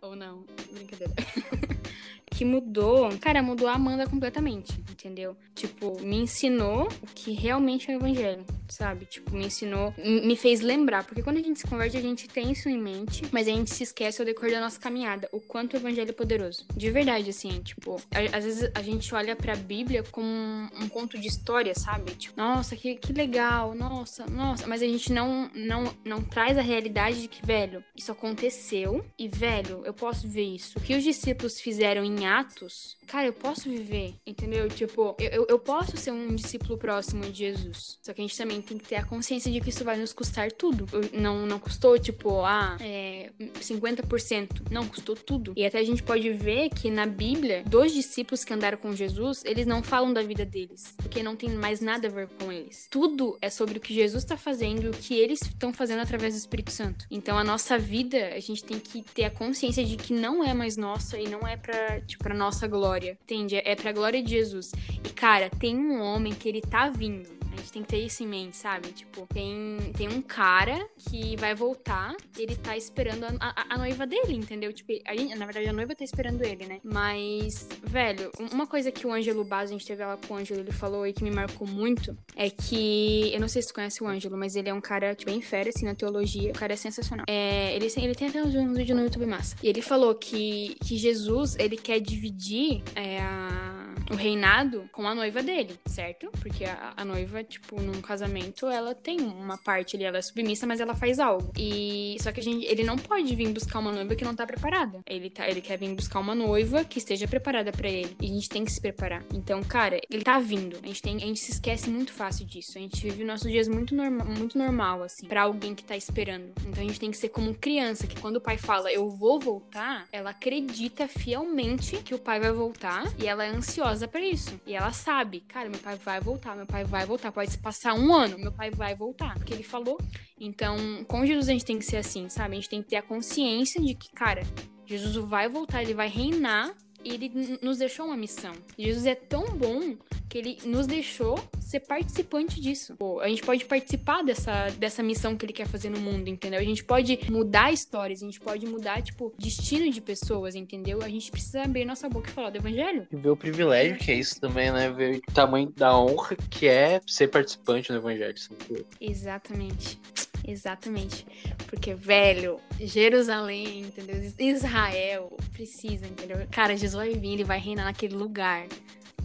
Ou 0.00 0.16
não. 0.16 0.44
Brincadeira. 0.72 1.12
que 2.30 2.44
mudou. 2.44 3.10
Cara, 3.18 3.42
mudou 3.42 3.68
a 3.68 3.74
Amanda 3.74 4.06
completamente, 4.06 4.72
entendeu? 4.90 5.36
Tipo, 5.54 6.00
me 6.00 6.16
ensinou 6.16 6.88
o 7.02 7.06
que 7.14 7.32
realmente 7.32 7.90
é 7.90 7.94
o 7.94 7.98
evangelho, 7.98 8.44
sabe? 8.72 9.06
Tipo, 9.06 9.34
me 9.34 9.46
ensinou, 9.46 9.94
me 9.98 10.36
fez 10.36 10.60
lembrar. 10.60 11.04
Porque 11.04 11.22
quando 11.22 11.38
a 11.38 11.42
gente 11.42 11.60
se 11.60 11.66
converte, 11.66 11.96
a 11.96 12.00
gente 12.00 12.28
tem 12.28 12.50
isso 12.52 12.68
em 12.68 12.78
mente, 12.80 13.22
mas 13.30 13.46
a 13.48 13.50
gente 13.50 13.70
se 13.72 13.82
esquece 13.82 14.20
ao 14.20 14.26
decorrer 14.26 14.52
da 14.52 14.60
nossa 14.60 14.78
caminhada, 14.78 15.28
o 15.32 15.40
quanto 15.40 15.74
o 15.74 15.76
evangelho 15.76 16.10
é 16.10 16.12
poderoso. 16.12 16.64
De 16.76 16.90
verdade, 16.90 17.30
assim, 17.30 17.60
tipo, 17.62 18.00
a- 18.10 18.36
às 18.36 18.44
vezes 18.44 18.70
a 18.74 18.82
gente 18.82 19.14
olha 19.14 19.36
pra 19.36 19.54
Bíblia 19.56 20.02
como 20.10 20.26
um, 20.26 20.68
um 20.82 20.88
conto 20.88 21.18
de 21.18 21.28
história, 21.28 21.74
sabe? 21.74 22.12
Tipo, 22.12 22.36
nossa, 22.38 22.74
que, 22.76 22.94
que 22.96 23.12
legal, 23.12 23.74
nossa, 23.74 24.26
nossa. 24.26 24.66
Mas 24.66 24.82
a 24.82 24.86
gente 24.86 25.12
não, 25.12 25.50
não, 25.54 25.94
não 26.04 26.22
traz 26.22 26.56
a 26.56 26.62
realidade 26.62 27.22
de 27.22 27.28
que, 27.28 27.44
velho, 27.44 27.84
isso 27.96 28.10
aconteceu 28.12 29.04
e, 29.18 29.28
velho, 29.28 29.82
eu 29.84 29.92
posso 29.92 30.26
ver 30.28 30.42
isso. 30.44 30.78
O 30.78 30.80
que 30.80 30.94
os 30.94 31.02
discípulos 31.04 31.60
fizeram 31.60 32.04
em 32.04 32.26
Atos, 32.26 32.96
cara, 33.06 33.26
eu 33.26 33.32
posso 33.32 33.68
viver, 33.68 34.14
entendeu? 34.26 34.68
Tipo, 34.68 35.14
eu, 35.18 35.30
eu, 35.30 35.46
eu 35.50 35.58
posso 35.58 35.96
ser 35.96 36.10
um 36.12 36.34
discípulo 36.34 36.78
próximo 36.78 37.22
de 37.24 37.38
Jesus. 37.38 37.98
Só 38.02 38.12
que 38.12 38.20
a 38.20 38.24
gente 38.24 38.36
também 38.36 38.61
tem 38.62 38.78
que 38.78 38.88
ter 38.88 38.96
a 38.96 39.04
consciência 39.04 39.50
de 39.50 39.60
que 39.60 39.70
isso 39.70 39.84
vai 39.84 39.96
nos 39.96 40.12
custar 40.12 40.50
tudo. 40.52 40.86
Não, 41.12 41.46
não 41.46 41.58
custou, 41.58 41.98
tipo, 41.98 42.44
ah, 42.44 42.76
é, 42.80 43.30
50%. 43.60 44.70
Não, 44.70 44.86
custou 44.86 45.14
tudo. 45.14 45.52
E 45.56 45.64
até 45.64 45.78
a 45.78 45.84
gente 45.84 46.02
pode 46.02 46.30
ver 46.30 46.70
que 46.70 46.90
na 46.90 47.06
Bíblia, 47.06 47.64
dos 47.66 47.92
discípulos 47.92 48.44
que 48.44 48.52
andaram 48.52 48.78
com 48.78 48.94
Jesus, 48.94 49.42
eles 49.44 49.66
não 49.66 49.82
falam 49.82 50.12
da 50.12 50.22
vida 50.22 50.44
deles. 50.44 50.94
Porque 50.96 51.22
não 51.22 51.36
tem 51.36 51.50
mais 51.50 51.80
nada 51.80 52.08
a 52.08 52.10
ver 52.10 52.28
com 52.38 52.52
eles. 52.52 52.86
Tudo 52.90 53.36
é 53.40 53.50
sobre 53.50 53.78
o 53.78 53.80
que 53.80 53.94
Jesus 53.94 54.22
está 54.22 54.36
fazendo 54.36 54.84
e 54.84 54.88
o 54.88 54.92
que 54.92 55.14
eles 55.14 55.42
estão 55.42 55.72
fazendo 55.72 56.00
através 56.00 56.34
do 56.34 56.38
Espírito 56.38 56.70
Santo. 56.70 57.06
Então 57.10 57.38
a 57.38 57.44
nossa 57.44 57.78
vida, 57.78 58.34
a 58.34 58.40
gente 58.40 58.64
tem 58.64 58.78
que 58.78 59.02
ter 59.02 59.24
a 59.24 59.30
consciência 59.30 59.84
de 59.84 59.96
que 59.96 60.12
não 60.12 60.44
é 60.44 60.54
mais 60.54 60.76
nossa 60.76 61.18
e 61.18 61.28
não 61.28 61.46
é 61.46 61.56
pra, 61.56 62.00
tipo, 62.02 62.22
pra 62.22 62.34
nossa 62.34 62.66
glória. 62.66 63.18
Entende? 63.22 63.56
É 63.56 63.74
pra 63.74 63.92
glória 63.92 64.22
de 64.22 64.30
Jesus. 64.30 64.72
E, 65.04 65.08
cara, 65.10 65.50
tem 65.50 65.76
um 65.76 66.00
homem 66.00 66.32
que 66.32 66.48
ele 66.48 66.60
tá 66.60 66.88
vindo. 66.88 67.41
A 67.52 67.56
gente 67.56 67.72
tem 67.72 67.82
que 67.82 67.88
ter 67.88 67.98
isso 67.98 68.22
em 68.22 68.26
mente, 68.26 68.56
sabe? 68.56 68.88
Tipo, 68.92 69.26
tem, 69.32 69.78
tem 69.96 70.08
um 70.08 70.22
cara 70.22 70.86
que 70.98 71.36
vai 71.36 71.54
voltar, 71.54 72.16
ele 72.38 72.56
tá 72.56 72.76
esperando 72.76 73.24
a, 73.24 73.36
a- 73.40 73.66
a 73.74 73.78
noiva 73.78 74.06
dele, 74.06 74.34
entendeu? 74.34 74.72
Tipo, 74.72 74.92
a 75.06 75.14
na 75.36 75.44
verdade, 75.44 75.68
a 75.68 75.72
noiva 75.72 75.94
tá 75.94 76.04
esperando 76.04 76.42
ele, 76.42 76.66
né? 76.66 76.80
Mas, 76.82 77.68
velho, 77.82 78.30
uma 78.52 78.66
coisa 78.66 78.90
que 78.90 79.06
o 79.06 79.12
Ângelo 79.12 79.44
Baz, 79.44 79.70
a 79.70 79.72
gente 79.72 79.86
teve 79.86 80.02
aula 80.02 80.18
com 80.26 80.34
o 80.34 80.36
Ângelo, 80.36 80.60
ele 80.60 80.72
falou 80.72 81.06
e 81.06 81.12
que 81.12 81.22
me 81.22 81.30
marcou 81.30 81.66
muito, 81.66 82.16
é 82.36 82.48
que. 82.50 83.30
Eu 83.32 83.40
não 83.40 83.48
sei 83.48 83.62
se 83.62 83.68
tu 83.68 83.74
conhece 83.74 84.02
o 84.02 84.06
Ângelo, 84.06 84.36
mas 84.36 84.56
ele 84.56 84.68
é 84.68 84.74
um 84.74 84.80
cara, 84.80 85.14
tipo, 85.14 85.30
bem 85.30 85.40
fera, 85.40 85.68
assim, 85.68 85.84
na 85.84 85.94
teologia. 85.94 86.50
O 86.50 86.54
cara 86.54 86.72
é 86.72 86.76
sensacional. 86.76 87.24
É, 87.28 87.74
ele, 87.76 87.86
ele 87.96 88.14
tem 88.14 88.28
até 88.28 88.42
um 88.42 88.72
vídeo 88.74 88.94
no 88.94 89.02
YouTube 89.02 89.26
massa. 89.26 89.56
E 89.62 89.68
ele 89.68 89.82
falou 89.82 90.14
que, 90.14 90.76
que 90.84 90.96
Jesus, 90.96 91.56
ele 91.58 91.76
quer 91.76 92.00
dividir 92.00 92.82
é, 92.94 93.20
a 93.20 93.91
o 94.10 94.14
reinado 94.14 94.88
com 94.92 95.06
a 95.06 95.14
noiva 95.14 95.42
dele, 95.42 95.78
certo? 95.86 96.30
Porque 96.40 96.64
a, 96.64 96.92
a 96.96 97.04
noiva, 97.04 97.42
tipo, 97.42 97.80
num 97.80 98.00
casamento, 98.00 98.66
ela 98.66 98.94
tem 98.94 99.20
uma 99.20 99.58
parte 99.58 99.96
ali, 99.96 100.04
ela 100.04 100.18
é 100.18 100.22
submissa, 100.22 100.66
mas 100.66 100.80
ela 100.80 100.94
faz 100.94 101.18
algo. 101.18 101.52
E 101.56 102.16
só 102.20 102.32
que 102.32 102.40
a 102.40 102.42
gente, 102.42 102.64
ele 102.66 102.82
não 102.82 102.96
pode 102.96 103.34
vir 103.34 103.48
buscar 103.52 103.78
uma 103.78 103.92
noiva 103.92 104.14
que 104.14 104.24
não 104.24 104.34
tá 104.34 104.46
preparada. 104.46 105.00
Ele 105.06 105.30
tá, 105.30 105.48
ele 105.48 105.60
quer 105.60 105.78
vir 105.78 105.94
buscar 105.94 106.20
uma 106.20 106.34
noiva 106.34 106.84
que 106.84 106.98
esteja 106.98 107.26
preparada 107.26 107.72
pra 107.72 107.88
ele. 107.88 108.16
E 108.20 108.26
a 108.26 108.28
gente 108.28 108.48
tem 108.48 108.64
que 108.64 108.72
se 108.72 108.80
preparar. 108.80 109.24
Então, 109.32 109.62
cara, 109.62 110.00
ele 110.10 110.22
tá 110.22 110.38
vindo. 110.38 110.78
A 110.82 110.86
gente 110.86 111.02
tem, 111.02 111.16
a 111.16 111.20
gente 111.20 111.40
se 111.40 111.52
esquece 111.52 111.88
muito 111.88 112.12
fácil 112.12 112.46
disso. 112.46 112.76
A 112.76 112.80
gente 112.80 113.00
vive 113.02 113.24
nossos 113.24 113.50
dias 113.50 113.68
muito 113.68 113.94
normal, 113.94 114.26
muito 114.26 114.58
normal 114.58 115.02
assim, 115.02 115.26
para 115.26 115.42
alguém 115.42 115.74
que 115.74 115.84
tá 115.84 115.96
esperando. 115.96 116.52
Então 116.66 116.82
a 116.82 116.86
gente 116.86 117.00
tem 117.00 117.10
que 117.10 117.16
ser 117.16 117.28
como 117.28 117.54
criança, 117.54 118.06
que 118.06 118.20
quando 118.20 118.36
o 118.36 118.40
pai 118.40 118.58
fala 118.58 118.92
eu 118.92 119.08
vou 119.08 119.38
voltar, 119.38 120.06
ela 120.12 120.30
acredita 120.30 121.06
fielmente 121.06 121.96
que 121.98 122.14
o 122.14 122.18
pai 122.18 122.40
vai 122.40 122.52
voltar 122.52 123.04
e 123.18 123.26
ela 123.26 123.44
é 123.44 123.48
ansiosa 123.48 123.91
pra 124.08 124.20
isso. 124.20 124.60
E 124.66 124.74
ela 124.74 124.92
sabe, 124.92 125.40
cara, 125.40 125.68
meu 125.68 125.78
pai 125.78 125.96
vai 125.96 126.20
voltar, 126.20 126.56
meu 126.56 126.66
pai 126.66 126.84
vai 126.84 127.04
voltar. 127.04 127.30
Pode 127.32 127.50
se 127.50 127.58
passar 127.58 127.94
um 127.94 128.14
ano, 128.14 128.38
meu 128.38 128.52
pai 128.52 128.70
vai 128.70 128.94
voltar, 128.94 129.34
porque 129.34 129.52
ele 129.52 129.62
falou. 129.62 129.98
Então, 130.38 131.04
com 131.06 131.26
Jesus 131.26 131.48
a 131.48 131.52
gente 131.52 131.64
tem 131.64 131.78
que 131.78 131.84
ser 131.84 131.98
assim, 131.98 132.28
sabe? 132.28 132.52
A 132.52 132.54
gente 132.56 132.68
tem 132.68 132.82
que 132.82 132.88
ter 132.88 132.96
a 132.96 133.02
consciência 133.02 133.80
de 133.80 133.94
que, 133.94 134.10
cara, 134.12 134.42
Jesus 134.86 135.16
vai 135.16 135.48
voltar, 135.48 135.82
ele 135.82 135.94
vai 135.94 136.08
reinar 136.08 136.74
e 137.04 137.14
ele 137.14 137.58
nos 137.60 137.78
deixou 137.78 138.06
uma 138.06 138.16
missão. 138.16 138.52
Jesus 138.78 139.06
é 139.06 139.14
tão 139.14 139.44
bom 139.56 139.96
que 140.32 140.38
ele 140.38 140.58
nos 140.64 140.86
deixou 140.86 141.38
ser 141.60 141.80
participante 141.80 142.58
disso. 142.58 142.96
Pô, 142.96 143.20
a 143.20 143.28
gente 143.28 143.42
pode 143.42 143.66
participar 143.66 144.22
dessa, 144.22 144.70
dessa 144.78 145.02
missão 145.02 145.36
que 145.36 145.44
ele 145.44 145.52
quer 145.52 145.66
fazer 145.66 145.90
no 145.90 146.00
mundo, 146.00 146.26
entendeu? 146.26 146.58
A 146.58 146.64
gente 146.64 146.82
pode 146.82 147.18
mudar 147.30 147.70
histórias, 147.70 148.22
a 148.22 148.24
gente 148.24 148.40
pode 148.40 148.64
mudar, 148.66 149.02
tipo, 149.02 149.34
destino 149.38 149.90
de 149.90 150.00
pessoas, 150.00 150.54
entendeu? 150.54 151.02
A 151.02 151.08
gente 151.10 151.30
precisa 151.30 151.62
abrir 151.64 151.84
nossa 151.84 152.08
boca 152.08 152.30
e 152.30 152.32
falar 152.32 152.48
do 152.48 152.56
evangelho. 152.56 153.06
E 153.12 153.16
ver 153.16 153.28
o 153.28 153.36
privilégio 153.36 153.98
que 153.98 154.10
é 154.10 154.14
isso 154.14 154.40
também, 154.40 154.72
né? 154.72 154.90
Ver 154.90 155.16
o 155.16 155.32
tamanho 155.34 155.70
da 155.76 155.94
honra 155.98 156.34
que 156.48 156.66
é 156.66 157.02
ser 157.06 157.28
participante 157.28 157.92
do 157.92 157.98
evangelho. 157.98 158.38
sabe? 158.38 158.86
Exatamente. 158.98 160.00
Exatamente. 160.48 161.26
Porque, 161.66 161.94
velho, 161.94 162.58
Jerusalém, 162.80 163.80
entendeu? 163.80 164.16
Israel 164.38 165.36
precisa, 165.52 166.06
entendeu? 166.06 166.38
Cara, 166.50 166.74
Jesus 166.74 166.94
vai 166.94 167.10
vir, 167.20 167.34
ele 167.34 167.44
vai 167.44 167.58
reinar 167.58 167.84
naquele 167.84 168.14
lugar, 168.14 168.66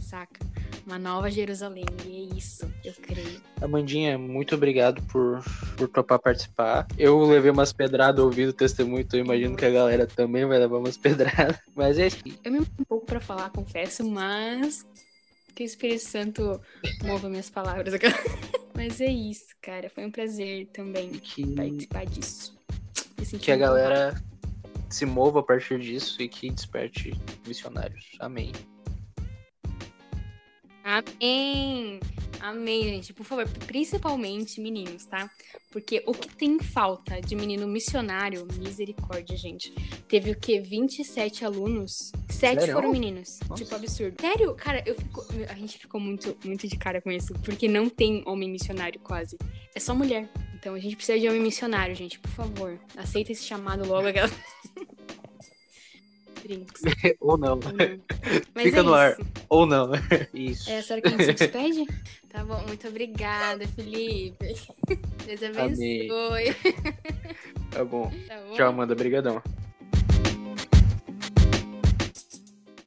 saca? 0.02 0.46
Uma 0.88 0.98
nova 0.98 1.30
Jerusalém. 1.30 1.84
E 2.06 2.16
é 2.16 2.38
isso, 2.38 2.66
eu 2.82 2.94
creio. 2.94 3.42
Amandinha, 3.62 4.18
muito 4.18 4.56
obrigado 4.56 5.04
por, 5.04 5.44
por 5.76 5.90
topar 5.90 6.18
participar. 6.18 6.88
Eu 6.98 7.22
levei 7.26 7.52
umas 7.52 7.74
pedradas 7.74 8.24
ouvindo 8.24 8.50
o 8.50 8.54
testemunho, 8.54 9.02
então 9.02 9.20
eu 9.20 9.26
imagino 9.26 9.58
que 9.58 9.66
a 9.66 9.70
galera 9.70 10.08
também 10.08 10.46
vai 10.46 10.58
levar 10.58 10.78
umas 10.78 10.96
pedradas. 10.98 11.60
Mas 11.76 12.00
é 12.00 12.08
isso. 12.08 12.24
Eu 12.42 12.54
me 12.54 12.60
um 12.62 12.86
pouco 12.88 13.06
pra 13.06 13.20
falar, 13.20 13.50
confesso, 13.50 14.10
mas 14.10 14.86
que 15.54 15.64
o 15.64 15.66
Espírito 15.66 16.06
Santo 16.06 16.62
mova 17.04 17.28
minhas 17.28 17.50
palavras 17.50 17.94
agora. 17.94 18.16
Mas 18.76 19.02
é 19.02 19.08
isso, 19.08 19.56
cara. 19.60 19.90
Foi 19.90 20.06
um 20.06 20.12
prazer 20.12 20.68
também 20.68 21.10
Que, 21.10 21.56
participar 21.56 22.06
disso. 22.06 22.56
Que 23.42 23.52
a 23.52 23.58
galera 23.58 24.24
se 24.88 25.04
mova 25.04 25.40
a 25.40 25.44
partir 25.44 25.80
disso 25.80 26.22
e 26.22 26.30
que 26.30 26.52
desperte 26.52 27.12
missionários. 27.48 28.12
Amém. 28.20 28.52
Amém! 30.88 32.00
Amém, 32.40 32.84
gente. 32.84 33.14
Por 33.14 33.26
favor, 33.26 33.46
principalmente 33.66 34.62
meninos, 34.62 35.06
tá? 35.06 35.30
Porque 35.70 36.02
o 36.08 36.14
que 36.14 36.34
tem 36.34 36.60
falta 36.60 37.20
de 37.20 37.36
menino 37.36 37.68
missionário, 37.68 38.48
misericórdia, 38.58 39.36
gente. 39.36 39.74
Teve 40.08 40.32
o 40.32 40.40
quê? 40.40 40.62
27 40.62 41.44
alunos. 41.44 42.14
Sete 42.30 42.62
Sério? 42.62 42.74
foram 42.74 42.92
meninos. 42.92 43.38
Nossa. 43.50 43.64
Tipo, 43.64 43.76
absurdo. 43.76 44.22
Sério, 44.22 44.56
cara, 44.56 44.82
eu 44.86 44.96
fico. 44.96 45.26
A 45.50 45.56
gente 45.56 45.78
ficou 45.78 46.00
muito, 46.00 46.38
muito 46.46 46.66
de 46.66 46.78
cara 46.78 47.02
com 47.02 47.12
isso. 47.12 47.34
Porque 47.44 47.68
não 47.68 47.90
tem 47.90 48.24
homem 48.26 48.50
missionário 48.50 49.00
quase. 49.02 49.38
É 49.76 49.80
só 49.82 49.94
mulher. 49.94 50.30
Então 50.56 50.74
a 50.74 50.80
gente 50.80 50.96
precisa 50.96 51.20
de 51.20 51.28
homem 51.28 51.42
missionário, 51.42 51.96
gente. 51.96 52.18
Por 52.18 52.32
favor. 52.32 52.80
Aceita 52.96 53.34
esse 53.34 53.44
chamado 53.44 53.86
logo, 53.86 54.08
aquela. 54.08 54.32
Drinks. 56.48 56.82
Ou 57.20 57.38
não. 57.38 57.60
Fica 58.56 58.80
é 58.80 58.82
no 58.82 58.94
ar. 58.94 59.12
isso. 59.12 59.32
Ou 59.50 59.66
não. 59.66 59.92
Isso. 60.34 60.70
É 60.70 60.78
hora 60.90 61.02
que 61.02 61.08
a 61.08 61.12
gente 61.12 61.26
se 61.26 61.34
despede? 61.34 61.86
Tá 62.30 62.44
bom, 62.44 62.62
muito 62.68 62.88
obrigada, 62.88 63.68
Felipe. 63.68 64.56
Deus 65.26 65.44
abençoe. 65.44 66.56
Tá 67.72 67.84
bom. 67.84 68.12
Tá 68.28 68.38
bom? 68.48 68.56
Tchau, 68.56 68.70
Amanda. 68.70 68.96
Brigadão. 68.96 69.42